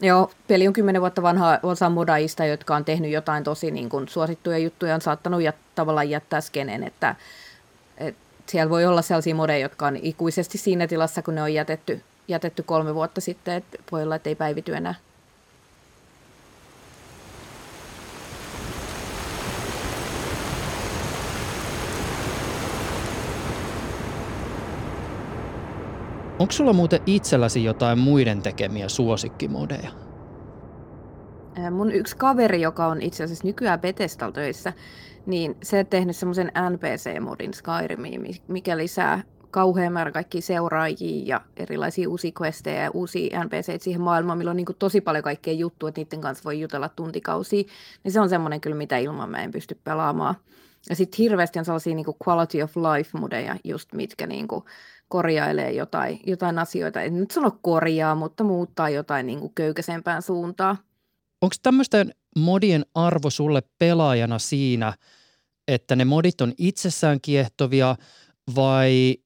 Joo, 0.00 0.30
peli 0.48 0.66
on 0.66 0.72
kymmenen 0.72 1.00
vuotta 1.00 1.22
vanha 1.22 1.58
osa 1.62 1.90
modaista, 1.90 2.44
jotka 2.44 2.76
on 2.76 2.84
tehnyt 2.84 3.10
jotain 3.10 3.44
tosi 3.44 3.70
niin 3.70 3.88
kuin, 3.88 4.08
suosittuja 4.08 4.58
juttuja, 4.58 4.94
on 4.94 5.00
saattanut 5.00 5.42
jät, 5.42 5.56
tavallaan 5.74 6.10
jättää 6.10 6.40
skenen, 6.40 6.84
että, 6.84 7.14
että 7.98 8.20
siellä 8.46 8.70
voi 8.70 8.86
olla 8.86 9.02
sellaisia 9.02 9.34
modeja, 9.34 9.58
jotka 9.58 9.86
on 9.86 9.96
ikuisesti 9.96 10.58
siinä 10.58 10.86
tilassa, 10.86 11.22
kun 11.22 11.34
ne 11.34 11.42
on 11.42 11.54
jätetty, 11.54 12.02
jätetty 12.28 12.62
kolme 12.62 12.94
vuotta 12.94 13.20
sitten, 13.20 13.54
että 13.54 13.78
voi 13.92 14.02
olla, 14.02 14.16
että 14.16 14.28
ei 14.28 14.34
päivity 14.34 14.76
enää. 14.76 14.94
Onko 26.38 26.52
sulla 26.52 26.72
muuten 26.72 27.00
itselläsi 27.06 27.64
jotain 27.64 27.98
muiden 27.98 28.42
tekemiä 28.42 28.88
suosikkimodeja? 28.88 29.90
Mun 31.70 31.92
yksi 31.92 32.16
kaveri, 32.16 32.60
joka 32.60 32.86
on 32.86 33.02
itse 33.02 33.24
asiassa 33.24 33.46
nykyään 33.46 33.80
Bethesdalla 33.80 34.32
töissä, 34.32 34.72
niin 35.26 35.56
se 35.62 35.78
on 35.78 35.86
tehnyt 35.86 36.16
semmoisen 36.16 36.52
NPC-modin 36.70 37.54
Skyrimiin, 37.54 38.20
mi- 38.20 38.42
mikä 38.48 38.76
lisää 38.76 39.22
kauhean 39.50 39.92
määrä 39.92 40.10
kaikkia 40.12 40.40
seuraajia 40.40 41.22
ja 41.26 41.40
erilaisia 41.56 42.08
uusia 42.08 42.32
questeja 42.42 42.82
ja 42.82 42.90
uusia 42.90 43.44
NPCitä 43.44 43.84
siihen 43.84 44.00
maailmaan, 44.00 44.38
millä 44.38 44.50
on 44.50 44.56
niin 44.56 44.66
tosi 44.78 45.00
paljon 45.00 45.24
kaikkea 45.24 45.54
juttua, 45.54 45.88
että 45.88 46.00
niiden 46.00 46.20
kanssa 46.20 46.44
voi 46.44 46.60
jutella 46.60 46.88
tuntikausia. 46.88 47.64
Niin 48.04 48.12
se 48.12 48.20
on 48.20 48.28
semmoinen 48.28 48.60
kyllä, 48.60 48.76
mitä 48.76 48.98
ilman 48.98 49.30
mä 49.30 49.42
en 49.42 49.50
pysty 49.50 49.78
pelaamaan. 49.84 50.34
Ja 50.88 50.96
sitten 50.96 51.18
hirveästi 51.18 51.58
on 51.58 51.64
sellaisia 51.64 51.94
niin 51.94 52.06
quality 52.28 52.62
of 52.62 52.76
life-modeja, 52.76 53.56
just 53.64 53.92
mitkä 53.92 54.26
niin 54.26 54.48
korjailee 55.08 55.72
jotain, 55.72 56.20
jotain 56.26 56.58
asioita. 56.58 57.02
En 57.02 57.20
nyt 57.20 57.30
sano 57.30 57.58
korjaa, 57.62 58.14
mutta 58.14 58.44
muuttaa 58.44 58.90
jotain 58.90 59.26
niin 59.26 59.54
köykäisempään 59.54 60.22
suuntaan. 60.22 60.78
Onko 61.42 61.56
tämmöisten 61.62 62.14
modien 62.36 62.86
arvo 62.94 63.30
sulle 63.30 63.62
pelaajana 63.78 64.38
siinä, 64.38 64.92
että 65.68 65.96
ne 65.96 66.04
modit 66.04 66.40
on 66.40 66.52
itsessään 66.58 67.20
kiehtovia 67.20 67.96
vai 68.56 69.16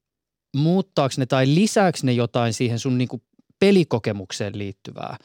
muuttaako 0.56 1.14
ne 1.18 1.26
tai 1.26 1.46
lisääkö 1.46 1.98
ne 2.02 2.12
jotain 2.12 2.52
siihen 2.52 2.78
sun 2.78 2.98
niinku 2.98 3.22
pelikokemukseen 3.58 4.58
liittyvää? 4.58 5.16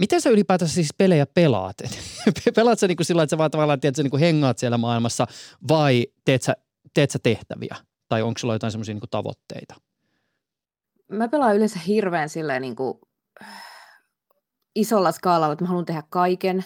Miten 0.00 0.20
sä 0.20 0.30
ylipäätänsä 0.30 0.74
siis 0.74 0.94
pelejä 0.98 1.26
pelaat? 1.26 1.76
Pelaat 2.56 2.78
sä 2.78 2.88
niinku 2.88 3.04
sillä 3.04 3.22
että 3.22 3.30
sä 3.30 3.38
vaan 3.38 3.50
tavallaan 3.50 3.80
tiedät, 3.80 3.96
sä 3.96 4.02
niinku 4.02 4.18
hengaat 4.18 4.58
siellä 4.58 4.78
maailmassa 4.78 5.26
vai 5.68 6.06
teet 6.24 6.42
sä, 6.42 6.56
teet 6.94 7.10
sä 7.10 7.18
tehtäviä? 7.22 7.76
Tai 8.08 8.22
onko 8.22 8.38
sulla 8.38 8.54
jotain 8.54 8.70
semmoisia 8.70 8.94
niinku 8.94 9.06
tavoitteita? 9.06 9.74
Mä 11.12 11.28
pelaan 11.28 11.56
yleensä 11.56 11.78
hirveän 11.78 12.28
silleen 12.28 12.62
niin 12.62 12.76
kuin 12.76 12.98
isolla 14.74 15.12
skaalalla, 15.12 15.52
että 15.52 15.64
mä 15.64 15.68
haluan 15.68 15.84
tehdä 15.84 16.02
kaiken. 16.10 16.64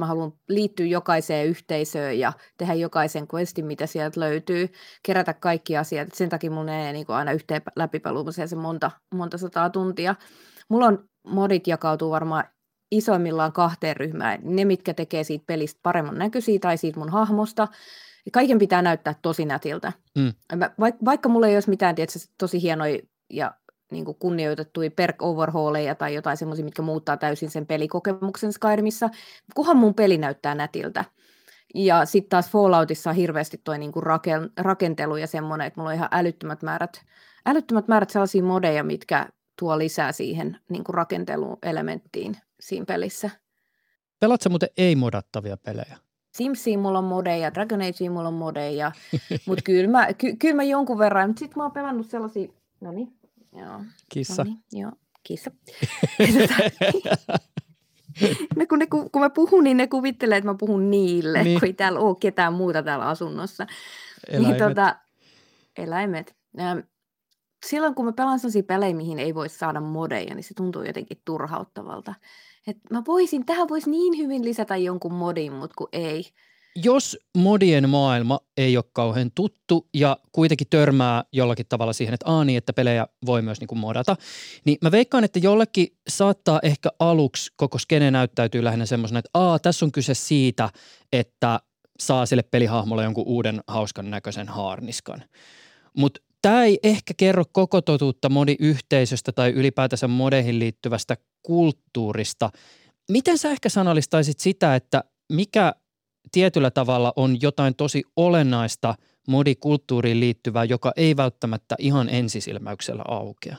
Mä 0.00 0.06
haluan 0.06 0.32
liittyä 0.48 0.86
jokaiseen 0.86 1.46
yhteisöön 1.46 2.18
ja 2.18 2.32
tehdä 2.58 2.74
jokaisen 2.74 3.26
questin, 3.34 3.66
mitä 3.66 3.86
sieltä 3.86 4.20
löytyy, 4.20 4.68
kerätä 5.02 5.34
kaikki 5.34 5.76
asiat. 5.76 6.08
Sen 6.14 6.28
takia 6.28 6.50
mun 6.50 6.64
menee 6.64 6.92
niin 6.92 7.06
kuin 7.06 7.16
aina 7.16 7.32
yhteen 7.32 7.62
läpipeluumiseen 7.76 8.48
se 8.48 8.56
monta, 8.56 8.90
monta 9.14 9.38
sataa 9.38 9.70
tuntia. 9.70 10.14
Mulla 10.68 10.86
on 10.86 11.08
modit 11.26 11.66
jakautuu 11.66 12.10
varmaan 12.10 12.44
isoimmillaan 12.90 13.52
kahteen 13.52 13.96
ryhmään. 13.96 14.40
Ne, 14.42 14.64
mitkä 14.64 14.94
tekee 14.94 15.24
siitä 15.24 15.44
pelistä 15.46 15.80
paremman 15.82 16.18
näköisiä 16.18 16.58
tai 16.58 16.76
siitä 16.78 16.98
mun 16.98 17.08
hahmosta. 17.08 17.68
Kaiken 18.32 18.58
pitää 18.58 18.82
näyttää 18.82 19.14
tosi 19.22 19.44
nätiltä. 19.44 19.92
Mm. 20.18 20.32
Vaikka, 20.80 21.04
vaikka 21.04 21.28
mulla 21.28 21.46
ei 21.46 21.56
olisi 21.56 21.70
mitään 21.70 21.94
tietysti, 21.94 22.34
tosi 22.38 22.62
hienoja 22.62 22.98
ja 23.30 23.54
niin 23.92 24.04
kuin 24.04 24.16
kunnioitettuja 24.18 24.90
perk 24.90 25.22
overhauleja 25.22 25.94
tai 25.94 26.14
jotain 26.14 26.36
semmoisia, 26.36 26.64
mitkä 26.64 26.82
muuttaa 26.82 27.16
täysin 27.16 27.50
sen 27.50 27.66
pelikokemuksen 27.66 28.52
Skyrimissa, 28.52 29.10
kunhan 29.54 29.76
mun 29.76 29.94
peli 29.94 30.18
näyttää 30.18 30.54
nätiltä. 30.54 31.04
Ja 31.74 32.04
sitten 32.04 32.30
taas 32.30 32.50
Falloutissa 32.50 33.10
on 33.10 33.16
hirveästi 33.16 33.60
toi 33.64 33.78
niinku 33.78 34.00
raken, 34.00 34.50
rakentelu 34.56 35.16
ja 35.16 35.26
semmoinen, 35.26 35.66
että 35.66 35.80
mulla 35.80 35.90
on 35.90 35.96
ihan 35.96 36.08
älyttömät 36.12 36.62
määrät, 36.62 37.02
älyttömät 37.46 37.88
määrät 37.88 38.10
sellaisia 38.10 38.42
modeja, 38.42 38.84
mitkä 38.84 39.28
tuo 39.58 39.78
lisää 39.78 40.12
siihen 40.12 40.58
niinku 40.68 40.92
rakenteluelementtiin 40.92 42.36
siinä 42.60 42.84
pelissä. 42.84 43.30
Pelaatko 44.20 44.50
muuten 44.50 44.68
ei-modattavia 44.76 45.56
pelejä? 45.56 45.96
Simsiin 46.34 46.78
mulla 46.78 46.98
on 46.98 47.04
modeja, 47.04 47.54
Dragon 47.54 47.82
Ageen 47.82 48.12
mulla 48.12 48.28
on 48.28 48.34
modeja, 48.34 48.92
mutta 49.46 49.62
kyllä 49.62 49.90
mä, 49.90 50.14
ky, 50.14 50.36
kyllä 50.36 50.54
mä 50.54 50.62
jonkun 50.62 50.98
verran, 50.98 51.28
mutta 51.28 51.40
sitten 51.40 51.58
mä 51.58 51.62
oon 51.62 51.72
pelannut 51.72 52.06
sellaisia, 52.06 52.48
no 52.80 52.92
niin, 52.92 53.12
joo. 53.56 53.80
Kissa. 54.12 54.44
Noniin, 54.44 54.58
joo, 54.72 54.92
kissa. 55.22 55.50
ne, 58.56 58.66
kun, 58.66 58.78
ne, 58.78 58.86
kun 58.86 59.20
mä 59.20 59.30
puhun, 59.30 59.64
niin 59.64 59.76
ne 59.76 59.86
kuvittelee, 59.86 60.38
että 60.38 60.50
mä 60.50 60.56
puhun 60.58 60.90
niille, 60.90 61.42
niin. 61.44 61.60
kun 61.60 61.66
ei 61.66 61.72
täällä 61.72 62.00
ole 62.00 62.16
ketään 62.20 62.52
muuta 62.52 62.82
täällä 62.82 63.08
asunnossa. 63.08 63.66
Eläimet. 64.28 64.48
Niin, 64.48 64.68
tota, 64.68 64.96
eläimet. 65.78 66.36
Ähm, 66.60 66.78
silloin 67.66 67.94
kun 67.94 68.04
mä 68.04 68.12
pelaan 68.12 68.38
sellaisia 68.38 68.62
pelejä, 68.62 68.94
mihin 68.94 69.18
ei 69.18 69.34
voi 69.34 69.48
saada 69.48 69.80
modeja, 69.80 70.34
niin 70.34 70.44
se 70.44 70.54
tuntuu 70.54 70.82
jotenkin 70.82 71.20
turhauttavalta. 71.24 72.14
Et 72.66 72.76
mä 72.90 73.02
voisin, 73.06 73.46
tähän 73.46 73.68
voisi 73.68 73.90
niin 73.90 74.18
hyvin 74.18 74.44
lisätä 74.44 74.76
jonkun 74.76 75.14
modin, 75.14 75.52
mutta 75.52 75.74
kun 75.78 75.88
ei. 75.92 76.24
Jos 76.76 77.18
modien 77.38 77.88
maailma 77.88 78.40
ei 78.56 78.76
ole 78.76 78.84
kauhean 78.92 79.30
tuttu 79.34 79.88
ja 79.94 80.16
kuitenkin 80.32 80.66
törmää 80.70 81.24
jollakin 81.32 81.66
tavalla 81.68 81.92
siihen, 81.92 82.14
että 82.14 82.30
aani, 82.30 82.56
että 82.56 82.72
pelejä 82.72 83.06
voi 83.26 83.42
myös 83.42 83.60
niinku 83.60 83.74
modata, 83.74 84.16
niin 84.64 84.78
mä 84.82 84.90
veikkaan, 84.90 85.24
että 85.24 85.38
jollekin 85.38 85.86
saattaa 86.08 86.60
ehkä 86.62 86.88
aluksi 86.98 87.52
koko 87.56 87.78
skene 87.78 88.10
näyttäytyy 88.10 88.64
lähinnä 88.64 88.86
semmoisena, 88.86 89.18
että 89.18 89.30
aa, 89.34 89.58
tässä 89.58 89.84
on 89.84 89.92
kyse 89.92 90.14
siitä, 90.14 90.70
että 91.12 91.60
saa 91.98 92.26
sille 92.26 92.42
pelihahmolle 92.42 93.04
jonkun 93.04 93.26
uuden 93.26 93.60
hauskan 93.66 94.10
näköisen 94.10 94.48
haarniskan. 94.48 95.24
Mutta 95.96 96.20
tämä 96.42 96.64
ei 96.64 96.78
ehkä 96.82 97.14
kerro 97.16 97.44
koko 97.52 97.80
totuutta 97.80 98.28
modiyhteisöstä 98.28 99.32
tai 99.32 99.50
ylipäätänsä 99.50 100.08
modeihin 100.08 100.58
liittyvästä 100.58 101.16
kulttuurista. 101.42 102.50
Miten 103.10 103.38
sä 103.38 103.50
ehkä 103.50 103.68
sanallistaisit 103.68 104.40
sitä, 104.40 104.74
että 104.74 105.04
mikä 105.32 105.72
tietyllä 106.32 106.70
tavalla 106.70 107.12
on 107.16 107.36
jotain 107.42 107.74
tosi 107.74 108.02
olennaista 108.16 108.94
modikulttuuriin 109.28 110.20
liittyvää, 110.20 110.64
joka 110.64 110.92
ei 110.96 111.16
välttämättä 111.16 111.74
ihan 111.78 112.08
ensisilmäyksellä 112.08 113.02
aukea? 113.08 113.56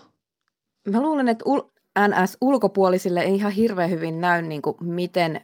Mä 0.89 1.01
luulen, 1.01 1.27
että 1.27 1.45
ul- 1.45 1.73
NS-ulkopuolisille 1.99 3.21
ei 3.21 3.35
ihan 3.35 3.51
hirveän 3.51 3.89
hyvin 3.89 4.21
näy, 4.21 4.41
niin 4.41 4.61
kuin, 4.61 4.77
miten 4.81 5.41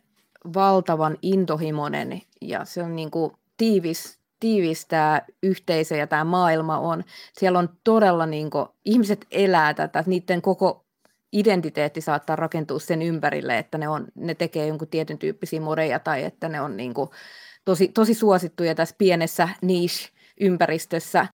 valtavan 0.53 1.17
intohimoinen 1.21 2.21
ja 2.41 2.65
se 2.65 2.83
on 2.83 2.95
niin 2.95 3.11
kuin, 3.11 3.31
tiivis, 3.57 4.18
tiivis 4.39 4.85
tämä 4.85 5.21
yhteisö 5.43 5.95
ja 5.95 6.07
tämä 6.07 6.23
maailma 6.23 6.77
on. 6.77 7.03
Siellä 7.33 7.59
on 7.59 7.69
todella, 7.83 8.25
niin 8.25 8.49
kuin, 8.49 8.65
ihmiset 8.85 9.25
elää 9.31 9.73
tätä, 9.73 10.03
niiden 10.07 10.41
koko 10.41 10.85
identiteetti 11.33 12.01
saattaa 12.01 12.35
rakentua 12.35 12.79
sen 12.79 13.01
ympärille, 13.01 13.57
että 13.57 13.77
ne, 13.77 13.87
on, 13.87 14.07
ne 14.15 14.35
tekee 14.35 14.67
jonkun 14.67 14.87
tietyn 14.87 15.17
tyyppisiä 15.17 15.61
modeja 15.61 15.99
tai 15.99 16.23
että 16.23 16.49
ne 16.49 16.61
on 16.61 16.77
niin 16.77 16.93
kuin 16.93 17.09
tosi, 17.65 17.87
tosi 17.87 18.13
suosittuja 18.13 18.75
tässä 18.75 18.95
pienessä 18.97 19.49
niche-ympäristössä. 19.61 21.27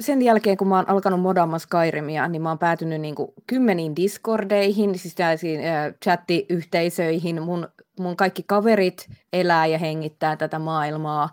Sen 0.00 0.22
jälkeen, 0.22 0.56
kun 0.56 0.68
mä 0.68 0.76
oon 0.76 0.88
alkanut 0.88 1.20
modaamaan 1.20 1.60
Skyrimia, 1.60 2.28
niin 2.28 2.42
mä 2.42 2.48
oon 2.48 2.58
päätynyt 2.58 3.00
niin 3.00 3.14
kuin 3.14 3.32
kymmeniin 3.46 3.96
Discordeihin, 3.96 4.98
siis 4.98 5.14
tällaisiin 5.14 5.60
äh, 5.60 5.94
chattiyhteisöihin. 6.04 7.42
Mun, 7.42 7.68
mun 7.98 8.16
kaikki 8.16 8.42
kaverit 8.42 9.08
elää 9.32 9.66
ja 9.66 9.78
hengittää 9.78 10.36
tätä 10.36 10.58
maailmaa. 10.58 11.28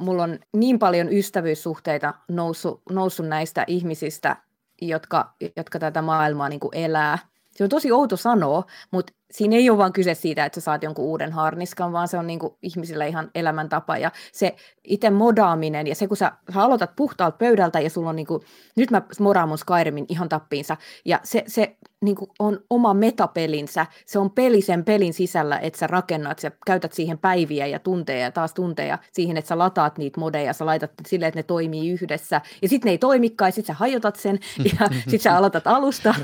Mulla 0.00 0.22
on 0.22 0.38
niin 0.52 0.78
paljon 0.78 1.12
ystävyyssuhteita 1.12 2.14
noussut, 2.28 2.82
noussut 2.90 3.28
näistä 3.28 3.64
ihmisistä, 3.66 4.36
jotka, 4.82 5.34
jotka 5.56 5.78
tätä 5.78 6.02
maailmaa 6.02 6.48
niin 6.48 6.60
kuin 6.60 6.76
elää. 6.76 7.18
Se 7.58 7.64
on 7.64 7.70
tosi 7.70 7.92
outo 7.92 8.16
sanoa, 8.16 8.64
mutta 8.90 9.12
siinä 9.30 9.56
ei 9.56 9.70
ole 9.70 9.78
vain 9.78 9.92
kyse 9.92 10.14
siitä, 10.14 10.44
että 10.44 10.60
sä 10.60 10.64
saat 10.64 10.82
jonkun 10.82 11.04
uuden 11.04 11.32
harniskan, 11.32 11.92
vaan 11.92 12.08
se 12.08 12.18
on 12.18 12.26
niin 12.26 12.38
kuin 12.38 12.54
ihmisille 12.62 13.08
ihan 13.08 13.30
elämäntapa. 13.34 13.98
Ja 13.98 14.12
se 14.32 14.56
itse 14.84 15.10
modaaminen 15.10 15.86
ja 15.86 15.94
se, 15.94 16.06
kun 16.06 16.16
sä, 16.16 16.32
sä 16.54 16.62
aloitat 16.62 16.96
puhtaalta 16.96 17.36
pöydältä 17.36 17.80
ja 17.80 17.90
sulla 17.90 18.10
on 18.10 18.16
niin 18.16 18.26
kuin, 18.26 18.42
nyt 18.76 18.90
mä 18.90 19.02
modaan 19.20 19.48
mun 19.48 19.58
Skyrimin 19.58 20.06
ihan 20.08 20.28
tappiinsa. 20.28 20.76
Ja 21.04 21.20
se, 21.24 21.44
se 21.46 21.76
niin 22.00 22.16
kuin 22.16 22.30
on 22.38 22.60
oma 22.70 22.94
metapelinsä. 22.94 23.86
Se 24.06 24.18
on 24.18 24.30
peli 24.30 24.62
sen 24.62 24.84
pelin 24.84 25.14
sisällä, 25.14 25.58
että 25.58 25.78
sä 25.78 25.86
rakennat, 25.86 26.38
sä 26.38 26.50
käytät 26.66 26.92
siihen 26.92 27.18
päiviä 27.18 27.66
ja 27.66 27.78
tunteja 27.78 28.20
ja 28.20 28.32
taas 28.32 28.54
tunteja 28.54 28.98
siihen, 29.12 29.36
että 29.36 29.48
sä 29.48 29.58
lataat 29.58 29.98
niitä 29.98 30.20
modeja, 30.20 30.52
sä 30.52 30.66
laitat 30.66 30.90
silleen, 31.08 31.28
että 31.28 31.38
ne 31.38 31.42
toimii 31.42 31.90
yhdessä. 31.90 32.40
Ja 32.62 32.68
sitten 32.68 32.88
ne 32.88 32.90
ei 32.90 32.98
toimikaan, 32.98 33.48
ja 33.48 33.52
sitten 33.52 33.74
sä 33.74 33.78
hajotat 33.78 34.16
sen 34.16 34.38
ja 34.80 34.88
sitten 34.98 35.20
sä 35.20 35.36
aloitat 35.36 35.66
alusta. 35.66 36.14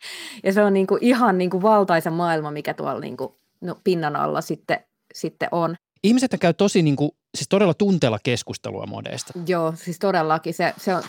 Ja 0.44 0.52
se 0.52 0.62
on 0.62 0.74
niin 0.74 0.86
kuin 0.86 1.04
ihan 1.04 1.38
niin 1.38 1.50
kuin 1.50 1.62
valtaisa 1.62 2.10
maailma, 2.10 2.50
mikä 2.50 2.74
tuolla 2.74 3.00
niin 3.00 3.16
kuin, 3.16 3.34
no, 3.60 3.76
pinnan 3.84 4.16
alla 4.16 4.40
sitten, 4.40 4.80
sitten 5.14 5.48
on. 5.52 5.76
Ihmiset 6.04 6.36
käy 6.40 6.54
tosi 6.54 6.82
niin 6.82 6.96
kuin, 6.96 7.10
siis 7.36 7.48
todella 7.48 7.74
tunteella 7.74 8.18
keskustelua 8.22 8.86
modeista. 8.86 9.32
Joo, 9.46 9.72
siis 9.76 9.98
todellakin. 9.98 10.54
Se, 10.54 10.74
se 10.76 10.94
on 10.94 11.02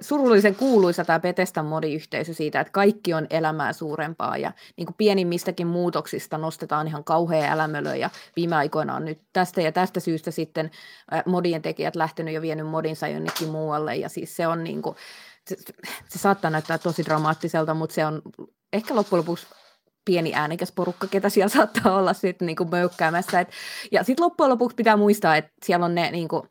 surullisen 0.00 0.54
kuuluisa 0.54 1.04
tämä 1.04 1.20
Petestan 1.20 1.66
modiyhteisö 1.66 2.34
siitä, 2.34 2.60
että 2.60 2.72
kaikki 2.72 3.14
on 3.14 3.26
elämää 3.30 3.72
suurempaa 3.72 4.36
ja 4.36 4.52
niin 4.76 4.86
kuin 4.86 4.94
pienimmistäkin 4.98 5.66
muutoksista 5.66 6.38
nostetaan 6.38 6.86
ihan 6.86 7.04
kauhea 7.04 7.52
älämölö 7.52 7.96
ja 7.96 8.10
viime 8.36 8.56
aikoina 8.56 8.94
on 8.94 9.04
nyt 9.04 9.18
tästä 9.32 9.62
ja 9.62 9.72
tästä 9.72 10.00
syystä 10.00 10.30
sitten 10.30 10.70
modien 11.26 11.62
tekijät 11.62 11.96
lähtenyt 11.96 12.34
ja 12.34 12.42
vienyt 12.42 12.66
modinsa 12.66 13.08
jonnekin 13.08 13.48
muualle 13.48 13.96
ja 13.96 14.08
siis 14.08 14.36
se 14.36 14.46
on 14.46 14.64
niin 14.64 14.82
kuin, 14.82 14.96
se, 15.48 15.56
se 16.08 16.18
saattaa 16.18 16.50
näyttää 16.50 16.78
tosi 16.78 17.04
dramaattiselta, 17.04 17.74
mutta 17.74 17.94
se 17.94 18.06
on 18.06 18.22
ehkä 18.72 18.94
loppujen 18.94 19.18
lopuksi 19.20 19.46
pieni 20.04 20.34
äänikäs 20.34 20.72
porukka, 20.72 21.06
ketä 21.06 21.28
siellä 21.28 21.48
saattaa 21.48 21.96
olla 21.96 22.12
sitten 22.12 22.46
niin 22.46 22.70
möykkäämässä. 22.70 23.40
Et, 23.40 23.48
ja 23.92 24.04
sitten 24.04 24.24
loppujen 24.24 24.50
lopuksi 24.50 24.74
pitää 24.74 24.96
muistaa, 24.96 25.36
että 25.36 25.52
siellä 25.64 25.86
on 25.86 25.94
ne 25.94 26.10
niin 26.10 26.28
kuin 26.28 26.42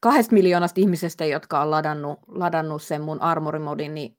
kahdesta 0.00 0.34
miljoonasta 0.34 0.80
ihmisestä, 0.80 1.24
jotka 1.24 1.60
on 1.60 1.70
ladannut, 1.70 2.18
ladannut 2.28 2.82
sen 2.82 3.02
mun 3.02 3.22
armorimodin, 3.22 3.94
niin, 3.94 4.16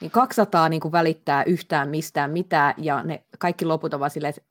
niin 0.00 0.10
200 0.10 0.68
niin 0.68 0.80
kuin 0.80 0.92
välittää 0.92 1.44
yhtään 1.44 1.88
mistään 1.88 2.30
mitään, 2.30 2.74
ja 2.78 3.02
ne 3.02 3.24
kaikki 3.38 3.64
loput 3.64 3.94
ovat 3.94 4.12
silleen, 4.12 4.34
että 4.36 4.50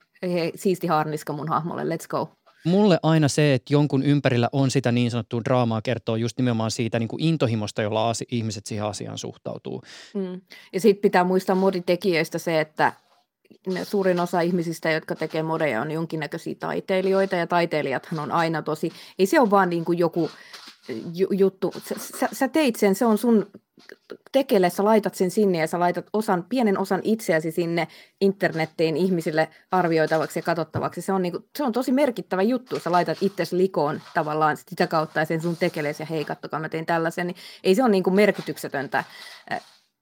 siisti 0.55 0.87
harniska 0.87 1.33
mun 1.33 1.49
hahmolle, 1.49 1.83
let's 1.83 2.07
go. 2.09 2.29
Mulle 2.69 2.99
aina 3.03 3.27
se, 3.27 3.53
että 3.53 3.73
jonkun 3.73 4.03
ympärillä 4.03 4.49
on 4.51 4.71
sitä 4.71 4.91
niin 4.91 5.11
sanottua 5.11 5.41
draamaa, 5.45 5.81
kertoo 5.81 6.15
just 6.15 6.37
nimenomaan 6.37 6.71
siitä 6.71 6.99
niin 6.99 7.07
kuin 7.07 7.23
intohimosta, 7.23 7.81
jolla 7.81 8.09
asi- 8.09 8.27
ihmiset 8.31 8.65
siihen 8.65 8.85
asiaan 8.85 9.17
suhtautuu. 9.17 9.83
Mm. 10.13 10.41
Ja 10.73 10.79
sitten 10.79 11.01
pitää 11.01 11.23
muistaa 11.23 11.55
moditekijöistä 11.55 12.37
se, 12.37 12.59
että 12.59 12.93
suurin 13.83 14.19
osa 14.19 14.41
ihmisistä, 14.41 14.91
jotka 14.91 15.15
tekee 15.15 15.43
modeja, 15.43 15.81
on 15.81 15.91
jonkinnäköisiä 15.91 16.55
taiteilijoita, 16.55 17.35
ja 17.35 17.47
taiteilijathan 17.47 18.19
on 18.19 18.31
aina 18.31 18.61
tosi, 18.61 18.91
ei 19.19 19.25
se 19.25 19.39
ole 19.39 19.49
vaan 19.49 19.69
niin 19.69 19.85
kuin 19.85 19.99
joku 19.99 20.29
juttu, 21.31 21.73
sä, 21.83 21.95
sä, 22.19 22.29
sä 22.31 22.47
teit 22.47 22.75
sen, 22.75 22.95
se 22.95 23.05
on 23.05 23.17
sun 23.17 23.47
tekele, 24.31 24.69
sä 24.69 24.85
laitat 24.85 25.15
sen 25.15 25.31
sinne 25.31 25.57
ja 25.57 25.67
sä 25.67 25.79
laitat 25.79 26.05
osan, 26.13 26.45
pienen 26.49 26.77
osan 26.77 27.01
itseäsi 27.03 27.51
sinne 27.51 27.87
internettiin 28.21 28.97
ihmisille 28.97 29.49
arvioitavaksi 29.71 30.39
ja 30.39 30.43
katsottavaksi. 30.43 31.01
Se 31.01 31.13
on, 31.13 31.21
niinku, 31.21 31.39
se 31.57 31.63
on 31.63 31.71
tosi 31.71 31.91
merkittävä 31.91 32.41
juttu, 32.41 32.79
sä 32.79 32.91
laitat 32.91 33.17
itsesi 33.21 33.57
likoon 33.57 34.01
tavallaan 34.13 34.57
sitä 34.57 34.87
kautta 34.87 35.19
ja 35.19 35.25
sen 35.25 35.41
sun 35.41 35.57
tekeleesi 35.57 36.03
ja 36.03 36.07
hei 36.07 36.25
kattokaa 36.25 36.59
mä 36.59 36.69
tein 36.69 36.85
tällaisen, 36.85 37.27
niin 37.27 37.37
ei 37.63 37.75
se 37.75 37.83
ole 37.83 37.91
niinku 37.91 38.11
merkityksetöntä, 38.11 39.03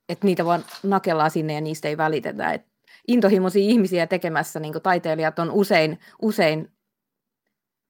että 0.10 0.26
niitä 0.26 0.46
vaan 0.46 0.66
nakellaan 0.84 1.32
sinne 1.32 1.54
ja 1.54 1.62
niistä 1.62 1.88
ei 1.88 1.98
välitetä. 1.98 2.52
Et 2.52 2.66
intohimoisia 3.08 3.70
ihmisiä 3.70 4.08
tekemässä 4.08 4.60
niin 4.60 4.74
taiteilijat 4.84 5.40
on 5.40 5.52
usein, 5.52 6.00
usein 6.22 6.72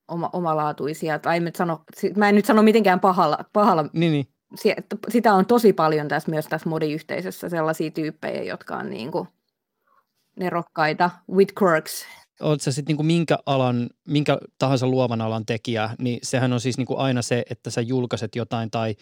oma, 0.07 0.29
omalaatuisia, 0.33 1.19
tai 1.19 1.37
en 1.37 1.51
sano, 1.55 1.83
mä 2.15 2.29
en 2.29 2.35
nyt 2.35 2.45
sano 2.45 2.63
mitenkään 2.63 2.99
pahalla, 2.99 3.37
pahalla 3.53 3.85
niin, 3.93 4.11
niin. 4.11 4.36
Sitä 5.09 5.33
on 5.33 5.45
tosi 5.45 5.73
paljon 5.73 6.07
tässä 6.07 6.31
myös 6.31 6.45
tässä 6.45 6.69
modiyhteisössä 6.69 7.49
sellaisia 7.49 7.91
tyyppejä, 7.91 8.43
jotka 8.43 8.77
on 8.77 8.89
niin 8.89 9.11
kuin 9.11 9.27
nerokkaita, 10.39 11.09
with 11.31 11.53
quirks. 11.63 12.05
Oletko 12.41 12.63
sä 12.63 12.71
sitten 12.71 12.95
niin 12.97 13.05
minkä 13.05 13.37
alan, 13.45 13.89
minkä 14.07 14.37
tahansa 14.57 14.87
luovan 14.87 15.21
alan 15.21 15.45
tekijä, 15.45 15.89
niin 15.99 16.19
sehän 16.23 16.53
on 16.53 16.61
siis 16.61 16.77
niin 16.77 16.85
kuin 16.85 16.99
aina 16.99 17.21
se, 17.21 17.43
että 17.49 17.69
sä 17.69 17.81
julkaiset 17.81 18.35
jotain 18.35 18.71
tai 18.71 18.95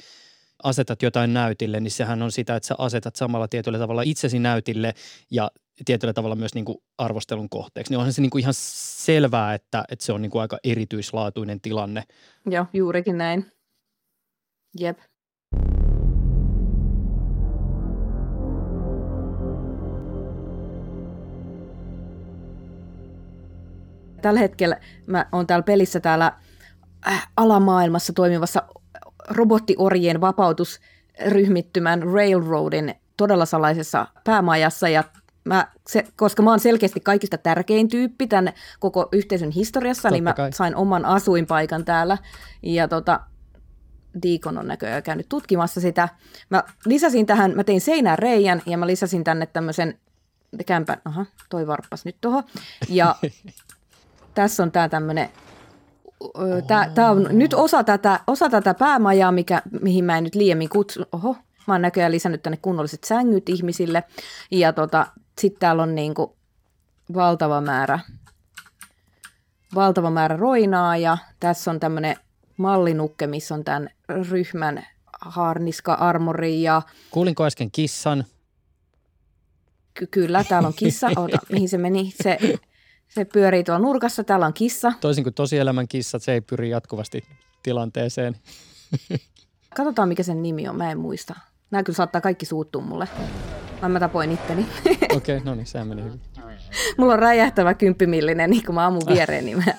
asetat 0.64 1.02
jotain 1.02 1.34
näytille, 1.34 1.80
niin 1.80 1.92
sehän 1.92 2.22
on 2.22 2.32
sitä, 2.32 2.56
että 2.56 2.68
sä 2.68 2.76
asetat 2.78 3.16
samalla 3.16 3.48
tietyllä 3.48 3.80
tavalla 3.80 4.02
itsesi 4.02 4.40
näytille 4.40 4.94
ja 5.32 5.52
tietyllä 5.86 6.14
tavalla 6.14 6.36
myös 6.36 6.56
niin 6.56 6.66
kuin 6.66 6.78
arvostelun 6.98 7.50
kohteeksi. 7.50 7.92
Niin 7.92 7.98
onhan 7.98 8.14
se 8.14 8.22
niin 8.22 8.30
kuin 8.30 8.40
ihan 8.40 8.54
selvää, 8.58 9.54
että, 9.54 9.84
että 9.90 10.06
se 10.06 10.14
on 10.14 10.22
niin 10.22 10.30
kuin 10.32 10.42
aika 10.42 10.58
erityislaatuinen 10.64 11.62
tilanne. 11.62 12.04
Joo, 12.46 12.66
juurikin 12.74 13.18
näin. 13.18 13.52
Jep. 14.80 15.00
Tällä 24.22 24.40
hetkellä 24.40 24.78
mä 25.08 25.26
oon 25.32 25.48
täällä 25.48 25.64
pelissä 25.64 26.00
täällä 26.00 26.32
äh, 27.08 27.28
alamaailmassa 27.38 28.14
toimivassa 28.14 28.64
robottiorjien 29.30 30.22
vapautusryhmittymän 30.22 32.04
Railroadin 32.04 32.96
todella 33.18 33.46
salaisessa 33.46 34.08
päämajassa 34.24 34.90
ja 34.90 35.04
mä, 35.44 35.68
se, 35.88 36.04
koska 36.16 36.44
mä 36.44 36.50
oon 36.50 36.60
selkeästi 36.60 37.00
kaikista 37.00 37.38
tärkein 37.38 37.90
tyyppi 37.90 38.28
tämän 38.28 38.54
koko 38.80 39.10
yhteisön 39.12 39.52
historiassa, 39.52 40.02
Totta 40.02 40.14
niin 40.14 40.24
mä 40.24 40.34
kai. 40.34 40.54
sain 40.54 40.76
oman 40.76 41.06
asuinpaikan 41.06 41.86
täällä. 41.86 42.18
Ja 42.64 42.88
tota, 42.88 43.20
Deacon 44.24 44.58
on 44.58 44.68
näköjään 44.68 45.04
käynyt 45.04 45.30
tutkimassa 45.30 45.82
sitä. 45.82 46.10
Mä 46.50 46.64
lisäsin 46.86 47.26
tähän, 47.26 47.54
mä 47.56 47.64
tein 47.64 47.82
seinään 47.82 48.20
reijän 48.20 48.62
ja 48.66 48.78
mä 48.78 48.88
lisäsin 48.88 49.24
tänne 49.24 49.46
tämmöisen 49.46 50.00
kämpän, 50.66 51.02
aha, 51.06 51.26
toi 51.50 51.68
varppas 51.68 52.06
nyt 52.06 52.16
tuohon. 52.22 52.44
Ja 52.90 53.16
tässä 54.36 54.64
on 54.64 54.72
tää 54.72 54.90
tämmönen, 54.90 55.30
tää, 56.68 56.90
tää 56.96 57.12
on 57.12 57.28
nyt 57.32 57.54
osa 57.54 57.84
tätä, 57.84 58.20
osa 58.28 58.50
tätä 58.50 58.74
päämajaa, 58.74 59.32
mikä, 59.32 59.62
mihin 59.82 60.06
mä 60.06 60.18
en 60.18 60.24
nyt 60.24 60.36
liiemmin 60.36 60.70
kutsu, 60.70 61.06
oho, 61.12 61.36
mä 61.68 61.74
oon 61.74 61.82
näköjään 61.82 62.12
lisännyt 62.12 62.44
tänne 62.44 62.58
kunnolliset 62.62 63.04
sängyt 63.04 63.50
ihmisille. 63.50 64.04
Ja 64.52 64.74
tota, 64.74 65.08
sitten 65.40 65.60
täällä 65.60 65.84
on 65.84 65.96
niinku 65.96 66.36
valtava 67.14 67.62
määrä, 67.62 68.00
valtava 69.76 70.10
määrä 70.10 70.38
roinaa 70.38 70.98
ja 70.98 71.18
tässä 71.40 71.72
on 71.72 71.80
tämmöinen 71.80 72.16
mallinukke, 72.58 73.28
missä 73.28 73.56
on 73.56 73.64
tämän 73.64 73.90
ryhmän 74.30 74.86
harniska-armori 75.22 76.62
ja 76.62 76.82
Kuulinko 77.12 77.46
äsken 77.46 77.72
kissan? 77.72 78.26
ky- 79.96 80.08
kyllä, 80.08 80.44
täällä 80.44 80.68
on 80.68 80.74
kissa, 80.74 81.08
Ota, 81.18 81.38
mihin 81.52 81.70
se 81.70 81.78
meni, 81.78 82.14
se, 82.24 82.38
se 83.08 83.26
pyörii 83.26 83.64
tuolla 83.64 83.80
nurkassa, 83.80 84.24
täällä 84.24 84.46
on 84.46 84.54
kissa. 84.54 84.94
Toisin 85.02 85.24
kuin 85.24 85.34
tosielämän 85.34 85.88
kissat, 85.88 86.24
se 86.24 86.34
ei 86.34 86.42
pyri 86.42 86.70
jatkuvasti 86.70 87.24
tilanteeseen. 87.64 88.36
Katsotaan, 89.76 90.10
mikä 90.10 90.24
sen 90.24 90.44
nimi 90.44 90.68
on, 90.68 90.76
mä 90.76 90.92
en 90.92 91.00
muista. 91.00 91.36
Nämä 91.72 91.84
kyllä 91.84 91.98
saattaa 91.98 92.22
kaikki 92.22 92.46
suuttua 92.46 92.82
mulle. 92.82 93.08
Mä, 93.82 93.90
mä 93.90 94.00
tapoin 94.00 94.32
itteni. 94.32 94.66
Okei, 94.86 95.38
okay, 95.38 95.40
no 95.44 95.56
niin, 95.56 95.66
sehän 95.66 95.88
meni 95.88 96.04
hyvin. 96.04 96.22
Mulla 96.98 97.14
on 97.14 97.20
räjähtävä 97.20 97.74
kymppimillinen, 97.74 98.50
niin 98.50 98.66
kun 98.66 98.76
mä 98.76 98.86
ammun 98.86 99.04
viereen, 99.08 99.46
niin 99.46 99.58
mä... 99.58 99.74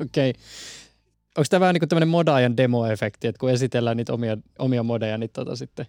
Okei. 0.00 0.30
Okay. 0.30 0.42
Onko 1.38 1.46
tämä 1.50 1.60
vähän 1.60 1.74
niin 1.74 1.80
kuin 1.80 1.88
tämmöinen 1.88 2.08
modaajan 2.08 2.56
demo-efekti, 2.56 3.28
että 3.28 3.38
kun 3.40 3.50
esitellään 3.50 3.96
niitä 3.96 4.12
omia, 4.12 4.36
omia 4.58 4.82
modeja, 4.82 5.18
niin 5.18 5.30
tota 5.32 5.56
sitten... 5.56 5.86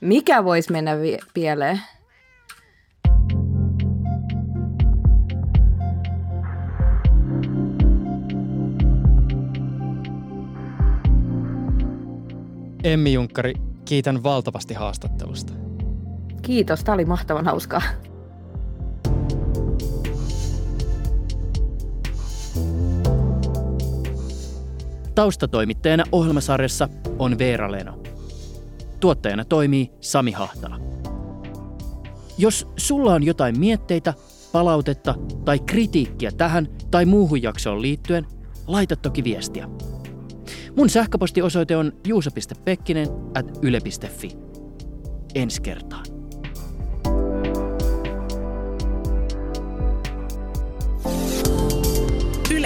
Mikä 0.00 0.44
voisi 0.44 0.72
mennä 0.72 1.00
vi- 1.00 1.18
pieleen? 1.34 1.80
Emmi 12.84 13.12
Junkkari, 13.12 13.54
kiitän 13.84 14.22
valtavasti 14.22 14.74
haastattelusta. 14.74 15.52
Kiitos, 16.42 16.84
tää 16.84 16.94
oli 16.94 17.04
mahtavan 17.04 17.44
hauskaa. 17.44 17.82
Taustatoimittajana 25.18 26.04
ohjelmasarjassa 26.12 26.88
on 27.18 27.38
Veera 27.38 27.72
Leno. 27.72 28.02
Tuottajana 29.00 29.44
toimii 29.44 29.90
Sami 30.00 30.32
Hahtala. 30.32 30.80
Jos 32.38 32.68
sulla 32.76 33.14
on 33.14 33.22
jotain 33.22 33.58
mietteitä, 33.58 34.14
palautetta 34.52 35.14
tai 35.44 35.58
kritiikkiä 35.58 36.30
tähän 36.32 36.68
tai 36.90 37.04
muuhun 37.04 37.42
jaksoon 37.42 37.82
liittyen, 37.82 38.26
laita 38.66 38.96
toki 38.96 39.24
viestiä. 39.24 39.68
Mun 40.76 40.90
sähköpostiosoite 40.90 41.76
on 41.76 41.92
juuso.pekkinen 42.06 43.08
at 43.34 43.58
yle.fi. 43.62 44.30
Ensi 45.34 45.62
kertaan. 45.62 46.17